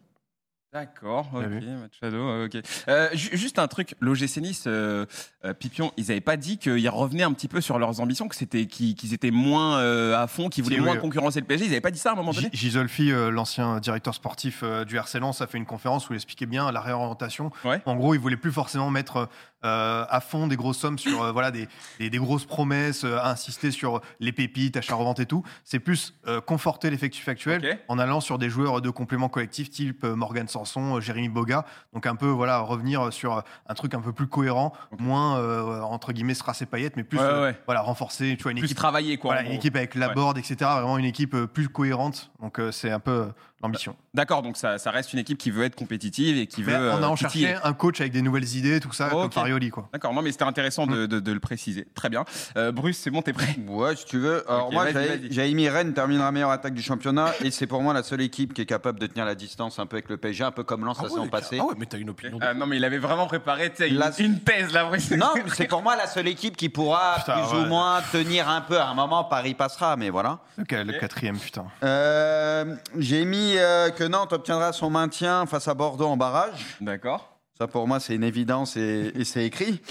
D'accord, 0.74 1.30
ok. 1.34 1.44
Machado, 1.44 2.44
ok. 2.46 2.58
Euh, 2.90 3.08
ju- 3.14 3.30
juste 3.38 3.60
un 3.60 3.68
truc, 3.70 3.96
l'OGC 4.02 4.42
Nice, 4.42 4.66
euh, 4.68 5.06
euh, 5.46 5.54
Pipion, 5.54 5.94
ils 5.96 6.08
n'avaient 6.08 6.20
pas 6.20 6.36
dit 6.36 6.58
qu'ils 6.58 6.90
revenaient 6.90 7.24
un 7.24 7.32
petit 7.32 7.48
peu 7.48 7.62
sur 7.62 7.80
leurs 7.80 8.02
ambitions, 8.02 8.28
que 8.28 8.36
c'était 8.36 8.66
qu'ils 8.66 8.94
qu'ils 8.94 9.14
étaient 9.14 9.32
moins 9.32 9.78
euh, 9.80 10.18
à 10.22 10.28
fond, 10.28 10.50
qu'ils 10.50 10.66
voulaient 10.66 10.76
Si, 10.76 10.82
moins 10.82 10.96
oui. 10.96 11.00
concurrencer 11.00 11.40
le 11.40 11.46
PSG. 11.46 11.64
Ils 11.66 11.70
n'avaient 11.70 11.80
pas 11.80 11.92
dit 11.92 12.00
ça 12.00 12.10
à 12.10 12.12
un 12.12 12.16
moment 12.18 12.34
donné? 12.34 12.50
G- 12.52 12.58
Gisolfi, 12.58 13.10
euh, 13.14 13.30
l'ancien 13.32 13.80
directeur 13.80 14.14
sportif 14.14 14.64
euh, 14.64 14.84
du 14.84 14.98
RC 14.98 15.18
Lens, 15.20 15.40
a 15.40 15.48
fait 15.48 15.58
une 15.58 15.66
conférence 15.66 16.10
où 16.10 16.14
il 16.14 16.18
expliquait 16.18 16.46
bien 16.46 16.70
la 16.74 16.82
réorientation. 16.82 17.52
Ouais. 17.64 17.82
En 17.86 17.96
gros, 17.96 18.14
il 18.14 18.20
voulait 18.20 18.36
plus 18.36 18.52
forcément 18.52 18.90
mettre 18.90 19.30
euh, 19.66 20.06
à 20.10 20.22
fond 20.22 20.48
des 20.48 20.56
grosses 20.56 20.78
sommes 20.78 20.98
sur 21.00 21.22
euh, 21.24 21.32
voilà 21.32 21.52
des, 21.52 21.68
des- 22.00 22.10
des 22.10 22.18
grosses 22.18 22.46
promesses, 22.46 23.04
euh, 23.04 23.18
à 23.18 23.32
insister 23.32 23.72
sur 23.72 24.00
les 24.20 24.32
pépites, 24.32 24.78
achat 24.78 24.96
revente 24.96 25.20
et 25.20 25.26
tout. 25.26 25.44
C'est 25.64 25.80
plus 25.80 26.14
conforter 26.46 26.90
l'effectif 26.90 27.28
actuel 27.28 27.80
en 27.88 28.00
allant 28.00 28.20
sur 28.22 28.38
des 28.38 28.50
joueurs 28.50 28.82
de 28.82 28.90
complément 28.90 29.30
collectif 29.30 29.70
type 29.70 30.04
Morgan 30.04 30.48
Sanson, 30.48 31.00
Jérémy 31.00 31.30
Boga. 31.30 31.66
Donc 31.94 32.06
un 32.06 32.16
peu 32.16 32.28
voilà 32.28 32.60
revenir 32.60 33.12
sur 33.12 33.44
un 33.68 33.74
truc 33.74 33.94
un 33.94 34.02
peu 34.02 34.14
plus 34.14 34.28
cohérent, 34.28 34.74
moins 35.00 35.84
entre 35.84 36.14
guillemets 36.14 36.34
strass 36.36 36.62
et 36.62 36.66
paillettes, 36.66 36.96
mais 36.96 37.04
plus 37.04 37.20
Ouais, 37.20 37.42
ouais. 37.42 37.60
voilà 37.66 37.82
renforcer 37.82 38.36
tu 38.38 38.44
vois 38.44 38.52
une 38.52 38.60
Plus 38.60 38.66
équipe 38.68 38.78
travailler, 38.78 39.18
quoi. 39.18 39.34
voilà, 39.34 39.48
en 39.48 39.52
une 39.52 39.58
équipe 39.58 39.76
avec 39.76 39.96
la 39.96 40.10
Ouais. 40.10 40.14
board, 40.14 40.38
etc. 40.38 40.56
Vraiment 40.60 40.98
une 40.98 41.06
équipe 41.06 41.36
plus 41.46 41.70
cohérente. 41.70 42.32
Donc 42.42 42.60
c'est 42.72 42.92
un 42.92 43.00
peu 43.00 43.28
euh, 43.66 43.68
l'ambition. 43.68 43.96
D'accord, 44.14 44.42
donc 44.42 44.58
ça, 44.58 44.78
ça 44.78 44.92
reste 44.92 45.14
une 45.14 45.20
équipe 45.20 45.38
qui 45.38 45.52
veut 45.52 45.64
être 45.64 45.76
compétitive 45.76 46.38
et 46.38 46.48
qui 46.48 46.64
Mais 46.64 46.74
veut. 46.74 46.92
on 46.92 46.98
a 46.98 47.02
euh, 47.02 47.08
en 47.08 47.16
titiller. 47.16 47.48
cherché 47.48 47.68
un 47.68 47.74
coach 47.74 48.00
avec 48.02 48.12
des 48.14 48.22
nouvelles 48.22 48.56
idées, 48.56 48.80
tout 48.80 48.94
ça, 48.94 49.10
comme 49.10 49.22
Ok. 49.26 49.34
Farioli 49.34 49.70
quoi. 49.70 49.90
D'accord, 49.94 50.14
non, 50.14 50.22
mais 50.22 50.32
c'était 50.32 50.44
intéressant 50.46 50.86
Mm. 50.86 50.92
de, 50.96 51.06
de- 51.06 51.20
de 51.20 51.32
le 51.32 51.40
préciser. 51.40 51.88
Très 51.96 52.10
bien. 52.10 52.24
Euh, 52.58 52.72
Bruce, 52.72 52.98
c'est 52.98 53.10
bon, 53.12 53.22
t'es 53.22 53.34
prêt? 53.34 53.56
Ouais, 53.68 53.96
si 53.96 54.06
tu 54.06 54.18
veux. 54.20 54.44
Alors 54.50 54.72
moi, 54.72 54.86
j'avais 54.92 55.52
mis 55.54 55.68
Rennes 55.70 55.94
terminera 55.94 56.32
meilleure 56.32 56.52
attaque 56.52 56.74
du 56.74 56.82
championnat 56.82 57.32
et 57.44 57.52
c'est 57.52 57.68
pour 57.68 57.82
moi 57.82 57.94
la 57.94 58.04
seule 58.04 58.22
équipe 58.22 58.54
qui 58.54 58.62
est 58.62 58.66
capable 58.66 59.00
de 59.00 59.08
tenir 59.08 59.26
la 59.26 59.36
distance 59.36 59.80
un 59.80 59.86
peu 59.86 59.96
avec 59.98 60.10
le 60.10 60.18
PSG, 60.18 60.44
un 60.44 60.52
peu 60.52 60.64
comme 60.64 60.86
Lens 60.86 60.98
Ah 61.00 61.04
saison 61.04 61.24
ouais, 61.24 61.30
passée. 61.30 61.58
ah 61.60 61.66
ouais, 61.66 61.74
mais 61.78 61.86
t'as 61.86 61.98
une 61.98 62.10
opinion. 62.10 62.40
Euh, 62.42 62.54
Non, 62.54 62.66
mais 62.68 62.78
il 62.78 62.86
avait 62.86 62.98
vraiment 62.98 63.28
préparé 63.28 63.72
une, 63.80 63.98
La- 63.98 64.12
une 64.20 64.40
thèse 64.40 64.72
là, 64.74 64.86
Bruce. 64.86 65.12
Non, 65.12 65.32
c'est 65.56 65.68
pour 65.68 65.82
moi 65.82 65.96
la 65.96 66.08
seule 66.08 66.28
équipe 66.28 66.56
qui 66.58 66.70
pourra 66.70 67.16
Putain, 67.20 67.42
plus 67.42 67.58
ouais. 67.58 67.64
ou 67.64 67.68
moins 67.68 68.02
tenir 68.12 68.48
un 68.50 68.62
peu. 68.62 68.78
À 68.80 68.88
un 68.90 68.94
moment, 68.94 69.24
Paris 69.24 69.54
passera, 69.54 69.96
mais 69.96 70.10
voilà. 70.10 70.40
Le, 70.58 70.64
quatrième, 71.00 71.38
putain. 71.38 71.66
Euh, 71.84 72.76
J'ai 72.98 73.26
mis 73.26 73.55
euh, 73.60 73.90
que 73.90 74.04
Nantes 74.04 74.34
obtiendra 74.34 74.72
son 74.74 74.90
maintien 74.90 75.46
face 75.46 75.68
à 75.68 75.74
Bordeaux 75.74 76.08
en 76.08 76.18
barrage. 76.18 76.78
D'accord. 76.82 77.38
Ça, 77.58 77.68
pour 77.68 77.88
moi, 77.88 78.00
c'est 78.00 78.16
une 78.16 78.24
évidence 78.24 78.76
et, 78.78 79.12
et 79.16 79.24
c'est 79.26 79.46
écrit. 79.46 79.82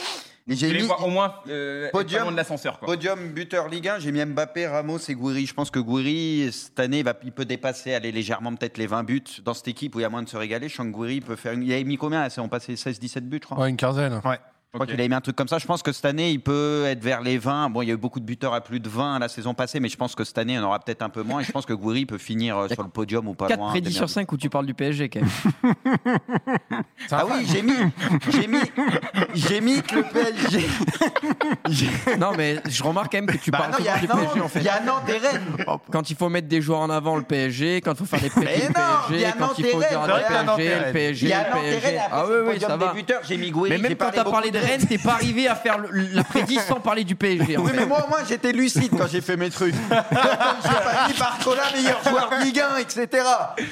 Et 0.47 0.55
j'ai 0.57 0.71
mis 0.75 0.87
au 1.03 1.09
moins 1.09 1.37
euh, 1.49 1.89
Podium. 1.91 2.31
de 2.31 2.37
l'ascenseur, 2.37 2.79
quoi. 2.79 2.85
podium 2.87 3.31
buteur 3.31 3.67
Ligue 3.69 3.89
1. 3.89 4.01
J'ai 4.01 4.13
mis 4.13 4.23
Mbappé, 4.23 4.67
Ramos 4.67 4.99
et 5.09 5.15
Gouiri. 5.15 5.47
Je 5.47 5.55
pense 5.55 5.71
que 5.71 5.79
Gouiri, 5.79 6.51
cette 6.53 6.79
année, 6.79 7.03
va, 7.03 7.15
il 7.25 7.33
peut 7.33 7.47
dépasser, 7.47 7.95
aller 7.95 8.13
légèrement 8.13 8.55
peut-être 8.55 8.77
les 8.77 8.87
20 8.87 9.05
buts 9.05 9.23
dans 9.43 9.55
cette 9.55 9.69
équipe 9.69 9.95
où 9.95 10.01
il 10.01 10.03
y 10.03 10.05
a 10.05 10.11
moins 10.11 10.23
de 10.23 10.29
se 10.29 10.37
régaler. 10.37 10.69
Je 10.69 10.75
sens 10.77 10.85
que 10.87 10.93
Gouiri 10.93 11.23
peut 11.23 11.37
faire. 11.37 11.55
une- 11.55 11.63
Il 11.63 11.73
avait 11.73 11.85
mis 11.85 11.97
combien 11.97 12.21
là 12.21 12.29
on 12.39 12.49
passé 12.51 12.77
16-17 12.77 13.21
buts, 13.27 13.39
je 13.41 13.47
crois. 13.47 13.59
Ouais, 13.59 13.71
une 13.71 13.79
quinzaine. 13.79 14.21
Je 14.75 14.79
crois 14.79 14.87
qu'il 14.87 14.99
avait 14.99 15.09
mis 15.09 15.15
un 15.15 15.21
truc 15.21 15.37
comme 15.37 15.47
ça. 15.47 15.59
Je 15.59 15.67
pense 15.67 15.85
que 15.85 15.93
cette 15.93 16.05
année, 16.05 16.33
il 16.33 16.41
peut 16.41 16.85
être 16.89 17.01
vers 17.01 17.21
les 17.21 17.39
20. 17.39 17.71
Bon, 17.71 17.83
il 17.83 17.87
y 17.87 17.91
a 17.93 17.95
eu 17.95 17.97
beaucoup 17.97 18.19
de 18.19 18.25
buteurs 18.25 18.55
à 18.55 18.61
plus 18.61 18.81
de 18.81 18.89
20 18.89 19.21
la 19.21 19.29
saison 19.29 19.55
passée, 19.55 19.79
mais 19.79 19.89
je 19.89 19.97
pense 19.97 20.17
que 20.17 20.25
cette 20.25 20.37
année, 20.37 20.59
on 20.59 20.65
aura 20.65 20.81
peut-être 20.81 21.03
un 21.03 21.11
peu 21.11 21.23
moins. 21.23 21.43
Et 21.43 21.45
je 21.45 21.53
pense 21.53 21.65
que 21.65 21.73
Gouiri 21.73 22.07
peut 22.07 22.19
finir 22.19 22.59
euh, 22.59 22.67
sur 22.69 22.83
le 22.83 22.89
podium 22.89 23.29
ou 23.29 23.35
pas 23.35 23.47
4 23.47 23.57
loin. 23.61 23.69
prédits 23.71 23.87
des 23.91 23.95
sur 23.95 24.01
meilleurs 24.01 24.11
5 24.11 24.33
où 24.33 24.37
tu 24.37 24.51
parles 24.51 24.67
du 24.67 24.75
PSG 24.75 25.09
quand 25.11 25.21
même. 25.21 25.75
Ah 27.11 27.25
oui, 27.27 27.47
j'ai 27.53 27.63
mis, 27.63 27.75
j'ai 28.31 28.47
mis, 28.47 28.59
j'ai 29.35 29.61
mis 29.61 29.83
que 29.83 29.97
le 29.97 30.03
PSG. 30.03 30.67
Non 32.19 32.33
mais 32.37 32.61
je 32.69 32.83
remarque 32.83 33.13
quand 33.13 33.19
même 33.19 33.27
que 33.27 33.37
tu 33.37 33.51
Bah 33.51 33.59
parles 33.59 33.73
non, 33.73 33.79
du 33.79 34.07
PSG 34.09 34.41
en 34.41 34.49
fait. 34.49 34.61
il 34.61 34.65
y 34.65 34.69
a 34.69 34.81
Nantes 34.81 35.09
et 35.09 35.19
Rennes. 35.19 35.43
Quand 35.93 36.11
il 36.11 36.17
faut 36.17 36.29
mettre 36.29 36.49
des 36.49 36.61
joueurs 36.63 36.81
en 36.81 36.91
avant 36.91 37.17
le 37.17 37.23
PSG, 37.23 37.81
quand 37.81 37.93
il 37.93 37.97
faut 37.99 38.05
faire 38.05 38.21
des 38.21 38.31
prédits 38.31 38.63
le 38.63 38.69
non, 38.69 38.81
il 39.11 39.17
y 39.17 39.19
PSG, 39.21 39.27
a 39.27 39.33
quand 39.33 39.59
il 39.59 39.65
faut 39.67 39.79
dire 39.81 40.01
le 40.07 40.55
PSG, 40.57 40.75
le 40.87 40.93
PSG, 40.93 41.29
le 41.29 41.53
PSG. 41.81 41.99
Ah 42.11 42.25
oui 42.27 42.35
oui 42.49 42.61
ça 42.61 42.77
des 42.77 42.85
va. 42.85 42.93
buteurs. 42.93 43.21
J'ai 43.25 43.37
mis 43.37 43.51
Gouiri. 43.51 43.71
Mais 43.77 43.79
même 43.89 43.97
quand 43.97 44.11
t'as 44.15 44.25
parlé 44.25 44.51
de 44.51 44.59
Rennes, 44.65 44.87
t'es 44.87 44.99
pas 44.99 45.13
arrivé 45.13 45.49
à 45.49 45.55
faire 45.55 45.79
le- 45.79 45.89
la 46.13 46.25
prédit 46.25 46.59
sans 46.59 46.81
parler 46.81 47.05
du 47.05 47.15
PSG. 47.15 47.57
en 47.57 47.63
Oui, 47.63 47.71
fait. 47.71 47.77
mais 47.79 47.87
moi, 47.87 48.07
moi 48.09 48.19
j'étais 48.29 48.53
lucide 48.53 48.91
quand 48.97 49.07
j'ai 49.11 49.21
fait 49.21 49.37
mes 49.37 49.51
trucs. 49.51 49.75
j'ai 49.91 50.69
pas 50.71 51.07
dit 51.09 51.15
Barcola, 51.19 51.63
meilleur 51.75 52.03
joueur 52.09 52.31
de 52.31 52.45
Ligue 52.45 52.61
1, 52.61 52.77
etc. 52.79 53.09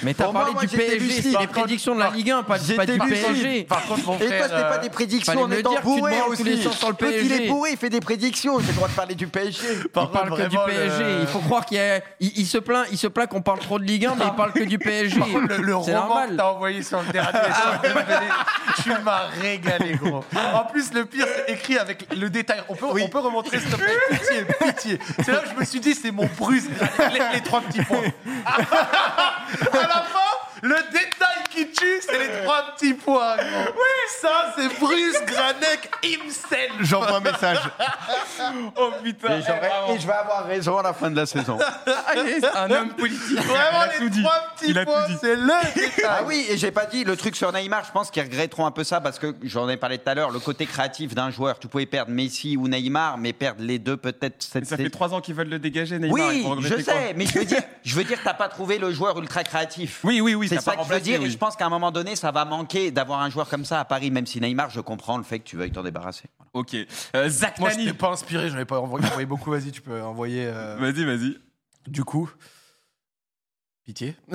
Mais 0.03 0.15
t'as 0.15 0.29
parlé 0.29 0.53
moi, 0.53 0.63
du 0.63 0.69
PSG, 0.69 1.33
les 1.41 1.47
prédictions 1.47 1.95
de 1.95 2.01
la 2.01 2.11
Ligue 2.11 2.31
1, 2.31 2.43
pas, 2.43 2.57
pas 2.77 2.87
du 2.87 2.99
lucide. 2.99 3.09
PSG. 3.27 3.65
Par 3.65 3.83
contre, 3.87 4.05
mon 4.07 4.15
Et 4.17 4.19
toi, 4.19 4.27
frère. 4.27 4.43
c'était 4.45 4.55
pas 4.63 4.75
euh, 4.77 4.79
des 4.79 4.91
prédictions 4.91 5.33
fallait 5.33 5.45
en 5.45 5.51
étant 5.51 5.75
bourré 5.83 6.15
aussi. 6.29 6.43
il 6.43 7.33
est 7.33 7.49
bourré, 7.49 7.71
il 7.73 7.77
fait 7.79 7.91
des 7.91 8.01
prédictions. 8.01 8.59
J'ai 8.61 8.69
le 8.69 8.73
droit 8.75 8.89
de 8.89 8.93
parler 8.95 9.15
du 9.15 9.27
PSG. 9.27 9.67
par 9.93 10.05
Il 10.05 10.11
parle 10.11 10.37
que 10.37 10.49
du 10.49 10.57
PSG. 10.67 11.03
le- 11.05 11.21
Il 11.23 11.27
faut 11.27 11.39
croire 11.41 11.65
qu'il 11.65 11.77
y 11.77 11.81
a- 11.81 12.01
il, 12.21 12.33
il 12.37 12.47
se 12.47 12.59
plaint, 12.59 12.87
il 12.91 12.99
se 12.99 13.07
plaint 13.07 13.29
qu'on 13.29 13.43
parle 13.43 13.59
trop 13.61 13.79
de 13.79 13.85
Ligue 13.85 14.07
1, 14.07 14.15
mais 14.17 14.25
il 14.27 14.35
parle 14.35 14.53
que 14.53 14.65
du 14.65 14.79
PSG. 14.79 15.21
Le, 15.59 15.75
roman 15.77 15.85
que 15.87 15.91
normal. 15.93 16.35
t'as 16.37 16.47
envoyé 16.51 16.83
sur 16.83 17.01
le 17.01 17.13
dernier, 17.13 17.31
tu 18.83 18.91
m'as 19.05 19.27
régalé, 19.41 19.95
gros. 20.03 20.25
En 20.55 20.65
plus, 20.65 20.82
le 20.95 21.05
pire, 21.05 21.27
c'est 21.35 21.53
écrit 21.53 21.79
avec 21.79 22.13
le 22.15 22.29
détail. 22.31 22.63
On 22.69 22.75
peut, 22.75 22.87
on 22.87 23.09
peut 23.09 23.19
remontrer, 23.19 23.59
s'il 23.61 23.71
te 23.71 23.77
plaît, 23.77 23.93
pitié, 24.11 24.45
pitié. 24.45 24.99
C'est 25.25 25.33
là 25.33 25.39
que 25.39 25.51
je 25.51 25.61
me 25.61 25.65
suis 25.65 25.81
dit, 25.81 25.95
c'est 25.95 26.11
mon 26.11 26.29
Bruce, 26.39 26.65
les, 26.99 27.21
les 27.35 27.41
trois 27.43 27.61
petits 27.61 27.83
points. 27.83 28.03
à 28.47 28.59
la 29.73 30.03
fin, 30.03 30.33
le 30.63 30.77
détail 30.93 31.12
qui 31.53 31.71
tue, 31.71 32.01
c'est 32.01 32.19
les 32.19 32.43
trois 32.43 32.75
petits 32.75 32.95
points, 32.95 33.37
gros. 33.37 33.73
Oui, 33.75 34.21
ça, 34.21 34.55
c'est 34.57 34.79
Bruce 34.79 35.23
Granek 35.27 35.91
himself. 36.03 36.73
J'envoie 36.81 37.17
un 37.17 37.21
message. 37.21 37.59
Oh 38.77 38.91
putain. 39.03 39.39
Et, 39.39 39.43
je 39.43 40.07
vais 40.07 40.13
avoir 40.13 40.47
raison 40.47 40.79
à 40.79 40.83
la 40.83 40.93
fin 40.93 41.11
de 41.11 41.17
la 41.17 41.27
saison. 41.27 41.59
un 42.55 42.71
homme 42.71 42.91
politique. 42.91 43.39
Vraiment, 43.39 43.85
Il 43.85 43.91
a 43.91 43.99
tout 43.99 44.03
les 44.03 44.11
dit. 44.11 44.23
trois 44.23 44.49
petits 44.57 44.73
dit. 44.73 45.19
c'est 45.21 45.37
le 45.37 45.75
détail. 45.75 46.05
Ah 46.09 46.23
oui, 46.27 46.47
et 46.49 46.57
j'ai 46.57 46.71
pas 46.71 46.87
dit 46.87 47.05
le 47.05 47.17
truc 47.17 47.37
sur 47.37 47.53
Neymar. 47.53 47.85
Je 47.85 47.93
pense 47.93 48.11
qu'ils 48.11 48.23
regretteront 48.23 48.67
un 48.67 48.71
peu 48.71 48.85
ça 48.85 49.01
parce 49.01 49.19
que 49.19 49.35
j'en 49.43 49.69
ai 49.69 49.77
parlé 49.77 49.99
tout 49.99 50.09
à 50.09 50.15
l'heure. 50.15 50.31
Le 50.31 50.41
côté 50.41 50.67
créatif 50.67 51.15
d'un 51.15 51.31
joueur, 51.31 51.59
tu 51.59 51.69
pouvais 51.69 51.87
perdre 51.87 52.11
Messi 52.11 52.57
ou 52.57 52.69
Neymar, 52.69 53.19
mais 53.19 53.33
perdre 53.33 53.63
les 53.63 53.79
deux 53.79 53.97
peut-être 53.97 54.43
cette 54.43 54.67
Ça 54.67 54.77
fait 54.77 54.91
trois 54.91 55.15
ans 55.15 55.21
qu'ils 55.21 55.35
veulent 55.35 55.49
le 55.49 55.59
dégager, 55.59 55.99
Neymar. 55.99 56.15
Oui, 56.15 56.47
je 56.61 56.83
sais, 56.83 57.15
mais 57.17 57.27
je 57.27 57.39
veux 57.39 57.45
dire, 57.45 57.63
je 57.85 57.95
veux 57.95 58.05
dire, 58.05 58.19
t'as 58.25 58.35
pas 58.35 58.49
trouvé 58.49 58.79
le 58.79 58.93
joueur 58.93 59.19
ultra 59.19 59.45
créatif. 59.45 60.01
Oui, 60.05 60.21
oui, 60.21 60.35
oui. 60.35 60.49
C'est 60.49 60.61
ça 60.61 60.73
pas 60.73 60.85
que 60.85 60.89
veux 60.89 61.03
et 61.03 61.31
je 61.31 61.39
pense 61.45 61.57
qu'à 61.57 61.67
un 61.67 61.71
moment 61.71 61.91
donné, 61.91 62.15
ça 62.15 62.31
va 62.31 62.45
manquer 62.45 62.93
d'avoir 62.93 63.21
un 63.21 63.29
joueur 63.29 63.49
comme 63.49 63.65
ça 63.65 63.81
à 63.81 63.85
Paris, 63.85 64.13
même 64.13 64.27
si 64.27 64.41
Neymar, 64.41 64.71
je 64.71 64.81
comprends 64.81 65.17
le 65.19 65.25
fait 65.25 65.41
que 65.41 65.45
tu 65.45 65.57
veuilles 65.57 65.73
t'en 65.73 65.83
débarrasser. 65.83 66.27
Ok. 66.53 66.77
Euh, 67.17 67.29
Zach 67.29 67.59
Moi, 67.59 67.71
Nani. 67.71 67.87
je 67.87 67.91
t'ai 67.91 67.97
pas 67.97 68.11
inspiré, 68.11 68.49
j'en 68.49 68.59
ai 68.59 68.65
pas 68.65 68.79
envoyé, 68.79 69.05
envoyé 69.09 69.27
beaucoup. 69.27 69.51
Vas-y, 69.51 69.73
tu 69.73 69.81
peux 69.81 70.01
envoyer. 70.03 70.45
euh, 70.47 70.77
Vas-y, 70.79 71.05
vas-y. 71.05 71.37
Du 71.89 72.05
coup, 72.05 72.31
pitié. 73.85 74.15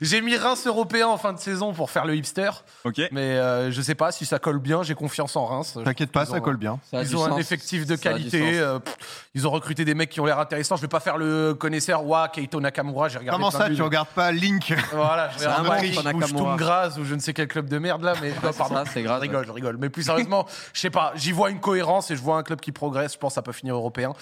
j'ai 0.00 0.20
mis 0.20 0.36
Reims 0.36 0.66
européen 0.66 1.08
en 1.08 1.16
fin 1.16 1.32
de 1.32 1.38
saison 1.38 1.72
pour 1.72 1.90
faire 1.90 2.04
le 2.04 2.14
hipster, 2.14 2.50
Ok. 2.84 3.00
mais 3.10 3.36
euh, 3.38 3.70
je 3.70 3.80
sais 3.82 3.94
pas 3.94 4.12
si 4.12 4.26
ça 4.26 4.38
colle 4.38 4.58
bien. 4.58 4.82
J'ai 4.82 4.94
confiance 4.94 5.34
en 5.36 5.46
Reims. 5.46 5.78
T'inquiète 5.84 6.12
pas, 6.12 6.26
ça 6.26 6.36
ont- 6.36 6.40
colle 6.40 6.56
bien. 6.56 6.78
Ça 6.90 7.02
Ils 7.02 7.16
ont 7.16 7.24
un 7.24 7.36
effectif 7.38 7.86
de 7.86 7.96
Ça 7.96 8.02
qualité. 8.02 8.58
euh, 8.60 8.78
pff, 8.78 8.96
ils 9.38 9.46
ont 9.46 9.50
recruté 9.50 9.84
des 9.84 9.94
mecs 9.94 10.10
qui 10.10 10.20
ont 10.20 10.26
l'air 10.26 10.40
intéressants. 10.40 10.74
Je 10.74 10.82
vais 10.82 10.88
pas 10.88 10.98
faire 10.98 11.16
le 11.16 11.54
connaisseur. 11.54 12.04
Ouah, 12.04 12.28
Keito 12.28 12.60
Nakamura. 12.60 13.08
J'ai 13.08 13.18
regardé. 13.18 13.36
Comment 13.38 13.50
plein 13.50 13.58
ça, 13.60 13.68
de 13.68 13.74
tu 13.76 13.82
regardes 13.82 14.08
pas 14.08 14.32
Link 14.32 14.74
Voilà, 14.92 15.30
je 15.30 15.38
C'est 15.38 15.46
un 15.46 15.80
Lille 15.80 15.96
ou 15.96 16.02
Nakamura. 16.02 16.26
Sturm 16.26 16.56
Graz 16.56 16.98
ou 16.98 17.04
je 17.04 17.14
ne 17.14 17.20
sais 17.20 17.32
quel 17.32 17.46
club 17.46 17.68
de 17.68 17.78
merde 17.78 18.02
là, 18.02 18.14
mais 18.20 18.30
non, 18.30 18.52
pardon. 18.52 18.74
ça, 18.74 18.84
c'est 18.92 19.02
grave. 19.02 19.18
Je 19.18 19.22
rigole, 19.28 19.46
je 19.46 19.52
rigole. 19.52 19.76
Mais 19.78 19.90
plus 19.90 20.02
sérieusement, 20.02 20.44
je 20.72 20.80
sais 20.80 20.90
pas, 20.90 21.12
j'y 21.14 21.30
vois 21.30 21.50
une 21.50 21.60
cohérence 21.60 22.10
et 22.10 22.16
je 22.16 22.22
vois 22.22 22.36
un 22.36 22.42
club 22.42 22.58
qui 22.60 22.72
progresse. 22.72 23.12
Je 23.12 23.18
pense 23.18 23.30
que 23.30 23.34
ça 23.36 23.42
peut 23.42 23.52
finir 23.52 23.76
européen. 23.76 24.12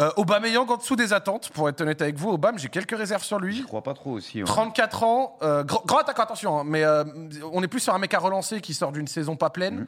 Euh, 0.00 0.10
Aubameyang 0.16 0.70
en 0.70 0.76
dessous 0.78 0.96
des 0.96 1.12
attentes, 1.12 1.50
pour 1.50 1.68
être 1.68 1.80
honnête 1.82 2.00
avec 2.00 2.16
vous. 2.16 2.30
Aubame, 2.30 2.58
j'ai 2.58 2.68
quelques 2.68 2.96
réserves 2.96 3.22
sur 3.22 3.38
lui. 3.38 3.58
Je 3.58 3.66
crois 3.66 3.82
pas 3.82 3.94
trop 3.94 4.12
aussi. 4.12 4.38
ouais. 4.38 4.44
34 4.44 5.02
ans, 5.02 5.36
euh, 5.42 5.62
grand, 5.62 5.82
grand 5.84 5.98
attaquant, 5.98 6.22
attention, 6.22 6.58
hein, 6.60 6.64
mais 6.64 6.84
euh, 6.84 7.04
on 7.52 7.62
est 7.62 7.68
plus 7.68 7.80
sur 7.80 7.94
un 7.94 7.98
mec 7.98 8.14
à 8.14 8.18
relancer 8.18 8.60
qui 8.60 8.72
sort 8.72 8.92
d'une 8.92 9.06
saison 9.06 9.36
pas 9.36 9.50
pleine. 9.50 9.86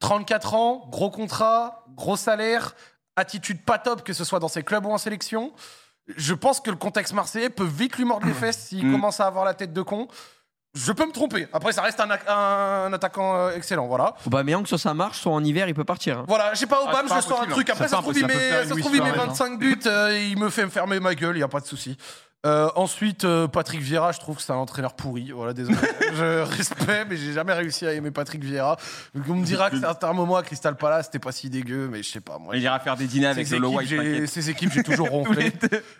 34 0.00 0.54
ans, 0.54 0.88
gros 0.90 1.10
contrat, 1.10 1.84
gros 1.96 2.16
salaire, 2.16 2.74
attitude 3.18 3.62
pas 3.64 3.78
top, 3.78 4.02
que 4.02 4.12
ce 4.12 4.24
soit 4.24 4.38
dans 4.38 4.48
ses 4.48 4.62
clubs 4.62 4.86
ou 4.86 4.90
en 4.90 4.98
sélection. 4.98 5.52
Je 6.16 6.32
pense 6.34 6.60
que 6.60 6.70
le 6.70 6.76
contexte 6.76 7.12
marseillais 7.12 7.50
peut 7.50 7.64
vite 7.66 7.96
lui 7.98 8.04
mordre 8.04 8.26
les 8.26 8.32
fesses 8.42 8.68
s'il 8.68 8.86
Mm. 8.86 8.92
commence 8.92 9.20
à 9.20 9.26
avoir 9.26 9.44
la 9.44 9.54
tête 9.54 9.72
de 9.72 9.82
con. 9.82 10.08
Je 10.74 10.92
peux 10.92 11.06
me 11.06 11.12
tromper. 11.12 11.48
Après, 11.52 11.72
ça 11.72 11.82
reste 11.82 11.98
un, 11.98 12.08
un 12.32 12.92
attaquant 12.92 13.34
euh, 13.36 13.56
excellent, 13.56 13.86
voilà. 13.86 14.14
Aubameyang, 14.26 14.64
soit 14.66 14.78
ça 14.78 14.94
marche, 14.94 15.18
soit 15.18 15.32
en 15.32 15.42
hiver, 15.42 15.66
il 15.68 15.74
peut 15.74 15.82
partir. 15.84 16.18
hein. 16.20 16.24
Voilà, 16.28 16.54
j'ai 16.54 16.66
pas 16.66 16.82
Obama, 16.82 17.02
c'est 17.02 17.08
pas 17.08 17.20
je 17.20 17.26
sors 17.26 17.40
un 17.40 17.44
impossible, 17.44 17.52
truc. 17.54 17.70
hein. 17.70 17.72
Après, 17.72 17.88
ça 17.88 17.96
pas 17.96 18.02
se 18.02 18.02
trouve, 18.04 18.18
il 18.18 18.26
met, 18.26 18.32
Ça 18.34 18.38
peut 18.38 18.50
ça 18.50 18.62
se 18.62 18.68
faire 18.68 18.76
trouve, 18.84 18.96
il 18.96 19.02
met 19.02 19.08
Luis 19.08 19.14
Suarez, 19.14 19.28
25 19.28 19.58
buts, 19.58 19.80
euh, 19.86 20.18
il 20.30 20.38
me 20.38 20.50
fait 20.50 20.64
me 20.64 20.70
fermer 20.70 21.00
ma 21.00 21.14
gueule, 21.14 21.36
il 21.36 21.40
y 21.40 21.42
a 21.42 21.48
pas 21.48 21.60
de 21.60 21.66
souci. 21.66 21.96
Euh, 22.46 22.70
ensuite, 22.76 23.24
euh, 23.24 23.48
Patrick 23.48 23.80
Vieira, 23.80 24.12
je 24.12 24.20
trouve 24.20 24.36
que 24.36 24.42
c'est 24.42 24.52
un 24.52 24.56
entraîneur 24.56 24.94
pourri. 24.94 25.32
Voilà, 25.32 25.52
désolé. 25.52 25.76
je 26.14 26.42
respecte, 26.42 27.06
mais 27.10 27.16
j'ai 27.16 27.32
jamais 27.32 27.52
réussi 27.52 27.84
à 27.84 27.92
aimer 27.92 28.12
Patrick 28.12 28.44
Vieira. 28.44 28.76
Donc, 29.14 29.24
on 29.28 29.34
me 29.34 29.44
dira 29.44 29.70
que 29.70 29.76
c'est 29.78 30.04
un 30.04 30.12
moment 30.12 30.36
à 30.36 30.42
Crystal 30.44 30.76
Palace, 30.76 31.06
c'était 31.06 31.18
pas 31.18 31.32
si 31.32 31.50
dégueu, 31.50 31.88
mais 31.90 32.02
je 32.02 32.10
sais 32.10 32.20
pas. 32.20 32.38
Moi, 32.38 32.56
Il 32.56 32.62
ira 32.62 32.78
faire 32.78 32.96
des 32.96 33.06
dîners 33.08 33.26
avec 33.26 33.50
Lolo 33.50 33.80
équipes, 33.80 33.98
White. 33.98 34.26
ces 34.28 34.50
équipes, 34.50 34.70
j'ai 34.72 34.84
toujours 34.84 35.08
ronflé. 35.10 35.52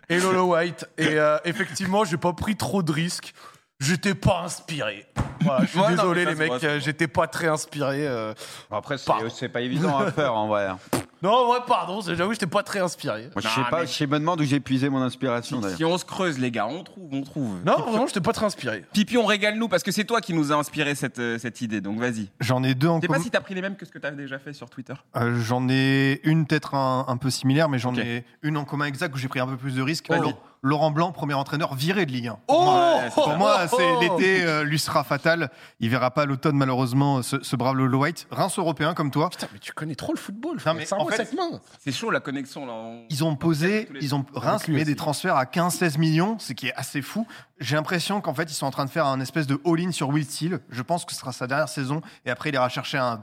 et 0.08 0.20
Lolo 0.20 0.54
White. 0.54 0.88
Et 0.96 1.18
euh, 1.18 1.38
effectivement, 1.44 2.04
j'ai 2.04 2.18
pas 2.18 2.32
pris 2.32 2.54
trop 2.56 2.84
de 2.84 2.92
risques. 2.92 3.34
J'étais 3.80 4.14
pas 4.14 4.42
inspiré. 4.44 5.06
Voilà, 5.40 5.64
je 5.64 5.70
suis 5.70 5.78
Ouais, 5.80 5.90
désolé, 5.90 6.24
ça 6.24 6.30
les 6.30 6.36
mecs. 6.36 6.80
J'étais 6.80 7.08
pas 7.08 7.26
très 7.26 7.46
inspiré. 7.48 8.06
euh. 8.06 8.32
Après, 8.70 8.96
c'est 8.98 9.48
pas 9.48 9.60
évident 9.60 9.98
à 9.98 10.10
faire 10.12 10.34
en 10.34 10.46
vrai. 10.46 10.68
Moi, 11.22 11.30
Non, 11.32 11.50
ouais, 11.50 11.58
pardon, 11.66 12.00
c'est- 12.00 12.14
j'avoue, 12.14 12.32
j'étais 12.32 12.46
pas 12.46 12.62
très 12.62 12.80
inspiré. 12.80 13.30
je 13.36 13.46
Non, 13.46 13.54
sais 13.54 13.70
pas, 13.70 13.80
mais- 13.82 13.86
je 13.86 14.04
me 14.04 14.18
demande 14.18 14.40
où 14.40 14.44
j'ai 14.44 14.60
puisé 14.60 14.88
mon 14.88 15.02
inspiration 15.02 15.60
d'ailleurs. 15.60 15.76
Si 15.76 15.84
on 15.84 15.98
se 15.98 16.04
creuse, 16.04 16.38
les 16.38 16.50
gars, 16.50 16.66
on 16.66 16.84
trouve, 16.84 17.08
on 17.12 17.22
trouve. 17.22 17.56
Non, 17.64 17.76
vraiment, 17.80 18.06
j'étais 18.06 18.20
pas 18.20 18.32
très 18.32 18.46
inspiré. 18.46 18.84
Pipi, 18.92 19.16
on 19.16 19.26
régale-nous 19.26 19.68
parce 19.68 19.82
que 19.82 19.90
c'est 19.90 20.04
toi 20.04 20.20
qui 20.20 20.32
nous 20.34 20.52
a 20.52 20.56
inspiré 20.56 20.94
cette, 20.94 21.18
euh, 21.18 21.38
cette 21.38 21.60
idée. 21.60 21.80
Donc 21.80 21.98
vas-y. 21.98 22.28
J'en 22.40 22.62
ai 22.62 22.74
deux 22.74 22.88
en 22.88 22.96
Je 22.96 23.02
sais 23.02 23.06
pas 23.08 23.14
commun. 23.14 23.24
si 23.24 23.30
t'as 23.30 23.40
pris 23.40 23.54
les 23.54 23.62
mêmes 23.62 23.76
que 23.76 23.84
ce 23.86 23.90
que 23.90 23.98
t'as 23.98 24.10
déjà 24.12 24.38
fait 24.38 24.52
sur 24.52 24.70
Twitter. 24.70 24.94
Euh, 25.16 25.38
j'en 25.40 25.68
ai 25.68 26.20
une 26.24 26.46
peut-être 26.46 26.74
un, 26.74 27.04
un 27.08 27.16
peu 27.16 27.30
similaire, 27.30 27.68
mais 27.68 27.78
j'en 27.78 27.92
Ok. 27.92 27.98
ai 27.98 28.24
une 28.42 28.56
en 28.56 28.64
commun 28.64 28.84
exact 28.86 29.14
où 29.14 29.18
j'ai 29.18 29.28
pris 29.28 29.40
un 29.40 29.46
peu 29.46 29.56
plus 29.56 29.74
de 29.74 29.82
risques. 29.82 30.08
Vas-y. 30.08 30.34
Laurent- 30.62 30.90
Blanc, 30.90 31.12
premier 31.12 31.34
entraîneur 31.34 31.74
viré 31.74 32.06
de 32.06 32.12
Ligue 32.12 32.28
1. 32.28 32.38
Oh, 32.48 32.74
Ouais, 32.98 33.04
c'est 33.08 33.14
Pour 33.14 33.36
moi, 33.36 33.60
oh, 33.70 33.76
c'est 33.76 33.90
oh. 33.96 34.00
l'été, 34.00 34.42
euh, 34.44 34.64
lui 34.64 34.78
sera 34.78 35.04
fatal. 35.04 35.50
Il 35.80 35.88
verra 35.90 36.10
pas 36.10 36.24
l'automne, 36.26 36.56
malheureusement, 36.56 37.22
ce, 37.22 37.42
ce 37.42 37.56
brave 37.56 37.76
Lolo 37.76 37.98
White. 37.98 38.26
Reims 38.30 38.58
européen 38.58 38.94
comme 38.94 39.10
toi. 39.10 39.30
Putain, 39.30 39.46
mais 39.52 39.58
tu 39.58 39.72
connais 39.72 39.94
trop 39.94 40.12
le 40.12 40.18
football. 40.18 40.58
Non, 40.66 40.74
mais 40.74 40.84
C'est 40.86 40.94
un 40.94 40.98
en 40.98 41.06
fait- 41.06 41.16
cette 41.16 41.34
main. 41.34 41.60
C'est 41.78 41.92
chaud 41.92 42.10
la 42.10 42.20
connexion 42.20 42.66
là. 42.66 42.72
On- 42.72 43.04
Ils 43.10 43.22
ont 43.24 43.36
posé, 43.36 43.88
ils 44.00 44.14
ont 44.14 44.24
Reims 44.34 44.66
lui 44.66 44.74
met 44.74 44.80
aussi. 44.82 44.90
des 44.90 44.96
transferts 44.96 45.36
à 45.36 45.44
15-16 45.46 45.98
millions, 45.98 46.38
ce 46.38 46.52
qui 46.52 46.68
est 46.68 46.74
assez 46.74 47.02
fou. 47.02 47.26
J'ai 47.60 47.76
l'impression 47.76 48.20
qu'en 48.20 48.34
fait, 48.34 48.50
ils 48.50 48.54
sont 48.54 48.66
en 48.66 48.70
train 48.70 48.84
de 48.84 48.90
faire 48.90 49.06
un 49.06 49.20
espèce 49.20 49.46
de 49.46 49.60
all-in 49.64 49.90
sur 49.92 50.08
Will 50.10 50.24
Steele. 50.24 50.60
Je 50.70 50.82
pense 50.82 51.04
que 51.04 51.12
ce 51.12 51.18
sera 51.18 51.32
sa 51.32 51.46
dernière 51.46 51.68
saison 51.68 52.00
et 52.24 52.30
après, 52.30 52.50
il 52.50 52.54
ira 52.54 52.68
chercher 52.68 52.98
un, 52.98 53.22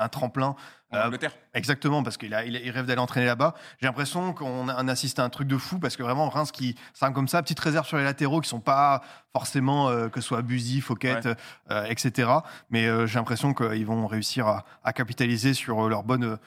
un 0.00 0.08
tremplin. 0.08 0.56
En 0.92 0.96
Euh, 0.96 1.06
Angleterre. 1.06 1.32
Exactement, 1.54 2.02
parce 2.02 2.16
qu'il 2.16 2.36
il, 2.46 2.56
il 2.56 2.70
rêve 2.70 2.84
d'aller 2.86 3.00
entraîner 3.00 3.26
là-bas. 3.26 3.54
J'ai 3.80 3.86
l'impression 3.86 4.32
qu'on 4.32 4.66
assiste 4.68 5.20
à 5.20 5.24
un 5.24 5.28
truc 5.28 5.46
de 5.46 5.56
fou, 5.56 5.78
parce 5.78 5.96
que 5.96 6.02
vraiment, 6.02 6.28
Reims 6.28 6.50
qui 6.50 6.74
c'est 6.94 7.12
comme 7.12 7.28
ça, 7.28 7.40
petite 7.42 7.60
réserve 7.60 7.86
sur 7.86 7.96
les 7.96 8.02
latéraux 8.04 8.40
qui 8.40 8.48
sont 8.48 8.58
pas 8.60 9.02
forcément, 9.32 9.88
euh, 9.88 10.08
que 10.08 10.20
ce 10.20 10.26
soit 10.28 10.38
abusifs, 10.38 10.86
Fouquet, 10.86 11.14
Ouais. 11.24 11.34
euh, 11.70 11.84
etc. 11.84 12.28
Mais 12.70 12.84
j'ai 13.06 13.18
l'impression 13.18 13.54
qu'ils 13.54 13.86
vont 13.86 14.06
réussir 14.08 14.48
à, 14.48 14.64
à 14.82 14.92
capitaliser 14.92 15.54
sur 15.54 15.88
leur 15.88 16.02
bonne 16.02 16.38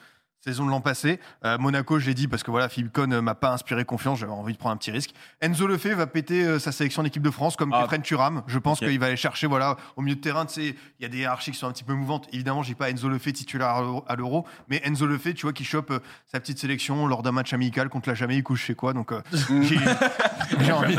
saison 0.44 0.66
de 0.66 0.70
l'an 0.70 0.80
passé. 0.82 1.20
Euh, 1.44 1.56
Monaco, 1.58 1.98
je 1.98 2.06
l'ai 2.06 2.12
dit, 2.14 2.28
parce 2.28 2.42
que 2.42 2.50
voilà, 2.50 2.68
Philippe 2.68 2.92
Cohn 2.92 3.10
euh, 3.12 3.22
m'a 3.22 3.34
pas 3.34 3.52
inspiré 3.52 3.84
confiance, 3.86 4.18
j'avais 4.18 4.32
envie 4.32 4.52
de 4.52 4.58
prendre 4.58 4.74
un 4.74 4.76
petit 4.76 4.90
risque. 4.90 5.10
Enzo 5.40 5.66
Lefebvre 5.66 5.96
va 5.96 6.06
péter 6.06 6.44
euh, 6.44 6.58
sa 6.58 6.70
sélection 6.70 7.02
d'équipe 7.02 7.22
de 7.22 7.30
France, 7.30 7.56
comme 7.56 7.72
Ah. 7.72 7.82
Kefren 7.84 8.02
Turam. 8.02 8.42
Je 8.46 8.58
pense 8.58 8.78
qu'il 8.80 8.98
va 9.00 9.06
aller 9.06 9.16
chercher, 9.16 9.46
voilà, 9.46 9.76
au 9.96 10.02
milieu 10.02 10.16
de 10.16 10.20
terrain, 10.20 10.44
tu 10.44 10.52
sais, 10.54 10.76
il 11.00 11.02
y 11.02 11.06
a 11.06 11.08
des 11.08 11.18
hiérarchies 11.18 11.52
qui 11.52 11.58
sont 11.58 11.66
un 11.66 11.72
petit 11.72 11.82
peu 11.84 11.94
mouvantes. 11.94 12.28
Évidemment, 12.32 12.62
j'ai 12.62 12.74
pas 12.74 12.90
Enzo 12.90 13.08
Lefebvre 13.08 13.36
titulaire 13.36 13.68
à 14.06 14.16
l'Euro- 14.16 14.44
mais 14.68 14.82
Enzo 14.84 15.06
Lefebvre, 15.06 15.34
tu 15.34 15.42
vois, 15.46 15.52
qui 15.54 15.64
chope 15.64 15.90
euh, 15.90 15.98
sa 16.30 16.40
petite 16.40 16.58
sélection 16.58 17.06
lors 17.06 17.22
d'un 17.22 17.32
match 17.32 17.52
amical 17.54 17.88
contre 17.88 18.10
la 18.10 18.14
Jamaïque 18.14 18.50
ou 18.50 18.56
je 18.56 18.66
sais 18.66 18.74
quoi. 18.74 18.92
Donc, 18.92 19.12
j'ai 20.60 20.72
envie, 20.72 20.98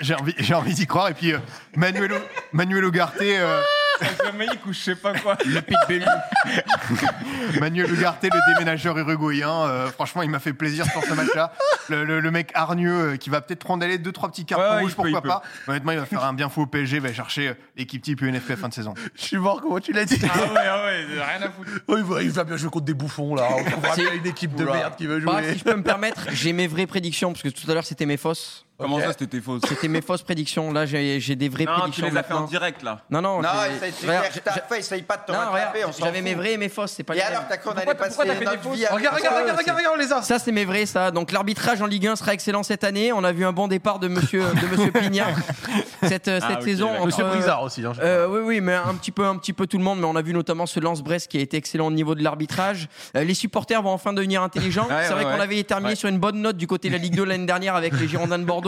j'ai- 0.00 0.14
envie, 0.14 0.54
envie 0.54 0.74
d'y 0.74 0.86
croire. 0.86 1.08
Et 1.08 1.14
puis, 1.14 1.32
Manuel, 1.76 2.12
Manuel 2.52 2.84
Ugarte, 2.84 3.20
Jamaïque 4.24 4.66
ou 4.66 4.72
je 4.72 4.78
sais 4.78 4.94
pas 4.96 5.12
quoi. 5.14 5.36
Le 5.44 5.60
pitbull. 5.60 6.04
Manuel 7.60 7.90
Ugarte, 7.92 8.22
le 8.24 8.54
déménageur 8.54 8.98
uruguayen, 8.98 9.50
euh, 9.50 9.86
franchement, 9.88 10.22
il 10.22 10.30
m'a 10.30 10.38
fait 10.38 10.52
plaisir 10.52 10.84
sur 10.86 11.02
ce 11.04 11.12
match-là. 11.14 11.52
Le, 11.88 12.04
le- 12.04 12.20
le 12.20 12.30
mec 12.30 12.50
hargneux 12.54 13.12
euh, 13.12 13.16
qui 13.16 13.30
va 13.30 13.40
peut-être 13.40 13.60
prendre 13.60 13.84
allez, 13.84 13.98
deux, 13.98 14.12
trois 14.12 14.30
petits 14.30 14.44
cartons 14.44 14.64
Ouais, 14.76 14.80
rouges, 14.80 14.94
pourquoi 14.94 15.20
peut. 15.22 15.28
pas. 15.28 15.42
Honnêtement, 15.68 15.92
il 15.92 15.98
va 15.98 16.06
faire 16.06 16.24
un 16.24 16.32
bien 16.32 16.48
fou 16.48 16.62
au 16.62 16.66
PSG, 16.66 16.96
il 16.96 17.00
va 17.02 17.08
aller 17.08 17.14
chercher 17.16 17.48
euh, 17.48 17.54
l'équipe 17.76 18.02
type 18.02 18.22
UNFP 18.22 18.56
fin 18.56 18.68
de 18.68 18.74
saison. 18.74 18.94
Je 19.14 19.22
suis 19.22 19.36
mort, 19.36 19.60
comment 19.60 19.78
tu 19.80 19.92
l'as 19.92 20.04
dit 20.04 20.18
Ah 20.22 20.38
ouais, 20.38 20.48
ah 20.56 20.84
ouais, 20.86 21.04
rien 21.22 21.46
à 21.46 21.50
foutre. 21.50 21.70
Il, 21.96 22.02
va, 22.04 22.22
il 22.22 22.30
va 22.30 22.44
bien 22.44 22.56
jouer 22.56 22.70
contre 22.70 22.84
des 22.86 22.94
bouffons 22.94 23.34
là. 23.34 23.46
On 23.56 23.64
trouvera 23.64 23.94
bien 23.96 24.12
une 24.14 24.26
équipe 24.26 24.54
de 24.56 24.64
Oula. 24.64 24.72
merde 24.74 24.96
qui 24.96 25.06
veut 25.06 25.20
Bah, 25.20 25.40
jouer. 25.42 25.52
si 25.52 25.58
je 25.60 25.64
peux 25.64 25.74
me 25.76 25.82
permettre, 25.82 26.26
j'ai 26.32 26.52
mes 26.52 26.66
vraies 26.66 26.86
prédictions, 26.86 27.32
parce 27.32 27.42
que 27.42 27.48
tout 27.48 27.70
à 27.70 27.74
l'heure 27.74 27.84
c'était 27.84 28.06
mes 28.06 28.16
fausses. 28.16 28.66
Comment 28.76 28.98
ça, 28.98 29.12
c'était 29.16 29.40
faux 29.40 29.58
C'était 29.68 29.86
mes 29.86 30.00
fausses 30.02 30.22
prédictions. 30.22 30.72
Là, 30.72 30.84
j'ai 30.84 31.20
j'ai 31.20 31.36
des 31.36 31.48
vraies 31.48 31.64
Non, 31.64 31.74
tu 31.74 31.80
prédictions. 31.80 32.06
les 32.10 32.16
as 32.16 32.22
fait 32.24 32.32
en 32.32 32.40
maintenant. 32.40 32.48
direct 32.48 32.82
là. 32.82 33.00
Non, 33.08 33.22
non. 33.22 33.40
Non, 33.40 33.48
j'ai- 33.80 33.86
essaye, 33.86 34.08
regarde, 34.08 34.24
cherches 34.24 34.42
ta 34.44 34.52
j'ai- 34.54 34.60
fait, 34.68 34.78
essaye 34.80 35.02
pas 35.02 35.16
de 35.16 35.22
te 35.26 35.32
non, 35.32 35.38
rattraper, 35.38 35.68
regarde, 35.78 35.90
on 35.90 35.92
s'en 35.92 36.04
j'avais 36.06 36.18
fout. 36.18 36.24
mes 36.24 36.34
vrais 36.34 36.52
et 36.54 36.56
mes 36.56 36.68
fausses, 36.68 36.92
c'est 36.96 37.04
pas 37.04 37.14
Et 37.14 37.18
les 37.18 37.22
alors, 37.22 37.40
mêmes. 37.42 37.46
t'as 37.50 37.56
qu'on 37.58 37.70
allait 37.70 37.84
Pourquoi- 37.84 37.94
passer 37.94 38.08
pourquoi 38.16 38.24
t'as 38.26 38.32
fait 38.32 38.38
des 38.40 38.44
notre 38.50 38.62
fausses 38.62 38.76
vie 38.76 38.86
à 38.86 38.92
Regarde, 38.94 39.16
regarde, 39.16 39.36
regarde, 39.36 39.58
regarde, 39.60 39.78
regarde, 39.78 39.94
on 39.96 40.00
les 40.00 40.12
a. 40.12 40.22
Ça, 40.22 40.38
c'est 40.40 40.50
mes 40.52 40.64
vrais, 40.64 40.86
ça. 40.86 41.12
Donc, 41.12 41.30
l'arbitrage 41.30 41.80
en 41.82 41.86
Ligue 41.86 42.08
1 42.08 42.16
sera 42.16 42.34
excellent 42.34 42.64
cette 42.64 42.82
année. 42.82 43.12
On 43.12 43.22
a 43.22 43.30
vu 43.30 43.44
un 43.46 43.52
bon 43.52 43.68
départ 43.68 44.00
de 44.00 44.08
monsieur, 44.08 44.42
de 44.42 44.66
monsieur 44.66 44.90
Pignard 44.92 45.28
cette, 46.02 46.26
euh, 46.26 46.40
Ah, 46.42 46.48
cette 46.48 46.58
ok, 46.58 46.64
saison. 46.64 46.90
d'accord. 46.90 47.06
Monsieur 47.06 47.24
Brizard 47.24 47.62
aussi. 47.62 47.84
hein, 47.86 47.92
je- 47.94 48.00
Euh, 48.02 48.26
oui, 48.28 48.40
oui, 48.44 48.60
mais 48.60 48.74
un 48.74 48.94
petit 48.96 49.12
peu, 49.12 49.24
un 49.24 49.36
petit 49.36 49.52
peu 49.52 49.68
tout 49.68 49.78
le 49.78 49.84
monde. 49.84 50.00
Mais 50.00 50.06
on 50.06 50.16
a 50.16 50.22
vu 50.22 50.32
notamment 50.34 50.66
ce 50.66 50.80
Lance-Brest 50.80 51.28
qui 51.30 51.38
a 51.38 51.40
été 51.40 51.56
excellent 51.56 51.86
au 51.86 51.92
niveau 51.92 52.16
de 52.16 52.24
l'arbitrage. 52.24 52.88
Euh, 53.16 53.22
les 53.22 53.34
supporters 53.34 53.80
vont 53.82 53.92
enfin 53.92 54.12
devenir 54.12 54.42
intelligents. 54.42 54.88
Ouais, 54.88 55.04
c'est 55.04 55.12
vrai 55.12 55.24
ouais, 55.24 55.30
qu'on 55.30 55.36
ouais. 55.38 55.44
avait 55.44 55.62
terminé 55.62 55.90
Ouais. 55.90 55.96
sur 55.96 56.08
une 56.08 56.18
bonne 56.18 56.40
note 56.42 56.56
du 56.56 56.66
côté 56.66 56.88
de 56.88 56.94
la 56.94 56.98
Ligue 56.98 57.14
2 57.14 57.24
l'année 57.24 57.46
dernière 57.46 57.76
avec 57.76 57.92
les 58.00 58.08
Girondins 58.08 58.38
de 58.40 58.44
Bordeaux. 58.44 58.63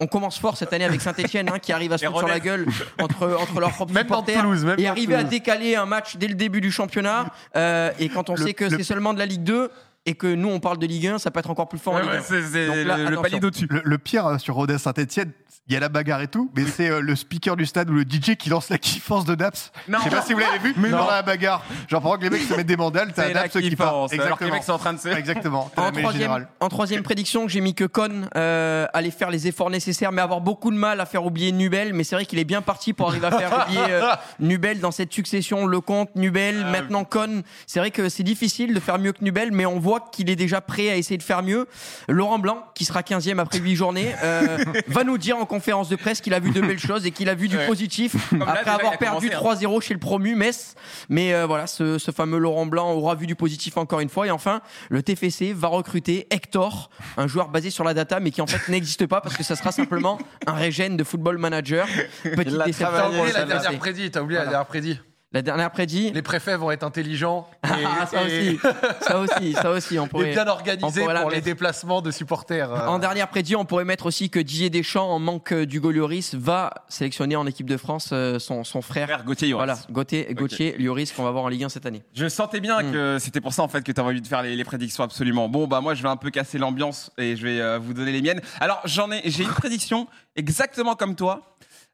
On 0.00 0.06
commence 0.06 0.38
fort 0.38 0.56
cette 0.56 0.72
année 0.72 0.84
avec 0.84 1.00
Saint-Etienne 1.00 1.50
qui 1.62 1.72
arrive 1.72 1.92
à 1.92 1.98
se 1.98 2.04
foutre 2.06 2.18
sur 2.18 2.28
la 2.28 2.40
gueule 2.40 2.66
entre, 3.00 3.36
entre 3.40 3.60
leurs 3.60 3.72
propres 3.72 3.92
Même 3.92 4.04
supporters 4.04 4.42
Toulouse, 4.42 4.64
même 4.64 4.78
et 4.78 4.86
arriver 4.88 5.14
à 5.14 5.24
décaler 5.24 5.76
un 5.76 5.86
match 5.86 6.16
dès 6.16 6.28
le 6.28 6.34
début 6.34 6.60
du 6.60 6.70
championnat. 6.70 7.26
Euh, 7.56 7.90
et 7.98 8.08
quand 8.08 8.30
on 8.30 8.34
Le- 8.34 8.44
sait 8.46 8.54
que 8.54 8.64
le- 8.64 8.76
c'est 8.76 8.84
seulement 8.84 9.14
de 9.14 9.18
la 9.18 9.26
Ligue 9.26 9.42
2 9.44 9.70
et 10.06 10.14
que 10.14 10.26
nous 10.34 10.48
on 10.48 10.60
parle 10.60 10.78
de 10.78 10.86
Ligue 10.86 11.06
1, 11.08 11.18
ça 11.18 11.30
peut 11.30 11.40
être 11.40 11.50
encore 11.50 11.68
plus 11.68 11.78
fort 11.78 11.94
en 11.94 11.96
Ouais, 11.98 12.02
Ligue 12.02 12.12
ouais, 12.12 12.18
1. 12.18 12.22
c'est 12.22 12.42
c'est 12.42 12.66
Donc 12.66 12.76
le, 12.76 12.82
là, 12.84 12.96
le 12.96 13.02
attention. 13.04 13.22
palier 13.22 13.40
d'au-dessus. 13.40 13.66
Le, 13.70 13.82
le 13.84 13.98
pire 13.98 14.26
euh, 14.26 14.38
sur 14.38 14.54
Rodez 14.54 14.78
Saint-Etienne, 14.78 15.32
il 15.68 15.74
y 15.74 15.76
a 15.76 15.80
la 15.80 15.88
bagarre 15.90 16.20
et 16.22 16.26
tout, 16.26 16.50
mais 16.56 16.64
c'est 16.64 16.90
euh, 16.90 17.00
le 17.00 17.14
speaker 17.14 17.54
du 17.54 17.64
stade 17.66 17.90
ou 17.90 17.92
le 17.94 18.02
DJ 18.02 18.34
qui 18.36 18.48
lance 18.50 18.70
la 18.70 18.78
kiffance 18.78 19.24
de 19.24 19.34
Naps. 19.36 19.70
Non. 19.88 19.98
Je 19.98 20.04
sais 20.04 20.10
pas 20.10 20.22
si 20.22 20.32
vous 20.32 20.38
l'avez 20.40 20.58
vu, 20.58 20.74
mais 20.78 20.88
dans 20.90 21.06
la 21.06 21.22
bagarre. 21.22 21.62
Genre 21.88 22.00
pendant 22.02 22.16
que 22.16 22.22
les 22.24 22.30
mecs 22.30 22.42
se 22.42 22.54
mettent 22.54 22.66
des 22.66 22.76
mandales, 22.78 23.12
t'as 23.14 23.32
Naps 23.32 23.52
qui 23.60 23.76
part. 23.76 24.06
Alors 24.18 24.38
que 24.38 24.44
les 24.44 24.50
mecs 24.50 24.64
sont 24.64 24.72
en 24.72 24.78
train 24.78 24.94
de 24.94 24.98
se. 24.98 25.08
Exactement. 25.08 25.70
En 25.76 25.92
troisième, 25.92 26.46
en 26.60 26.68
troisième 26.68 27.02
prédiction, 27.02 27.46
j'ai 27.46 27.60
mis 27.60 27.74
que 27.74 27.84
Con 27.84 28.08
euh, 28.36 28.86
allait 28.94 29.10
faire 29.10 29.30
les 29.30 29.46
efforts 29.48 29.70
nécessaires, 29.70 30.12
mais 30.12 30.22
avoir 30.22 30.40
beaucoup 30.40 30.70
de 30.70 30.76
mal 30.76 30.98
à 31.00 31.06
faire 31.06 31.24
oublier 31.26 31.52
Nubel. 31.52 31.92
Mais 31.92 32.04
c'est 32.04 32.16
vrai 32.16 32.24
qu'il 32.24 32.38
est 32.38 32.44
bien 32.44 32.62
parti 32.62 32.92
pour 32.94 33.08
arriver 33.10 33.26
à 33.26 33.32
faire 33.38 33.64
oublier 33.66 33.80
euh, 33.90 34.02
Nubel 34.40 34.80
dans 34.80 34.90
cette 34.92 35.12
succession. 35.12 35.66
Lecomte, 35.66 36.16
Nubel, 36.16 36.64
Ah, 36.66 36.70
maintenant 36.70 37.04
Con. 37.04 37.42
C'est 37.66 37.80
vrai 37.80 37.90
que 37.90 38.08
c'est 38.08 38.22
difficile 38.22 38.72
de 38.74 38.80
faire 38.80 38.98
mieux 38.98 39.12
que 39.12 39.22
Nubel, 39.22 39.52
mais 39.52 39.66
on 39.66 39.78
voit 39.78 39.89
qu'il 39.98 40.30
est 40.30 40.36
déjà 40.36 40.60
prêt 40.60 40.88
à 40.90 40.96
essayer 40.96 41.18
de 41.18 41.22
faire 41.22 41.42
mieux. 41.42 41.66
Laurent 42.08 42.38
Blanc, 42.38 42.64
qui 42.74 42.84
sera 42.84 43.00
15e 43.02 43.38
après 43.40 43.58
8 43.58 43.74
journées, 43.74 44.14
euh, 44.22 44.58
va 44.86 45.02
nous 45.04 45.18
dire 45.18 45.36
en 45.36 45.46
conférence 45.46 45.88
de 45.88 45.96
presse 45.96 46.20
qu'il 46.20 46.34
a 46.34 46.38
vu 46.40 46.50
de 46.52 46.60
belles 46.60 46.78
choses 46.78 47.06
et 47.06 47.10
qu'il 47.10 47.28
a 47.28 47.34
vu 47.34 47.48
du 47.48 47.56
Ouais. 47.56 47.66
positif 47.66 48.14
après 48.46 48.70
avoir 48.70 48.96
perdu 48.98 49.28
commencé, 49.30 49.64
hein. 49.64 49.68
3-0 49.68 49.80
chez 49.82 49.94
le 49.94 50.00
promu 50.00 50.34
Metz. 50.36 50.74
Mais 51.08 51.34
euh, 51.34 51.46
voilà, 51.46 51.66
ce, 51.66 51.98
ce 51.98 52.10
fameux 52.10 52.38
Laurent 52.38 52.66
Blanc 52.66 52.92
aura 52.92 53.14
vu 53.16 53.26
du 53.26 53.34
positif 53.34 53.76
encore 53.76 54.00
une 54.00 54.08
fois. 54.08 54.26
Et 54.26 54.30
enfin, 54.30 54.60
le 54.88 55.02
TFC 55.02 55.52
va 55.52 55.68
recruter 55.68 56.26
Hector, 56.30 56.90
un 57.16 57.26
joueur 57.26 57.48
basé 57.48 57.70
sur 57.70 57.82
la 57.84 57.94
data, 57.94 58.20
mais 58.20 58.30
qui 58.30 58.40
en 58.40 58.46
fait 58.46 58.70
n'existe 58.70 59.06
pas 59.06 59.20
parce 59.20 59.36
que 59.36 59.42
ça 59.42 59.56
sera 59.56 59.72
simplement 59.72 60.18
un 60.46 60.52
régène 60.52 60.96
de 60.96 61.04
football 61.04 61.38
manager. 61.38 61.86
Petite 62.22 62.52
l'a 62.52 62.64
déception 62.66 63.10
la 63.24 63.32
TFC. 63.32 63.46
dernière 63.46 63.78
prédit, 63.78 64.10
t'as 64.10 64.20
oublié 64.20 64.38
la 64.38 64.46
dernière 64.46 64.66
prédit. 64.66 65.00
La 65.32 65.42
dernière 65.42 65.70
prédit. 65.70 66.10
Les 66.10 66.22
préfets 66.22 66.56
vont 66.56 66.72
être 66.72 66.82
intelligents 66.82 67.48
et, 67.64 67.68
Ah, 67.86 68.04
ça 68.04 68.22
et- 68.28 68.48
aussi, 68.50 68.58
ça 69.00 69.18
aussi, 69.20 69.52
ça 69.52 69.70
aussi, 69.70 69.98
on 70.00 70.06
et 70.06 70.08
pourrait. 70.08 70.32
bien 70.32 70.44
on 70.46 70.50
organisés 70.50 71.04
pour 71.04 71.30
les 71.30 71.40
déplacements 71.40 72.02
de 72.02 72.10
supporters. 72.10 72.72
euh. 72.72 72.86
En 72.88 72.98
dernière 72.98 73.28
prédit, 73.28 73.54
on 73.54 73.64
pourrait 73.64 73.84
mettre 73.84 74.06
aussi 74.06 74.28
que 74.28 74.40
Didier 74.40 74.70
Deschamps, 74.70 75.08
en 75.08 75.20
manque 75.20 75.52
euh, 75.52 75.66
d'Hugo 75.66 75.92
Lloris, 75.92 76.34
va 76.34 76.72
sélectionner 76.88 77.36
en 77.36 77.46
équipe 77.46 77.68
de 77.70 77.76
France 77.76 78.10
euh, 78.12 78.40
son, 78.40 78.64
son 78.64 78.82
frère. 78.82 79.06
Frère 79.06 79.24
Gauthier 79.24 79.48
Lloris. 79.50 79.64
Voilà, 79.66 79.78
Gauthier, 79.90 80.34
Gauthier 80.34 80.76
Lloris 80.78 81.12
qu'on 81.12 81.22
va 81.22 81.30
voir 81.30 81.44
en 81.44 81.48
Ligue 81.48 81.62
1 81.62 81.68
cette 81.68 81.86
année. 81.86 82.02
Je 82.12 82.28
sentais 82.28 82.58
bien 82.58 82.82
Mm. 82.82 82.92
que 82.92 83.18
c'était 83.20 83.40
pour 83.40 83.52
ça 83.52 83.62
en 83.62 83.68
fait 83.68 83.82
que 83.82 83.92
tu 83.92 84.00
avais 84.00 84.10
envie 84.10 84.20
de 84.22 84.26
faire 84.26 84.42
les, 84.42 84.56
les 84.56 84.64
prédictions 84.64 85.04
absolument. 85.04 85.48
Bon 85.48 85.68
bah 85.68 85.80
moi 85.80 85.94
je 85.94 86.02
vais 86.02 86.08
un 86.08 86.16
peu 86.16 86.30
casser 86.30 86.58
l'ambiance 86.58 87.12
et 87.18 87.36
je 87.36 87.42
vais 87.46 87.60
euh, 87.60 87.78
vous 87.78 87.94
donner 87.94 88.10
les 88.10 88.20
miennes. 88.22 88.40
Alors 88.58 88.80
j'en 88.84 89.10
ai 89.12 89.20
j'ai 89.26 89.44
une 89.44 89.48
prédiction 89.50 90.08
exactement 90.34 90.96
comme 90.96 91.14
toi. 91.14 91.42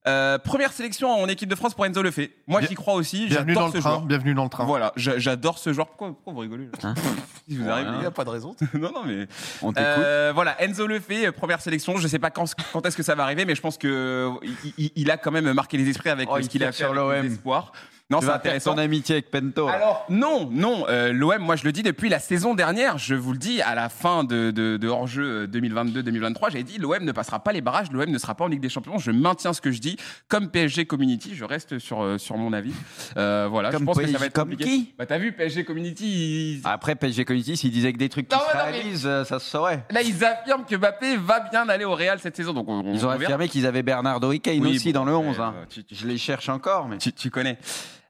Euh, 0.08 0.38
première 0.38 0.72
sélection 0.72 1.10
en 1.10 1.26
équipe 1.28 1.48
de 1.48 1.54
France 1.56 1.74
pour 1.74 1.84
Enzo 1.84 2.00
Lefebvre. 2.00 2.30
Moi 2.46 2.60
j'y 2.60 2.74
crois 2.76 2.94
aussi. 2.94 3.26
Bienvenue 3.26 3.54
dans 3.54 3.66
le 3.66 3.72
ce 3.72 3.78
train. 3.78 3.90
joueur. 3.90 4.02
Bienvenue 4.02 4.34
dans 4.34 4.44
le 4.44 4.48
train. 4.48 4.64
Voilà, 4.64 4.92
j'a- 4.96 5.18
j'adore 5.18 5.58
ce 5.58 5.72
joueur. 5.72 5.88
Pourquoi, 5.88 6.08
pourquoi 6.12 6.32
vous 6.32 6.38
rigolez 6.40 6.68
là 6.82 6.94
Si 7.48 7.56
vous 7.56 7.68
arrivez, 7.68 7.90
Il 7.90 7.96
n'y 7.96 8.02
gars. 8.02 8.08
a 8.08 8.10
pas 8.12 8.24
de 8.24 8.30
raison. 8.30 8.54
Non 8.74 8.92
non 8.94 9.02
mais 9.04 9.26
On 9.62 9.72
t'écoute. 9.72 9.76
euh, 9.88 10.32
voilà, 10.34 10.60
Enzo 10.62 10.86
Lefebvre, 10.86 11.32
première 11.32 11.60
sélection. 11.60 11.96
Je 11.96 12.06
sais 12.06 12.18
pas 12.20 12.30
quand, 12.30 12.44
quand 12.72 12.86
est-ce 12.86 12.96
que 12.96 13.02
ça 13.02 13.14
va 13.16 13.24
arriver, 13.24 13.44
mais 13.44 13.54
je 13.56 13.60
pense 13.60 13.78
que 13.78 13.88
euh, 13.88 14.30
il, 14.64 14.72
il- 14.78 14.92
il 14.94 15.10
a 15.10 15.16
quand 15.16 15.32
même 15.32 15.52
marqué 15.52 15.76
les 15.76 15.88
esprits 15.88 16.10
avec 16.10 16.28
Oh, 16.30 16.36
euh, 16.36 16.40
il 16.40 16.44
ce 16.44 16.48
qu'il 16.50 16.62
a 16.62 16.70
fait 16.72 16.78
sur 16.84 16.86
avec 16.90 17.22
les 17.22 17.22
l'OM. 17.28 17.32
espoirs. 17.32 17.72
Non, 18.08 18.20
c'est 18.20 18.30
intéressant. 18.30 18.72
ton 18.74 18.78
amitié 18.78 19.16
avec 19.16 19.32
Pento. 19.32 19.66
Alors 19.66 20.06
non, 20.08 20.48
non, 20.52 20.84
euh, 20.88 21.12
l'OM, 21.12 21.38
moi 21.40 21.56
je 21.56 21.64
le 21.64 21.72
dis 21.72 21.82
depuis 21.82 22.08
la 22.08 22.20
saison 22.20 22.54
dernière, 22.54 22.98
je 22.98 23.16
vous 23.16 23.32
le 23.32 23.38
dis 23.38 23.60
à 23.62 23.74
la 23.74 23.88
fin 23.88 24.22
de, 24.22 24.52
de, 24.52 24.76
de 24.76 24.88
hors-jeu 24.88 25.48
2022-2023, 25.48 26.52
j'ai 26.52 26.62
dit 26.62 26.78
l'OM 26.78 27.02
ne 27.02 27.10
passera 27.10 27.40
pas 27.40 27.52
les 27.52 27.60
barrages, 27.60 27.90
l'OM 27.90 28.08
ne 28.08 28.18
sera 28.18 28.36
pas 28.36 28.44
en 28.44 28.46
Ligue 28.48 28.60
des 28.60 28.68
Champions. 28.68 28.98
Je 28.98 29.10
maintiens 29.10 29.52
ce 29.52 29.60
que 29.60 29.72
je 29.72 29.80
dis. 29.80 29.96
Comme 30.28 30.48
PSG 30.50 30.86
Community, 30.86 31.34
je 31.34 31.44
reste 31.44 31.80
sur, 31.80 32.00
euh, 32.02 32.16
sur 32.16 32.36
mon 32.36 32.52
avis. 32.52 32.72
Euh, 33.16 33.48
voilà, 33.50 33.70
Comme 33.72 33.80
je 33.80 33.86
pense 33.86 33.96
que 33.96 34.02
ça 34.02 34.06
PSG 34.06 34.18
va 34.20 34.26
être 34.26 34.32
comme 34.34 34.50
compliqué. 34.50 34.70
qui? 34.70 34.94
Bah 34.96 35.06
t'as 35.06 35.18
vu 35.18 35.32
PSG 35.32 35.64
Community, 35.64 36.58
ils- 36.58 36.60
Après, 36.64 36.94
PSG 36.94 37.24
Community, 37.24 37.56
s'il 37.56 37.72
disait 37.72 37.92
que 37.92 37.98
des 37.98 38.08
trucs 38.08 38.28
qui 38.28 38.36
Non, 38.36 38.42
se 38.52 38.56
non, 38.56 38.62
réalisent, 38.72 39.06
euh, 39.06 39.24
ça 39.24 39.40
se 39.40 39.50
saurait. 39.50 39.84
là 39.90 40.02
ils 40.02 40.24
affirment 40.24 40.64
que 40.64 40.76
Mbappé 40.76 41.16
va 41.16 41.40
bien 41.40 41.68
aller 41.68 41.84
au 41.84 41.94
Real 41.96 42.20
cette 42.20 42.36
saison. 42.36 42.52
Donc 42.52 42.68
on, 42.68 42.92
Ils 42.94 43.04
ont 43.04 43.08
on 43.08 43.12
affirmé 43.12 43.48
qu'ils 43.48 43.66
avaient 43.66 43.82
Bernardo 43.82 44.30
Hickey 44.30 44.58
Oui, 44.60 44.76
aussi 44.76 44.92
bon, 44.92 45.00
dans 45.00 45.04
le 45.06 45.16
11. 45.16 45.40
euh, 45.40 45.42
hein. 45.42 45.54
tu- 45.68 45.82
tu- 45.82 45.94
Je 45.96 46.06
les 46.06 46.18
cherche 46.18 46.48
encore, 46.48 46.86
mais. 46.86 46.98
Tu, 46.98 47.12
tu 47.12 47.30
connais. 47.30 47.58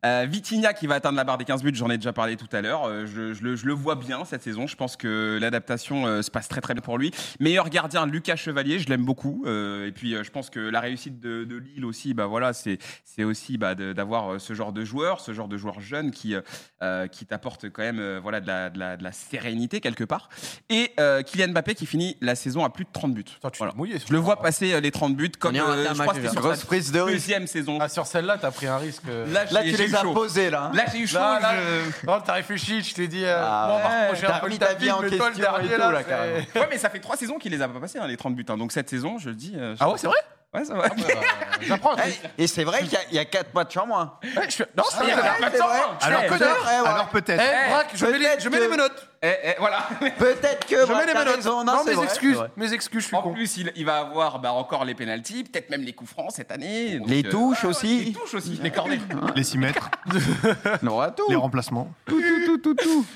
Euh, 0.05 0.27
Vitinha 0.29 0.73
qui 0.75 0.87
va 0.87 0.97
atteindre 0.97 1.17
la 1.17 1.25
barre 1.25 1.39
des 1.39 1.45
15 1.45 1.63
buts, 1.63 1.73
j'en 1.75 1.91
ai 1.91 1.97
déjà 1.97 2.13
parlé 2.13 2.37
tout 2.37 2.49
à 2.53 2.61
l'heure. 2.61 2.85
Euh, 2.85 3.07
je, 3.07 3.33
je 3.33 3.43
le, 3.43 3.57
je 3.57 3.67
le 3.67 3.73
vois 3.73 3.95
bien 3.97 4.25
cette 4.25 4.43
saison. 4.43 4.67
Je 4.67 4.77
pense 4.77 4.97
que 4.97 5.39
l'adaptation 5.41 6.07
euh, 6.07 6.23
se 6.23 6.31
passe 6.31 6.49
très 6.49 6.61
très 6.61 6.75
bien 6.75 6.83
pour 6.83 6.99
lui. 6.99 7.11
Meilleur 7.41 7.69
gardien, 7.71 8.07
Lucas 8.07 8.37
Chevalier, 8.37 8.79
je 8.79 8.89
l'aime 8.89 9.05
beaucoup. 9.05 9.43
Euh, 9.47 9.87
et 9.87 9.93
puis 9.93 10.15
euh, 10.15 10.23
je 10.23 10.31
pense 10.31 10.51
que 10.51 10.61
la 10.61 10.81
réussite 10.81 11.19
de, 11.21 11.45
de 11.45 11.57
Lille 11.57 11.85
aussi, 11.85 12.15
bah 12.15 12.27
voilà, 12.27 12.53
c'est 12.53 12.79
c'est 13.05 13.25
aussi 13.25 13.59
bah, 13.59 13.75
d'avoir 13.75 14.41
ce 14.41 14.53
genre 14.55 14.73
de 14.73 14.85
joueur, 14.85 15.21
ce 15.21 15.33
genre 15.33 15.49
de 15.49 15.57
joueur 15.57 15.81
jeune 15.81 16.11
qui 16.11 16.35
qui 17.11 17.27
t'apporte 17.27 17.69
quand 17.71 17.83
même 17.83 17.99
euh, 17.99 18.21
voilà 18.23 18.41
de 18.41 18.47
la, 18.47 18.71
de, 18.71 18.79
la, 18.79 18.97
de 18.97 19.03
la 19.05 19.13
sérénité 19.13 19.81
quelque 19.81 20.05
part. 20.05 20.29
Et 20.69 20.93
euh, 21.01 21.23
Kylian 21.23 21.49
Mbappé 21.49 21.75
qui 21.75 21.87
finit 21.87 22.17
la 22.21 22.35
saison 22.35 22.65
à 22.65 22.71
plus 22.71 22.85
de 22.85 22.91
30 22.93 23.15
buts. 23.15 23.25
Toi, 23.41 23.51
tu 23.51 23.59
Voilà. 23.59 23.73
t'es 23.73 23.79
mouillé. 23.79 23.97
Je 24.07 24.13
le 24.13 24.19
vois 24.19 24.37
passer 24.41 24.81
les 24.81 24.91
30 24.91 25.17
buts 25.17 25.31
comme 25.39 25.57
euh, 25.57 25.87
je 25.95 26.01
crois 26.03 26.15
que 26.15 26.21
risque. 26.21 26.93
deuxième 26.93 27.47
saison. 27.47 27.79
Ah, 27.81 27.89
sur 27.89 28.07
celle-là, 28.07 28.39
t'as 28.41 28.51
pris 28.51 28.67
un 28.67 28.77
risque. 28.79 29.03
Là, 29.33 29.45
Là, 29.51 29.65
j'ai- 29.65 29.71
tu 29.73 29.77
j'ai 29.77 29.87
les 29.89 29.95
eu 29.97 29.99
as 29.99 30.03
chaud. 30.03 30.13
posés, 30.15 30.51
là. 30.51 30.63
hein. 30.65 30.71
Là, 30.75 30.85
j'ai 30.93 30.99
eu 30.99 31.07
chaud. 31.07 31.19
Là, 31.19 31.39
là, 31.41 31.53
je- 31.57 32.07
non, 32.07 32.21
t'as 32.21 32.33
réfléchi, 32.35 32.83
tu 32.83 32.95
t'es 32.95 33.09
dit, 33.09 33.25
euh, 33.25 33.37
Ah 33.45 33.67
bon, 33.69 33.77
ouais, 33.77 34.21
t'as 34.21 34.37
un 34.37 34.41
peu 34.41 34.49
le 34.49 34.57
ta 34.59 34.75
vie 34.75 34.91
en 34.91 35.01
question 35.01 35.25
derrière, 35.37 35.61
et 35.73 35.75
tout, 35.75 35.91
là, 35.91 36.03
carrément. 36.05 36.37
Ouais, 36.55 36.67
mais 36.71 36.79
ça 36.79 36.91
fait 36.91 37.01
trois 37.01 37.17
saisons 37.17 37.39
qu'il 37.39 37.53
les 37.53 37.63
a 37.63 37.69
pas 37.69 37.81
passés, 37.81 37.99
hein, 37.99 38.07
les 38.07 38.17
30 38.17 38.35
buts. 38.35 38.45
hein. 38.49 38.57
Donc 38.57 38.73
cette 38.73 38.89
saison, 38.91 39.19
je 39.19 39.29
le 39.31 39.35
dis. 39.35 39.55
euh, 39.57 39.75
je- 39.75 39.79
Ah 39.83 39.91
ouais, 39.91 39.99
c'est 39.99 40.07
vrai? 40.07 40.17
Ouais, 40.57 40.65
ça 40.65 40.75
va. 40.75 40.85
J'apprends. 41.61 41.95
Eh, 42.39 42.43
Et 42.45 42.47
c'est 42.47 42.65
vrai 42.65 42.81
qu'il 42.81 42.93
y 42.93 42.97
a- 42.97 43.01
il 43.11 43.17
y, 43.17 43.19
a 43.19 43.25
4 43.25 43.53
matchs 43.55 43.77
en 43.77 43.87
moins. 43.87 44.19
Suis- 44.49 44.65
Non, 44.77 44.85
c'est 44.91 45.05
il 45.05 45.09
y 45.09 45.13
a 45.13 45.17
vrai. 45.17 45.29
hein. 45.43 45.99
Alors 46.01 46.21
Eh, 46.25 46.29
peut-être. 46.29 46.67
Alors 46.69 47.09
peut-être. 47.09 47.43
Eh, 47.43 47.97
je 47.97 48.07
mets 48.07 48.19
les- 48.59 48.61
les 48.61 48.69
menottes. 48.69 49.09
eh, 49.23 49.33
eh, 49.45 49.55
voilà. 49.59 49.87
Peut-être 50.19 50.67
que. 50.67 50.75
Je 50.87 50.93
mets 50.93 51.07
les 51.07 51.15
menottes. 51.15 51.45
Non, 51.67 51.85
mes 51.85 52.03
excuses. 52.03 52.43
Mes 52.57 52.73
excuses, 52.73 53.03
je 53.03 53.07
suis 53.09 53.17
En 53.17 53.33
plus, 53.33 53.57
il, 53.59 53.73
il 53.77 53.85
va 53.85 53.99
avoir 53.99 54.39
bah, 54.39 54.53
encore 54.53 54.85
les 54.85 54.95
pénalties, 54.95 55.45
peut-être 55.45 55.71
même 55.71 55.83
les 55.83 55.93
coups 55.93 56.11
francs 56.11 56.31
cette 56.33 56.51
année. 56.51 56.99
Donc, 56.99 57.09
Les 57.09 57.25
euh, 57.25 57.31
touches 57.31 57.65
ouais, 57.65 57.71
aussi. 57.71 58.05
Les 58.07 58.13
touches 58.13 58.35
aussi. 58.35 58.59
Les 58.63 58.71
cornets. 58.71 58.99
Les 59.37 59.45
6 59.45 59.59
mètres, 59.59 59.91
On 60.83 60.87
aura 60.89 61.11
tout. 61.11 61.27
les 61.29 61.37
remplacements. 61.37 61.91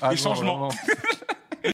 Ah, 0.01 0.11
les 0.11 0.17
changements. 0.17 0.69